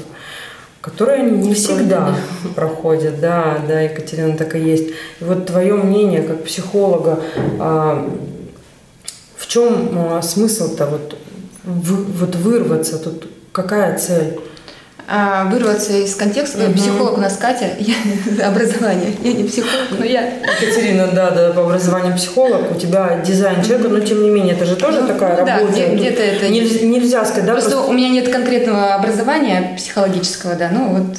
которые 0.79 1.23
не 1.23 1.55
всегда 1.55 2.15
проходят, 2.55 3.19
да, 3.19 3.57
да, 3.67 3.81
Екатерина, 3.81 4.37
так 4.37 4.55
и 4.55 4.59
есть. 4.59 4.89
И 5.19 5.23
вот 5.23 5.47
твое 5.47 5.73
мнение 5.73 6.21
как 6.21 6.43
психолога, 6.43 7.19
а, 7.59 8.07
чем 9.49 9.89
а, 9.95 10.21
смысл-то 10.21 10.85
вот, 10.85 11.17
в, 11.63 12.19
вот 12.19 12.35
вырваться 12.35 12.99
тут? 12.99 13.27
Какая 13.51 13.97
цель? 13.97 14.39
А, 15.07 15.45
вырваться 15.45 15.93
из 15.93 16.13
контекста. 16.13 16.65
Угу. 16.65 16.73
Психолог 16.73 17.17
у 17.17 17.21
нас 17.21 17.35
Катя, 17.35 17.71
я 17.79 17.95
образование. 18.47 19.11
Я 19.23 19.33
не 19.33 19.43
психолог, 19.43 19.87
но 19.97 20.05
я. 20.05 20.35
Екатерина, 20.35 21.07
да, 21.07 21.31
да, 21.31 21.51
по 21.51 21.63
образованию 21.63 22.15
психолог. 22.15 22.71
У 22.71 22.75
тебя 22.75 23.23
дизайн 23.25 23.63
человека, 23.63 23.89
но 23.89 23.99
тем 24.01 24.21
не 24.21 24.29
менее, 24.29 24.53
это 24.53 24.65
же 24.65 24.75
тоже 24.75 25.01
ну, 25.01 25.07
такая 25.07 25.31
ну, 25.31 25.45
работа. 25.47 25.73
Да, 25.75 25.95
где-то 25.95 26.21
это. 26.21 26.47
Нельзя, 26.47 26.85
нельзя 26.85 27.25
сказать, 27.25 27.45
да? 27.45 27.53
Просто, 27.53 27.71
просто 27.71 27.89
у 27.89 27.93
меня 27.93 28.09
нет 28.09 28.31
конкретного 28.31 28.93
образования 28.93 29.73
психологического, 29.77 30.53
да, 30.53 30.69
ну 30.71 30.89
вот. 30.89 31.17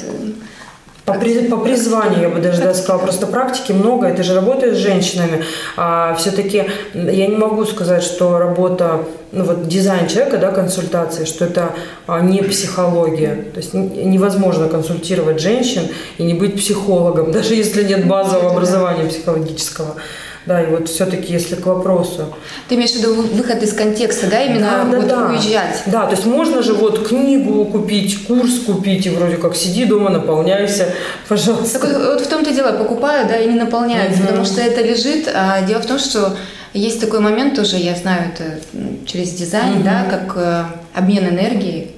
По, 1.13 1.19
при, 1.19 1.47
по 1.47 1.57
призванию, 1.57 2.21
я 2.21 2.29
бы 2.29 2.39
даже 2.39 2.61
да, 2.61 2.73
сказала, 2.73 2.99
просто 2.99 3.27
практики 3.27 3.71
много, 3.71 4.07
это 4.07 4.23
же 4.23 4.35
работаешь 4.35 4.75
с 4.75 4.79
женщинами. 4.79 5.43
А, 5.77 6.15
все-таки 6.15 6.65
я 6.93 7.27
не 7.27 7.35
могу 7.35 7.65
сказать, 7.65 8.03
что 8.03 8.37
работа, 8.37 9.01
ну 9.31 9.43
вот 9.43 9.67
дизайн 9.67 10.07
человека, 10.07 10.37
да, 10.37 10.51
консультации, 10.51 11.25
что 11.25 11.45
это 11.45 11.71
а, 12.07 12.21
не 12.21 12.41
психология. 12.41 13.45
То 13.53 13.59
есть 13.59 13.73
невозможно 13.73 14.67
консультировать 14.67 15.39
женщин 15.39 15.83
и 16.17 16.23
не 16.23 16.33
быть 16.33 16.55
психологом, 16.57 17.31
даже 17.33 17.55
если 17.55 17.83
нет 17.83 18.07
базового 18.07 18.51
образования 18.51 19.07
психологического. 19.09 19.95
Да, 20.45 20.61
и 20.61 20.65
вот 20.67 20.89
все-таки, 20.89 21.33
если 21.33 21.55
к 21.55 21.65
вопросу. 21.67 22.33
Ты 22.67 22.75
имеешь 22.75 22.91
в 22.91 22.95
виду 22.95 23.13
выход 23.13 23.61
из 23.61 23.73
контекста, 23.73 24.27
да, 24.27 24.41
именно 24.41 24.87
да, 24.89 24.97
вот 24.97 25.07
да, 25.07 25.27
уезжать? 25.27 25.83
Да, 25.85 26.05
то 26.05 26.15
есть 26.15 26.25
можно 26.25 26.63
же 26.63 26.73
вот 26.73 27.07
книгу 27.07 27.63
купить, 27.65 28.25
курс 28.25 28.59
купить, 28.65 29.05
и 29.05 29.11
вроде 29.11 29.37
как 29.37 29.55
сиди 29.55 29.85
дома, 29.85 30.09
наполняйся, 30.09 30.93
пожалуйста. 31.27 31.79
Так 31.79 31.89
вот 31.89 32.21
в 32.21 32.27
том-то 32.27 32.51
дело, 32.51 32.71
покупаю, 32.71 33.27
да, 33.27 33.37
и 33.37 33.47
не 33.47 33.59
наполняются, 33.59 34.19
угу. 34.21 34.27
потому 34.27 34.45
что 34.45 34.61
это 34.61 34.81
лежит. 34.81 35.29
А 35.31 35.61
дело 35.61 35.79
в 35.79 35.85
том, 35.85 35.99
что 35.99 36.35
есть 36.73 36.99
такой 36.99 37.19
момент 37.19 37.55
тоже, 37.55 37.77
я 37.77 37.95
знаю 37.95 38.31
это 38.33 38.59
через 39.05 39.31
дизайн, 39.31 39.77
угу. 39.77 39.83
да, 39.83 40.05
как 40.09 40.37
э, 40.37 40.63
обмен 40.97 41.29
энергией. 41.29 41.90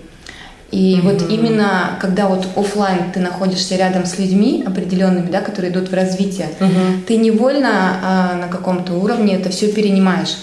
И 0.74 0.96
mm-hmm. 0.96 1.02
вот 1.04 1.30
именно 1.30 2.00
когда 2.02 2.28
вот 2.28 2.48
офлайн 2.56 3.12
ты 3.14 3.20
находишься 3.20 3.76
рядом 3.76 4.08
с 4.08 4.18
людьми 4.18 4.64
определенными, 4.66 5.30
да, 5.30 5.42
которые 5.42 5.72
идут 5.72 5.90
в 5.90 5.94
развитие, 5.94 6.50
mm-hmm. 6.60 7.04
ты 7.06 7.18
невольно 7.18 8.00
а, 8.02 8.36
на 8.38 8.48
каком-то 8.48 8.94
уровне 8.94 9.36
это 9.36 9.52
все 9.52 9.72
перенимаешь. 9.72 10.36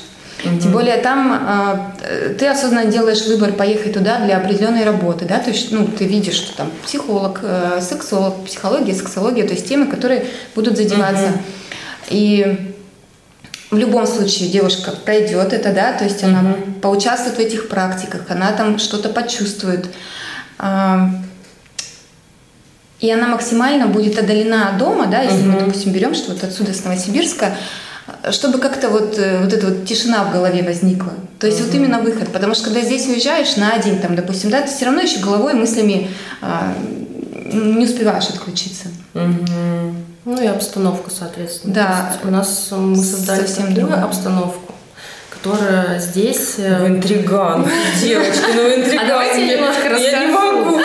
Mm-hmm. 0.44 0.60
Тем 0.60 0.70
более 0.70 0.98
там 0.98 1.32
а, 1.32 1.96
ты 2.38 2.46
осознанно 2.46 2.88
делаешь 2.88 3.26
выбор 3.26 3.54
поехать 3.54 3.94
туда 3.94 4.20
для 4.20 4.36
определенной 4.36 4.84
работы, 4.84 5.24
да, 5.24 5.40
то 5.40 5.50
есть 5.50 5.72
ну 5.72 5.88
ты 5.88 6.04
видишь, 6.04 6.36
что 6.36 6.56
там 6.56 6.70
психолог, 6.84 7.40
э, 7.42 7.80
сексолог, 7.82 8.44
психология, 8.44 8.94
сексология, 8.94 9.44
то 9.44 9.54
есть 9.54 9.68
темы, 9.68 9.86
которые 9.86 10.26
будут 10.54 10.76
задеваться. 10.76 11.24
Mm-hmm. 11.24 12.06
И 12.10 12.74
в 13.72 13.76
любом 13.76 14.06
случае 14.06 14.48
девушка 14.48 14.92
пройдет 15.04 15.52
это, 15.52 15.72
да, 15.72 15.92
то 15.92 16.04
есть 16.04 16.22
она 16.22 16.42
mm-hmm. 16.42 16.80
поучаствует 16.80 17.36
в 17.36 17.40
этих 17.40 17.68
практиках, 17.68 18.20
она 18.28 18.52
там 18.52 18.78
что-то 18.78 19.08
почувствует. 19.08 19.86
И 23.00 23.10
она 23.10 23.28
максимально 23.28 23.86
будет 23.86 24.18
отдалена 24.18 24.70
от 24.70 24.78
дома, 24.78 25.06
да, 25.06 25.22
если 25.22 25.38
uh-huh. 25.38 25.52
мы, 25.52 25.60
допустим, 25.60 25.92
берем, 25.92 26.14
что 26.14 26.32
вот 26.32 26.44
отсюда, 26.44 26.74
с 26.74 26.84
Новосибирска, 26.84 27.54
чтобы 28.30 28.58
как-то 28.58 28.90
вот, 28.90 29.18
э, 29.18 29.42
вот 29.42 29.52
эта 29.54 29.68
вот 29.68 29.86
тишина 29.86 30.24
в 30.24 30.32
голове 30.32 30.62
возникла. 30.62 31.14
То 31.38 31.46
есть 31.46 31.60
uh-huh. 31.60 31.66
вот 31.66 31.74
именно 31.74 32.00
выход. 32.00 32.30
Потому 32.30 32.54
что 32.54 32.64
когда 32.64 32.82
здесь 32.82 33.06
уезжаешь 33.06 33.56
на 33.56 33.78
день, 33.78 33.98
там, 34.00 34.16
допустим, 34.16 34.50
да, 34.50 34.60
ты 34.60 34.68
все 34.68 34.84
равно 34.84 35.00
еще 35.00 35.20
головой, 35.20 35.54
мыслями 35.54 36.10
а, 36.42 36.74
не 37.50 37.86
успеваешь 37.86 38.28
отключиться. 38.28 38.88
Uh-huh. 39.14 39.94
Ну 40.26 40.42
и 40.42 40.46
обстановка, 40.46 41.10
соответственно. 41.10 41.72
Да. 41.72 42.12
у 42.22 42.30
нас 42.30 42.68
мы 42.70 43.02
создали 43.02 43.46
совсем 43.46 43.72
другую 43.72 44.04
обстановку 44.04 44.69
которая 45.42 45.98
здесь... 45.98 46.56
Э, 46.58 46.84
в 46.84 46.88
интриган. 46.88 47.66
Девочки, 48.00 48.44
ну 48.54 48.68
интриган. 48.68 49.04
А 49.04 49.08
давайте 49.08 49.46
я 49.46 49.56
немножко 49.56 49.88
расскажу. 49.88 50.04
Я 50.04 50.26
не 50.26 50.32
могу. 50.32 50.80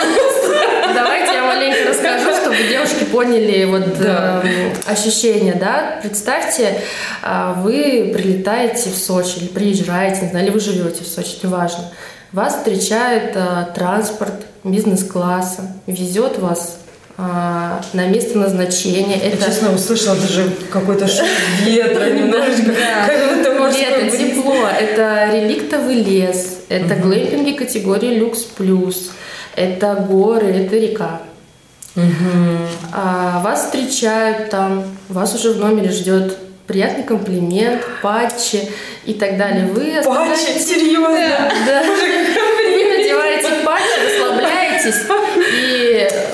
Давайте 0.94 1.32
я 1.34 1.44
маленько 1.44 1.90
расскажу, 1.90 2.34
чтобы 2.34 2.56
девушки 2.68 3.04
поняли 3.04 3.64
вот 3.64 3.98
да. 3.98 4.42
э, 4.44 4.72
ощущения, 4.86 5.54
да. 5.54 5.98
Представьте, 6.02 6.80
э, 7.22 7.54
вы 7.58 8.12
прилетаете 8.14 8.90
в 8.90 8.96
Сочи 8.96 9.38
или 9.38 9.48
приезжаете, 9.48 10.22
не 10.22 10.30
знаю, 10.30 10.46
или 10.46 10.52
вы 10.52 10.60
живете 10.60 11.04
в 11.04 11.06
Сочи, 11.06 11.38
неважно. 11.42 11.90
Вас 12.32 12.56
встречает 12.56 13.32
э, 13.36 13.66
транспорт 13.74 14.46
бизнес-класса, 14.64 15.72
везет 15.86 16.38
вас 16.38 16.78
а, 17.18 17.80
на 17.94 18.06
место 18.08 18.38
назначения. 18.38 19.16
Я, 19.16 19.28
это... 19.28 19.46
честно, 19.46 19.74
услышала 19.74 20.16
даже 20.16 20.50
какой-то 20.70 21.08
шум 21.08 21.26
ветра 21.64 22.10
немножечко. 22.10 22.72
Это 22.72 24.16
тепло, 24.16 24.68
это 24.68 25.30
реликтовый 25.32 26.02
лес, 26.02 26.58
это 26.68 26.94
глэмпинги 26.94 27.52
категории 27.52 28.18
люкс 28.18 28.40
плюс, 28.42 29.12
это 29.54 29.94
горы, 30.08 30.48
это 30.48 30.76
река. 30.76 31.22
А, 32.92 33.40
вас 33.42 33.64
встречают 33.64 34.50
там, 34.50 34.84
вас 35.08 35.34
уже 35.34 35.52
в 35.52 35.58
номере 35.58 35.90
ждет 35.90 36.36
приятный 36.66 37.04
комплимент, 37.04 37.82
патчи 38.02 38.68
и 39.06 39.14
так 39.14 39.38
далее. 39.38 39.66
Вы 39.66 40.02
Патчи? 40.04 40.58
Серьезно? 40.58 41.50
Да. 41.66 41.82
Вы 41.82 42.98
надеваете 42.98 43.64
патчи, 43.64 44.04
расслабляетесь 44.04 45.06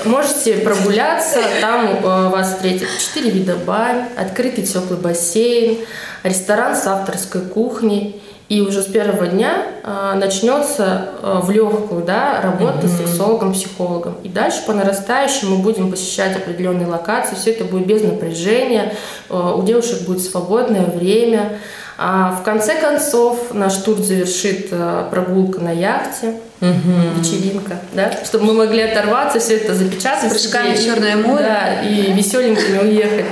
можете 0.05 0.57
прогуляться. 0.57 1.39
Там 1.61 1.87
э, 1.87 2.29
вас 2.29 2.53
встретят 2.53 2.87
четыре 2.99 3.31
вида 3.31 3.55
бань, 3.55 4.05
открытый 4.17 4.65
теплый 4.65 4.99
бассейн, 4.99 5.79
ресторан 6.23 6.75
с 6.75 6.85
авторской 6.87 7.41
кухней. 7.41 8.21
И 8.49 8.61
уже 8.61 8.81
с 8.81 8.85
первого 8.85 9.27
дня 9.27 9.65
э, 9.83 10.13
начнется 10.15 11.09
э, 11.21 11.39
в 11.41 11.49
легкую 11.49 12.03
да, 12.03 12.41
работа 12.41 12.85
mm-hmm. 12.85 12.87
с 12.87 12.97
сексологом, 12.97 13.53
психологом. 13.53 14.15
И 14.23 14.29
дальше 14.29 14.59
по 14.67 14.73
нарастающей 14.73 15.47
мы 15.47 15.57
будем 15.57 15.89
посещать 15.89 16.35
определенные 16.35 16.85
локации. 16.85 17.35
Все 17.35 17.51
это 17.51 17.63
будет 17.63 17.87
без 17.87 18.03
напряжения. 18.03 18.93
Э, 19.29 19.53
у 19.55 19.63
девушек 19.63 20.01
будет 20.01 20.21
свободное 20.21 20.85
время. 20.85 21.57
А 21.97 22.31
в 22.31 22.43
конце 22.43 22.79
концов 22.79 23.53
наш 23.53 23.77
тур 23.77 23.97
завершит 23.99 24.67
э, 24.71 25.07
прогулка 25.09 25.59
на 25.59 25.71
яхте, 25.71 26.35
угу. 26.69 27.19
вечеринка, 27.19 27.79
да, 27.93 28.11
чтобы 28.23 28.45
мы 28.45 28.53
могли 28.53 28.81
оторваться, 28.81 29.39
все 29.39 29.57
это 29.57 29.75
запечатать. 29.75 30.31
С 30.31 30.33
прыжками 30.33 30.75
в 30.75 30.83
Черное 30.83 31.17
море. 31.17 31.43
Да, 31.43 31.81
и 31.81 32.13
веселенькими 32.13 32.79
уехать 32.79 33.25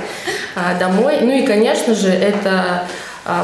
а, 0.54 0.78
домой. 0.78 1.18
Ну 1.22 1.32
и, 1.32 1.42
конечно 1.46 1.94
же, 1.94 2.08
это 2.08 2.84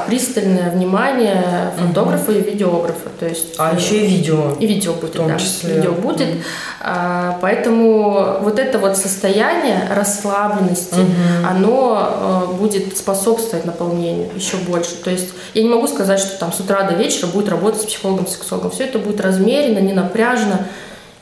пристальное 0.06 0.70
внимание 0.70 1.72
фотографа 1.76 2.32
угу. 2.32 2.40
и 2.40 2.42
видеографа. 2.42 3.10
То 3.18 3.26
есть, 3.26 3.54
а 3.58 3.74
еще 3.74 4.04
и 4.04 4.06
видео. 4.06 4.56
И 4.58 4.66
видео 4.66 4.94
будет, 4.94 5.14
в 5.14 5.16
том 5.16 5.28
да. 5.28 5.38
Числе. 5.38 5.76
Видео 5.76 5.92
будет. 5.92 6.28
А, 6.80 7.38
поэтому 7.40 8.38
вот 8.40 8.58
это 8.58 8.78
вот 8.78 8.96
состояние 8.96 9.88
расслабленности, 9.94 10.94
угу. 10.94 11.46
оно 11.48 11.96
а, 11.96 12.46
будет 12.46 12.96
способствовать 12.96 13.64
наполнению 13.64 14.30
еще 14.34 14.56
больше. 14.56 14.96
То 14.96 15.10
есть 15.10 15.28
я 15.54 15.62
не 15.62 15.68
могу 15.68 15.86
сказать, 15.86 16.18
что 16.18 16.38
там 16.38 16.52
с 16.52 16.60
утра 16.60 16.82
до 16.82 16.94
вечера 16.94 17.26
будет 17.28 17.48
работать 17.48 17.82
с 17.82 17.84
психологом, 17.84 18.26
сексологом. 18.26 18.70
Все 18.70 18.84
это 18.84 18.98
будет 18.98 19.20
размеренно, 19.20 19.78
не 19.78 19.92
напряжно 19.92 20.66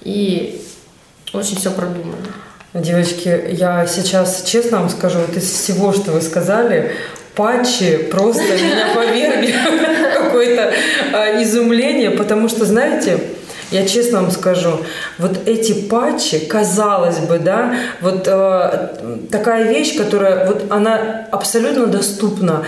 и 0.03 0.63
очень 1.33 1.57
все 1.57 1.71
продумано. 1.71 2.17
Девочки, 2.73 3.53
я 3.53 3.87
сейчас 3.87 4.43
честно 4.45 4.79
вам 4.81 4.91
скажу, 4.91 5.19
вот 5.19 5.37
из 5.37 5.51
всего, 5.51 5.93
что 5.93 6.13
вы 6.13 6.21
сказали, 6.21 6.93
патчи 7.37 7.99
просто 8.11 8.43
меня 8.43 8.95
повергли 8.95 9.55
какое-то 10.15 10.73
а, 11.13 11.43
изумление, 11.43 12.11
потому 12.11 12.49
что, 12.49 12.65
знаете, 12.65 13.21
я 13.71 13.87
честно 13.87 14.23
вам 14.23 14.31
скажу, 14.31 14.81
вот 15.19 15.47
эти 15.47 15.73
патчи, 15.73 16.39
казалось 16.39 17.19
бы, 17.19 17.39
да, 17.39 17.75
вот 18.01 18.29
э, 18.29 18.89
такая 19.31 19.65
вещь, 19.65 19.97
которая 19.97 20.47
вот 20.47 20.67
она 20.71 21.27
абсолютно 21.33 21.87
доступна, 21.87 22.65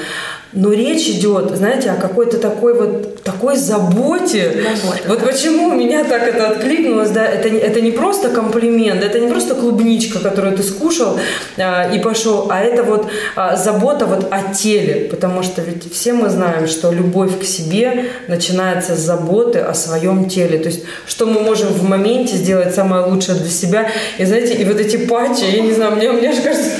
но 0.53 0.73
речь 0.73 1.07
идет, 1.09 1.51
знаете, 1.57 1.91
о 1.91 1.97
какой-то 1.97 2.39
такой 2.39 2.75
вот 2.75 3.23
такой 3.23 3.57
заботе. 3.57 4.65
Забота, 4.83 5.03
вот 5.07 5.21
да. 5.21 5.27
почему 5.27 5.69
у 5.69 5.75
меня 5.75 6.05
так 6.05 6.23
это 6.23 6.49
откликнулось, 6.49 7.11
да, 7.11 7.27
это, 7.27 7.49
это 7.49 7.81
не 7.83 7.91
просто 7.91 8.31
комплимент, 8.31 9.03
это 9.03 9.19
не 9.19 9.29
просто 9.29 9.55
клубничка, 9.55 10.21
которую 10.21 10.57
ты 10.57 10.63
скушал 10.63 11.19
а, 11.59 11.91
и 11.93 11.99
пошел, 11.99 12.49
а 12.51 12.61
это 12.61 12.83
вот 12.83 13.11
а, 13.37 13.57
забота 13.57 14.07
вот 14.07 14.29
о 14.31 14.55
теле, 14.55 15.09
потому 15.11 15.43
что 15.43 15.61
ведь 15.61 15.93
все 15.93 16.15
мы 16.15 16.31
знаем, 16.31 16.67
что 16.67 16.91
любовь 16.93 17.39
к 17.39 17.45
себе 17.45 18.07
начинается 18.27 18.97
с 18.97 19.01
заботы 19.01 19.59
о 19.59 19.75
своем 19.75 20.29
теле, 20.31 20.59
то 20.59 20.69
есть 20.69 20.85
что 21.07 21.27
мы 21.27 21.41
можем 21.41 21.69
в 21.69 21.83
моменте 21.83 22.37
сделать 22.37 22.75
самое 22.75 23.05
лучшее 23.05 23.37
для 23.39 23.51
себя, 23.51 23.91
и 24.17 24.25
знаете, 24.25 24.55
и 24.55 24.65
вот 24.65 24.81
эти 24.81 24.97
патчи, 24.97 25.45
я 25.45 25.61
не 25.61 25.73
знаю, 25.73 25.97
мне, 25.97 26.11
мне 26.11 26.33
же 26.33 26.41
кажется... 26.41 26.71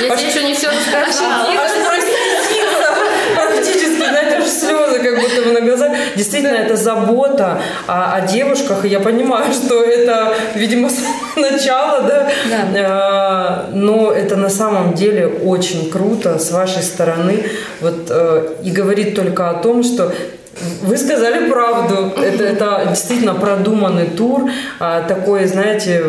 Я 0.00 0.16
тебе 0.16 0.28
еще 0.28 0.44
не 0.44 0.54
все 0.54 0.68
рассказала 0.68 1.48
знаете, 4.10 4.36
аж 4.36 4.48
слезы 4.48 4.97
как 5.10 5.20
будто 5.20 5.42
бы 5.42 5.52
на 5.52 5.60
глазах. 5.60 5.92
Действительно, 6.16 6.56
это 6.56 6.76
забота 6.76 7.60
о, 7.86 8.14
о 8.14 8.20
девушках, 8.26 8.84
и 8.84 8.88
я 8.88 9.00
понимаю, 9.00 9.52
что 9.52 9.82
это, 9.82 10.34
видимо, 10.54 10.90
с 10.90 10.98
начала, 11.36 12.00
да? 12.02 12.30
да. 12.50 12.68
А, 12.76 13.70
но 13.72 14.12
это 14.12 14.36
на 14.36 14.50
самом 14.50 14.94
деле 14.94 15.26
очень 15.26 15.90
круто 15.90 16.38
с 16.38 16.50
вашей 16.50 16.82
стороны. 16.82 17.44
Вот, 17.80 18.06
э, 18.10 18.54
и 18.64 18.70
говорит 18.70 19.14
только 19.14 19.50
о 19.50 19.54
том, 19.54 19.82
что 19.82 20.12
вы 20.82 20.96
сказали 20.96 21.48
правду. 21.50 22.12
Это, 22.20 22.44
это 22.44 22.86
действительно 22.88 23.34
продуманный 23.34 24.06
тур, 24.06 24.50
а, 24.80 25.02
такой, 25.02 25.46
знаете, 25.46 26.04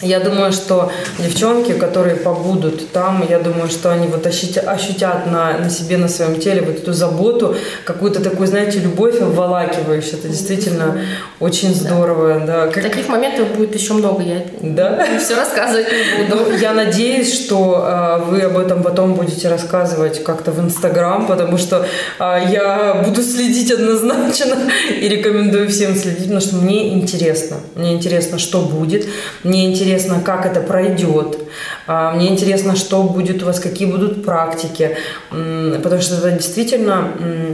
я 0.00 0.18
думаю, 0.18 0.52
что 0.52 0.90
девчонки, 1.20 1.72
которые 1.72 2.16
побудут 2.16 2.90
там, 2.90 3.24
я 3.28 3.38
думаю, 3.38 3.70
что 3.70 3.92
они 3.92 4.08
вот 4.08 4.26
ощутят, 4.26 4.66
ощутят 4.66 5.26
на, 5.26 5.56
на 5.58 5.70
себе, 5.70 5.98
на 5.98 6.08
своем 6.08 6.40
теле 6.40 6.62
вот 6.62 6.78
эту 6.78 6.92
заботу, 6.92 7.56
какую-то 7.84 8.20
такую, 8.20 8.48
знаете, 8.48 8.80
любовь 8.80 9.20
обволакивающую. 9.20 10.18
Это 10.18 10.28
действительно 10.28 11.00
очень 11.38 11.74
здорово. 11.74 12.40
Да. 12.40 12.66
Да. 12.66 12.72
Как... 12.72 12.82
Таких 12.82 13.08
моментов 13.08 13.48
будет 13.56 13.72
еще 13.74 13.94
много. 13.94 14.22
Я 14.22 14.44
да? 14.62 15.06
все 15.20 15.36
рассказывать 15.36 15.86
не 15.86 16.24
буду. 16.24 16.44
Ну, 16.50 16.56
я 16.56 16.72
надеюсь, 16.72 17.32
что 17.32 17.86
э, 17.86 18.30
вы 18.30 18.40
об 18.42 18.58
этом 18.58 18.82
потом 18.82 19.14
будете 19.14 19.48
рассказывать 19.48 20.24
как-то 20.24 20.50
в 20.50 20.60
Инстаграм, 20.60 21.26
потому 21.26 21.56
что 21.56 21.86
э, 22.18 22.40
я 22.50 23.02
буду 23.06 23.22
следить 23.22 23.70
однозначно 23.70 24.56
и 24.90 25.08
рекомендую 25.08 25.68
всем 25.68 25.94
следить, 25.94 26.24
потому 26.24 26.40
что 26.40 26.56
мне 26.56 26.94
интересно. 26.94 27.58
Мне 27.76 27.94
интересно, 27.94 28.38
что 28.38 28.60
будет. 28.60 29.06
Мне 29.44 29.66
интересно 29.66 29.83
интересно, 29.84 30.20
как 30.24 30.46
это 30.46 30.60
пройдет. 30.60 31.38
А, 31.86 32.12
мне 32.12 32.28
интересно, 32.28 32.74
что 32.74 33.02
будет 33.02 33.42
у 33.42 33.46
вас, 33.46 33.60
какие 33.60 33.90
будут 33.90 34.24
практики. 34.24 34.96
Потому 35.30 36.00
что 36.00 36.16
это 36.16 36.30
действительно 36.30 37.08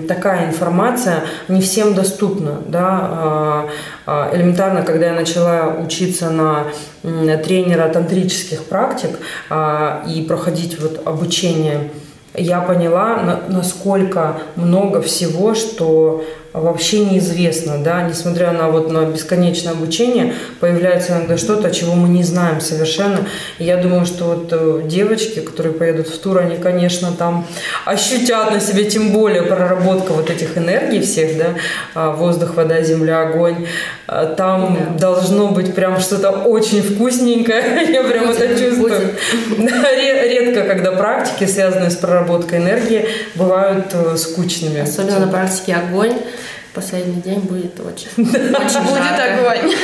такая 0.06 0.48
информация 0.48 1.24
не 1.48 1.60
всем 1.60 1.94
доступна. 1.94 2.58
Да? 2.68 2.88
А, 3.02 3.68
а, 4.06 4.30
элементарно, 4.34 4.82
когда 4.82 5.06
я 5.06 5.12
начала 5.12 5.76
учиться 5.84 6.30
на 6.30 6.66
тренера 7.02 7.88
тантрических 7.88 8.64
практик 8.64 9.18
и 10.06 10.24
проходить 10.28 10.78
вот 10.80 11.00
обучение, 11.04 11.90
я 12.34 12.60
поняла, 12.60 13.40
насколько 13.48 14.36
много 14.54 15.02
всего, 15.02 15.54
что 15.54 16.24
вообще 16.52 17.04
неизвестно, 17.04 17.78
да, 17.78 18.02
несмотря 18.02 18.50
на 18.52 18.68
вот 18.68 18.90
на 18.90 19.04
бесконечное 19.04 19.72
обучение, 19.72 20.34
появляется 20.58 21.12
иногда 21.12 21.36
что-то, 21.36 21.70
чего 21.70 21.94
мы 21.94 22.08
не 22.08 22.24
знаем 22.24 22.60
совершенно. 22.60 23.28
И 23.58 23.64
я 23.64 23.76
думаю, 23.76 24.04
что 24.04 24.24
вот 24.24 24.48
э, 24.50 24.82
девочки, 24.84 25.40
которые 25.40 25.72
поедут 25.72 26.08
в 26.08 26.18
тур, 26.18 26.38
они, 26.38 26.56
конечно, 26.56 27.12
там 27.12 27.46
ощутят 27.84 28.50
на 28.50 28.60
себе, 28.60 28.84
тем 28.84 29.12
более 29.12 29.42
проработка 29.42 30.12
вот 30.12 30.28
этих 30.28 30.58
энергий 30.58 31.00
всех, 31.00 31.38
да, 31.38 31.54
а, 31.94 32.10
воздух, 32.10 32.56
вода, 32.56 32.82
земля, 32.82 33.22
огонь. 33.22 33.66
А, 34.08 34.26
там 34.26 34.76
да. 34.98 34.98
должно 34.98 35.48
быть 35.48 35.74
прям 35.74 36.00
что-то 36.00 36.30
очень 36.30 36.82
вкусненькое, 36.82 37.86
я 37.92 38.02
прям 38.02 38.26
будет, 38.26 38.40
это 38.40 38.58
чувствую. 38.58 39.14
Редко, 39.56 40.64
когда 40.64 40.92
практики, 40.92 41.44
связанные 41.44 41.90
с 41.90 41.96
проработкой 41.96 42.58
энергии, 42.58 43.06
бывают 43.36 43.86
э, 43.92 44.16
скучными. 44.16 44.80
Особенно 44.80 45.20
на 45.20 45.28
практике 45.28 45.74
огонь 45.74 46.14
последний 46.74 47.20
день 47.20 47.40
будет 47.40 47.78
очень, 47.80 48.08
очень 48.16 48.82
будет 48.82 49.18
огонь. 49.18 49.74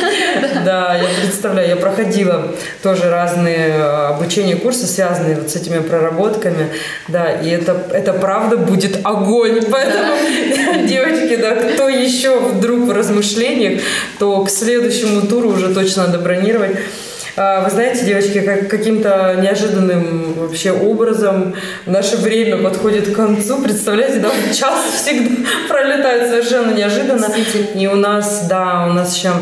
Да, 0.64 0.94
я 0.94 1.08
представляю, 1.20 1.68
я 1.68 1.76
проходила 1.76 2.54
тоже 2.82 3.10
разные 3.10 3.68
э, 3.68 4.06
обучения, 4.08 4.56
курсы, 4.56 4.86
связанные 4.86 5.36
вот 5.36 5.50
с 5.50 5.56
этими 5.56 5.80
проработками, 5.80 6.68
да, 7.08 7.32
и 7.32 7.48
это, 7.48 7.76
это 7.92 8.12
правда 8.12 8.56
будет 8.56 9.00
огонь, 9.04 9.60
поэтому, 9.70 10.14
девочки, 10.86 11.36
да, 11.36 11.56
кто 11.56 11.88
еще 11.88 12.38
вдруг 12.40 12.86
в 12.86 12.92
размышлениях, 12.92 13.82
то 14.18 14.44
к 14.44 14.50
следующему 14.50 15.22
туру 15.22 15.50
уже 15.50 15.74
точно 15.74 16.06
надо 16.06 16.18
бронировать. 16.18 16.76
А, 17.38 17.62
вы 17.62 17.70
знаете, 17.70 18.06
девочки, 18.06 18.40
как 18.40 18.68
каким-то 18.68 19.36
неожиданным 19.42 20.32
вообще 20.38 20.72
образом 20.72 21.54
наше 21.84 22.16
время 22.16 22.56
подходит 22.56 23.12
к 23.12 23.14
концу. 23.14 23.60
Представляете, 23.60 24.20
да, 24.20 24.30
час 24.54 24.84
всегда 25.02 25.46
пролетает 25.68 26.30
совершенно 26.30 26.72
неожиданно. 26.72 27.28
И 27.74 27.86
у 27.88 27.94
нас, 27.94 28.46
да, 28.48 28.86
у 28.88 28.94
нас 28.94 29.14
еще 29.14 29.32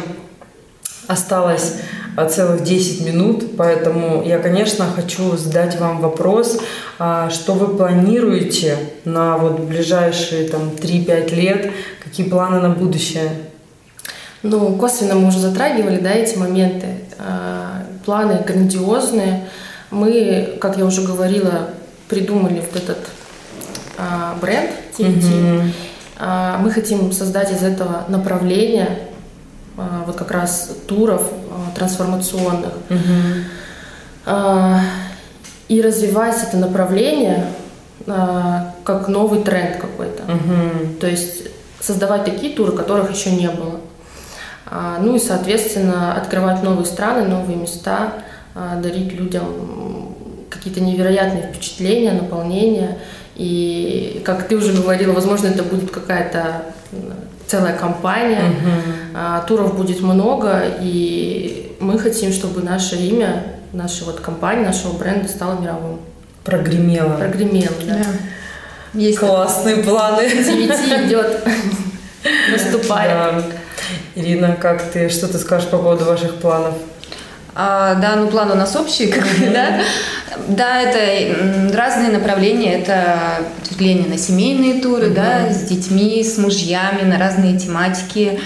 осталось 1.06 1.74
а, 2.16 2.28
целых 2.28 2.64
10 2.64 3.06
минут, 3.06 3.56
поэтому 3.56 4.24
я, 4.26 4.40
конечно, 4.40 4.86
хочу 4.86 5.36
задать 5.36 5.78
вам 5.78 6.00
вопрос, 6.00 6.60
а, 6.98 7.30
что 7.30 7.52
вы 7.52 7.76
планируете 7.76 8.76
на 9.04 9.36
вот 9.36 9.60
ближайшие 9.60 10.48
там 10.48 10.70
3-5 10.70 11.32
лет, 11.32 11.70
какие 12.02 12.28
планы 12.28 12.60
на 12.60 12.70
будущее? 12.70 13.30
Ну, 14.42 14.74
косвенно 14.74 15.14
мы 15.14 15.28
уже 15.28 15.38
затрагивали, 15.38 15.98
да, 15.98 16.10
эти 16.10 16.36
моменты 16.36 16.86
планы 18.04 18.42
грандиозные. 18.46 19.48
Мы, 19.90 20.56
как 20.60 20.76
я 20.76 20.84
уже 20.84 21.02
говорила, 21.02 21.70
придумали 22.08 22.60
вот 22.60 22.76
этот 22.76 22.98
а, 23.96 24.36
бренд 24.40 24.70
TNT. 24.96 25.22
Mm-hmm. 25.22 25.70
А, 26.18 26.58
мы 26.58 26.70
хотим 26.70 27.12
создать 27.12 27.52
из 27.52 27.62
этого 27.62 28.04
направление 28.08 29.08
а, 29.76 30.04
вот 30.06 30.16
как 30.16 30.30
раз 30.30 30.70
туров 30.86 31.22
а, 31.22 31.76
трансформационных. 31.76 32.72
Mm-hmm. 32.88 33.42
А, 34.26 34.80
и 35.68 35.80
развивать 35.80 36.42
это 36.42 36.56
направление 36.56 37.46
а, 38.06 38.74
как 38.84 39.08
новый 39.08 39.42
тренд 39.42 39.76
какой-то. 39.76 40.22
Mm-hmm. 40.24 40.98
То 40.98 41.06
есть 41.06 41.48
создавать 41.80 42.24
такие 42.24 42.54
туры, 42.54 42.72
которых 42.72 43.10
еще 43.10 43.30
не 43.30 43.48
было. 43.48 43.80
А, 44.76 44.98
ну 45.00 45.14
и, 45.14 45.20
соответственно, 45.20 46.16
открывать 46.16 46.64
новые 46.64 46.84
страны, 46.84 47.28
новые 47.28 47.56
места, 47.56 48.14
а, 48.56 48.74
дарить 48.80 49.12
людям 49.12 50.16
какие-то 50.50 50.80
невероятные 50.80 51.44
впечатления, 51.44 52.10
наполнения. 52.10 52.98
И, 53.36 54.20
как 54.24 54.48
ты 54.48 54.56
уже 54.56 54.72
говорила, 54.72 55.12
возможно, 55.12 55.46
это 55.46 55.62
будет 55.62 55.92
какая-то 55.92 56.62
целая 57.46 57.76
компания, 57.76 58.42
угу. 58.42 59.46
туров 59.46 59.76
будет 59.76 60.00
много, 60.00 60.62
и 60.80 61.76
мы 61.78 61.98
хотим, 61.98 62.32
чтобы 62.32 62.62
наше 62.62 62.96
имя, 62.96 63.44
наша 63.72 64.04
вот 64.04 64.20
компания, 64.20 64.64
нашего 64.64 64.96
бренда 64.96 65.28
стало 65.28 65.60
мировым. 65.60 66.00
Прогремело. 66.42 67.16
Прогремело, 67.16 67.74
да. 67.86 67.98
да. 67.98 68.04
Есть 68.98 69.18
классные 69.18 69.78
планы. 69.78 70.22
TVT 70.22 71.06
идет, 71.06 71.46
наступает. 72.52 73.44
Ирина, 74.14 74.56
как 74.60 74.82
ты, 74.90 75.08
что 75.08 75.28
ты 75.28 75.38
скажешь 75.38 75.68
по 75.68 75.78
поводу 75.78 76.04
ваших 76.04 76.36
планов? 76.36 76.74
А, 77.54 77.94
да, 77.94 78.16
ну 78.16 78.28
план 78.28 78.50
у 78.50 78.54
нас 78.54 78.74
общий, 78.74 79.06
как 79.12 79.24
бы, 79.24 79.46
да. 79.52 79.80
Да, 80.48 80.80
это 80.80 81.72
разные 81.76 82.10
направления. 82.10 82.80
Это 82.80 83.38
ответвление 83.62 84.08
на 84.08 84.18
семейные 84.18 84.80
туры, 84.80 85.10
да, 85.10 85.50
с 85.50 85.62
детьми, 85.62 86.22
с 86.22 86.38
мужьями, 86.38 87.02
на 87.02 87.18
разные 87.18 87.58
тематики. 87.58 88.40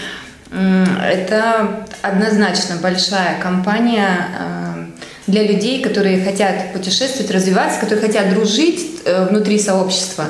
Это 0.51 1.85
однозначно 2.03 2.77
большая 2.81 3.39
компания 3.41 4.29
а, 4.39 4.87
для 5.27 5.43
людей, 5.43 5.83
которые 5.83 6.25
хотят 6.25 6.73
путешествовать, 6.73 7.31
развиваться, 7.31 7.81
которые 7.81 8.07
хотят 8.07 8.31
дружить 8.31 9.03
э, 9.05 9.27
внутри 9.29 9.59
сообщества 9.59 10.25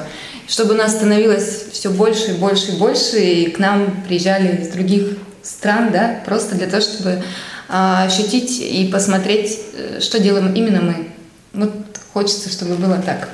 чтобы 0.49 0.75
у 0.75 0.77
нас 0.77 0.93
становилось 0.93 1.67
все 1.73 1.91
больше 1.91 2.33
и 2.33 2.35
больше 2.35 2.73
и 2.73 2.77
больше, 2.77 3.19
и 3.19 3.51
к 3.51 3.59
нам 3.59 4.03
приезжали 4.09 4.63
из 4.63 4.69
других 4.69 5.19
стран, 5.43 5.91
да, 5.93 6.21
просто 6.25 6.57
для 6.57 6.67
того, 6.67 6.83
чтобы 6.83 7.23
а, 7.69 8.05
ощутить 8.05 8.61
и 8.61 8.89
посмотреть, 8.91 9.61
э, 9.77 10.01
что 10.01 10.19
делаем 10.19 10.55
именно 10.55 10.81
мы. 10.81 11.09
Вот 11.53 11.73
хочется, 12.13 12.51
чтобы 12.51 12.75
было 12.75 12.97
так. 12.97 13.29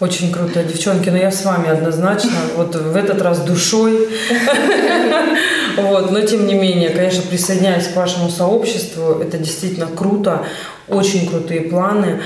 Очень 0.00 0.32
круто, 0.32 0.62
девчонки, 0.62 1.08
но 1.08 1.16
я 1.16 1.30
с 1.30 1.44
вами 1.44 1.70
однозначно, 1.70 2.32
вот 2.56 2.74
в 2.74 2.94
этот 2.94 3.22
раз 3.22 3.40
душой, 3.40 4.08
вот, 5.78 6.10
но 6.10 6.20
тем 6.20 6.46
не 6.46 6.54
менее, 6.54 6.90
конечно, 6.90 7.22
присоединяюсь 7.22 7.88
к 7.88 7.96
вашему 7.96 8.28
сообществу, 8.28 9.20
это 9.22 9.38
действительно 9.38 9.86
круто, 9.86 10.44
очень 10.88 11.26
крутые 11.26 11.62
планы, 11.62 12.20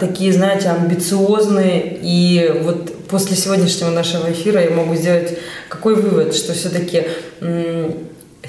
такие, 0.00 0.32
знаете, 0.32 0.70
амбициозные, 0.70 1.98
и 2.02 2.60
вот 2.62 2.93
после 3.08 3.36
сегодняшнего 3.36 3.90
нашего 3.90 4.30
эфира 4.32 4.62
я 4.62 4.70
могу 4.70 4.94
сделать 4.94 5.38
какой 5.68 5.94
вывод, 5.96 6.34
что 6.34 6.52
все-таки 6.52 7.06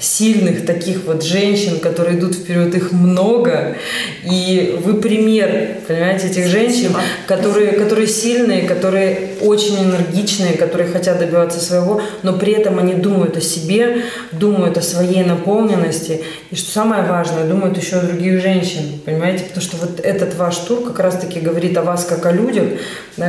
сильных 0.00 0.66
таких 0.66 1.04
вот 1.04 1.22
женщин, 1.22 1.78
которые 1.80 2.18
идут 2.18 2.34
вперед, 2.34 2.74
их 2.74 2.92
много. 2.92 3.76
И 4.24 4.78
вы 4.84 4.94
пример, 4.94 5.78
понимаете, 5.86 6.28
этих 6.28 6.46
женщин, 6.48 6.92
которые, 7.26 7.72
которые 7.72 8.06
сильные, 8.06 8.62
которые 8.62 9.30
очень 9.40 9.78
энергичные, 9.78 10.54
которые 10.54 10.90
хотят 10.90 11.18
добиваться 11.18 11.60
своего, 11.60 12.00
но 12.22 12.32
при 12.34 12.52
этом 12.52 12.78
они 12.78 12.94
думают 12.94 13.36
о 13.36 13.40
себе, 13.40 14.02
думают 14.32 14.76
о 14.78 14.82
своей 14.82 15.22
наполненности. 15.24 16.22
И 16.50 16.56
что 16.56 16.70
самое 16.70 17.02
важное, 17.02 17.44
думают 17.44 17.76
еще 17.76 17.96
о 17.96 18.02
других 18.02 18.40
женщин, 18.40 19.00
понимаете? 19.04 19.44
Потому 19.44 19.62
что 19.62 19.76
вот 19.76 20.00
этот 20.00 20.34
ваш 20.36 20.56
тур 20.58 20.82
как 20.82 20.98
раз-таки 20.98 21.40
говорит 21.40 21.76
о 21.76 21.82
вас 21.82 22.04
как 22.04 22.26
о 22.26 22.32
людях, 22.32 22.64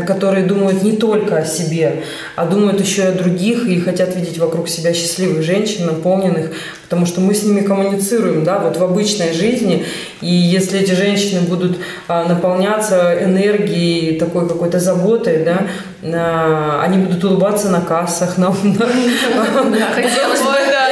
которые 0.05 0.45
думают 0.45 0.84
не 0.84 0.93
только 0.93 1.38
о 1.38 1.45
себе, 1.45 2.03
а 2.36 2.45
думают 2.45 2.82
еще 2.82 3.03
и 3.03 3.05
о 3.05 3.11
других 3.11 3.68
и 3.68 3.80
хотят 3.80 4.15
видеть 4.15 4.38
вокруг 4.38 4.70
себя 4.70 4.93
счастливых 4.93 5.43
женщин, 5.43 5.86
наполненных, 5.86 6.51
потому 6.84 7.05
что 7.05 7.22
мы 7.22 7.34
с 7.34 7.43
ними 7.43 7.62
коммуницируем, 7.62 8.43
да, 8.43 8.60
вот 8.60 8.78
в 8.78 8.84
обычной 8.84 9.34
жизни, 9.34 9.86
и 10.22 10.28
если 10.28 10.80
эти 10.80 10.91
женщины 10.91 11.41
будут 11.41 11.78
а, 12.08 12.26
наполняться 12.26 13.18
энергией, 13.22 14.18
такой 14.18 14.47
какой-то 14.47 14.80
заботой, 14.80 15.43
да, 15.43 15.68
а, 16.03 16.82
они 16.84 16.97
будут 16.97 17.24
улыбаться 17.24 17.70
на 17.70 17.82
кассах, 17.82 18.38
на, 18.38 18.47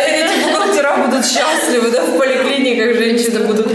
эти 0.07 0.43
бухгалтера 0.43 1.05
будут 1.05 1.25
счастливы, 1.25 1.91
да, 1.91 2.03
в 2.03 2.17
поликлиниках 2.17 2.97
женщины 2.97 3.45
будут 3.47 3.67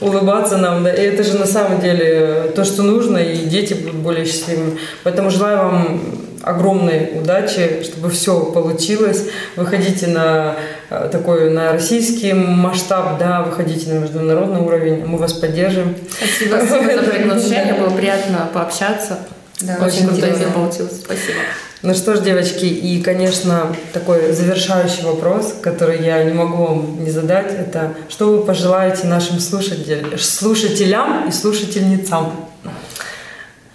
улыбаться 0.00 0.56
нам, 0.56 0.82
да, 0.82 0.92
и 0.92 1.02
это 1.02 1.22
же 1.22 1.38
на 1.38 1.46
самом 1.46 1.80
деле 1.80 2.52
то, 2.56 2.64
что 2.64 2.82
нужно, 2.82 3.18
и 3.18 3.36
дети 3.36 3.74
будут 3.74 3.96
более 3.96 4.24
счастливыми. 4.24 4.78
Поэтому 5.04 5.30
желаю 5.30 5.58
вам 5.58 6.00
огромной 6.42 7.10
удачи, 7.14 7.82
чтобы 7.82 8.10
все 8.10 8.40
получилось. 8.46 9.24
Выходите 9.56 10.06
на 10.06 10.56
э, 10.88 11.08
такой 11.10 11.50
на 11.50 11.72
российский 11.72 12.32
масштаб, 12.32 13.18
да, 13.18 13.42
выходите 13.42 13.92
на 13.92 13.98
международный 13.98 14.60
уровень, 14.60 15.04
мы 15.04 15.18
вас 15.18 15.32
поддержим. 15.32 15.96
Спасибо, 16.10 16.56
спасибо 16.56 17.04
за 17.04 17.10
приглашение, 17.10 17.74
было 17.74 17.90
приятно 17.90 18.48
пообщаться. 18.52 19.18
Да, 19.60 19.78
очень 19.84 20.06
крутой 20.06 20.32
эфир 20.32 20.50
получился. 20.52 20.94
Спасибо. 20.94 21.38
Ну 21.82 21.94
что 21.94 22.14
ж, 22.14 22.20
девочки, 22.20 22.66
и, 22.66 23.00
конечно, 23.02 23.74
такой 23.94 24.32
завершающий 24.32 25.02
вопрос, 25.04 25.54
который 25.62 26.04
я 26.04 26.22
не 26.24 26.34
могу 26.34 26.64
вам 26.64 27.02
не 27.02 27.10
задать, 27.10 27.52
это 27.58 27.94
что 28.10 28.32
вы 28.32 28.44
пожелаете 28.44 29.06
нашим 29.06 29.38
слушателям 29.38 31.28
и 31.28 31.32
слушательницам? 31.32 32.49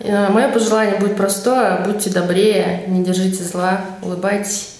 Э, 0.07 0.29
Мое 0.29 0.49
пожелание 0.49 0.95
будет 0.95 1.17
простое. 1.17 1.79
Будьте 1.85 2.09
добрее, 2.09 2.83
не 2.87 3.03
держите 3.03 3.43
зла, 3.43 3.81
улыбайтесь. 4.01 4.71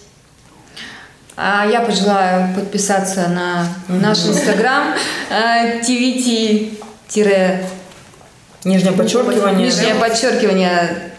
А 1.38 1.65
я 1.65 1.82
пожелаю 1.82 2.53
подписаться 2.55 3.28
на 3.28 3.67
наш 3.89 4.19
инстаграм 4.26 4.93
tvt 5.82 6.69
Нижнее 8.63 8.93
подчеркивание. 8.93 9.65
Нижнее 9.65 9.95
подчеркивание 9.95 11.11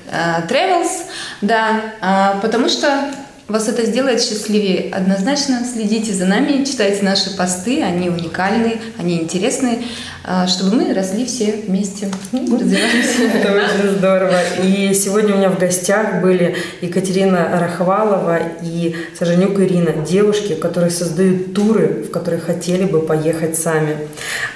Travels, 0.49 1.05
да, 1.43 1.83
а, 2.01 2.39
потому 2.41 2.69
что 2.69 3.11
вас 3.49 3.69
это 3.69 3.87
сделает 3.87 4.21
счастливее. 4.21 4.93
Однозначно 4.93 5.65
следите 5.65 6.13
за 6.13 6.27
нами, 6.27 6.65
читайте 6.65 7.05
наши 7.05 7.37
посты, 7.37 7.83
они 7.83 8.11
уникальны, 8.11 8.81
они 8.99 9.21
интересны, 9.23 9.85
а, 10.25 10.49
чтобы 10.49 10.77
мы 10.77 10.93
росли 10.93 11.25
все 11.25 11.63
вместе, 11.65 12.11
развиваемся. 12.33 13.23
Это 13.35 13.53
очень 13.53 13.99
здорово. 13.99 14.41
И 14.65 14.93
сегодня 14.95 15.35
у 15.35 15.39
меня 15.39 15.51
в 15.51 15.61
гостях 15.61 16.21
были 16.21 16.57
Екатерина 16.81 17.61
Рахвалова 17.61 18.41
и 18.63 18.97
Саженюк 19.17 19.61
Ирина, 19.61 19.93
девушки, 19.93 20.55
которые 20.55 20.91
создают 20.91 21.55
туры, 21.55 22.05
в 22.09 22.11
которые 22.11 22.41
хотели 22.41 22.85
бы 22.85 23.01
поехать 23.01 23.57
сами. 23.57 23.97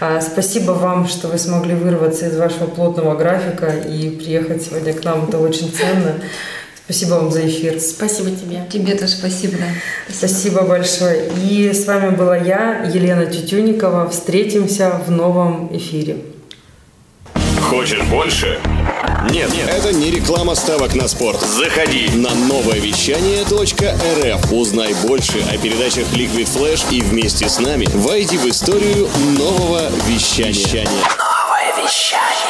А, 0.01 0.20
спасибо 0.20 0.72
вам, 0.72 1.07
что 1.07 1.28
вы 1.28 1.38
смогли 1.38 1.74
вырваться 1.74 2.26
из 2.26 2.36
вашего 2.36 2.66
плотного 2.66 3.14
графика 3.14 3.68
и 3.68 4.11
приехать 4.11 4.64
сегодня 4.64 4.93
к 4.93 5.05
нам. 5.05 5.28
Это 5.28 5.38
очень 5.38 5.70
ценно. 5.70 6.16
Спасибо 6.91 7.14
вам 7.14 7.30
за 7.30 7.47
эфир. 7.47 7.78
Спасибо 7.78 8.30
тебе. 8.32 8.64
Тебе 8.68 8.97
тоже 8.97 9.12
спасибо. 9.12 9.59
Да. 9.59 9.66
Спасибо. 10.09 10.28
спасибо 10.28 10.62
большое. 10.62 11.30
И 11.49 11.72
с 11.72 11.86
вами 11.86 12.16
была 12.16 12.36
я, 12.36 12.82
Елена 12.82 13.26
Тютюникова. 13.26 14.11
Встретимся 14.11 15.01
в 15.07 15.09
новом 15.09 15.70
эфире. 15.76 16.16
Хочешь 17.61 18.03
больше? 18.11 18.59
Нет, 19.30 19.55
нет, 19.55 19.68
это 19.68 19.93
не 19.93 20.11
реклама 20.11 20.57
ставок 20.57 20.97
на 20.97 21.07
спорт. 21.07 21.41
Заходи 21.43 22.09
на 22.12 22.34
новое 22.34 22.80
вещание 22.80 23.45
.рф. 23.45 24.53
Узнай 24.53 24.93
больше 25.07 25.45
о 25.49 25.57
передачах 25.59 26.12
Liquid 26.12 26.49
Flash 26.53 26.82
и 26.91 27.03
вместе 27.03 27.49
с 27.49 27.61
нами 27.61 27.86
войди 27.95 28.36
в 28.36 28.47
историю 28.47 29.09
нового 29.38 29.88
вещания. 30.09 30.88
Новое 30.91 31.86
вещание. 31.86 32.49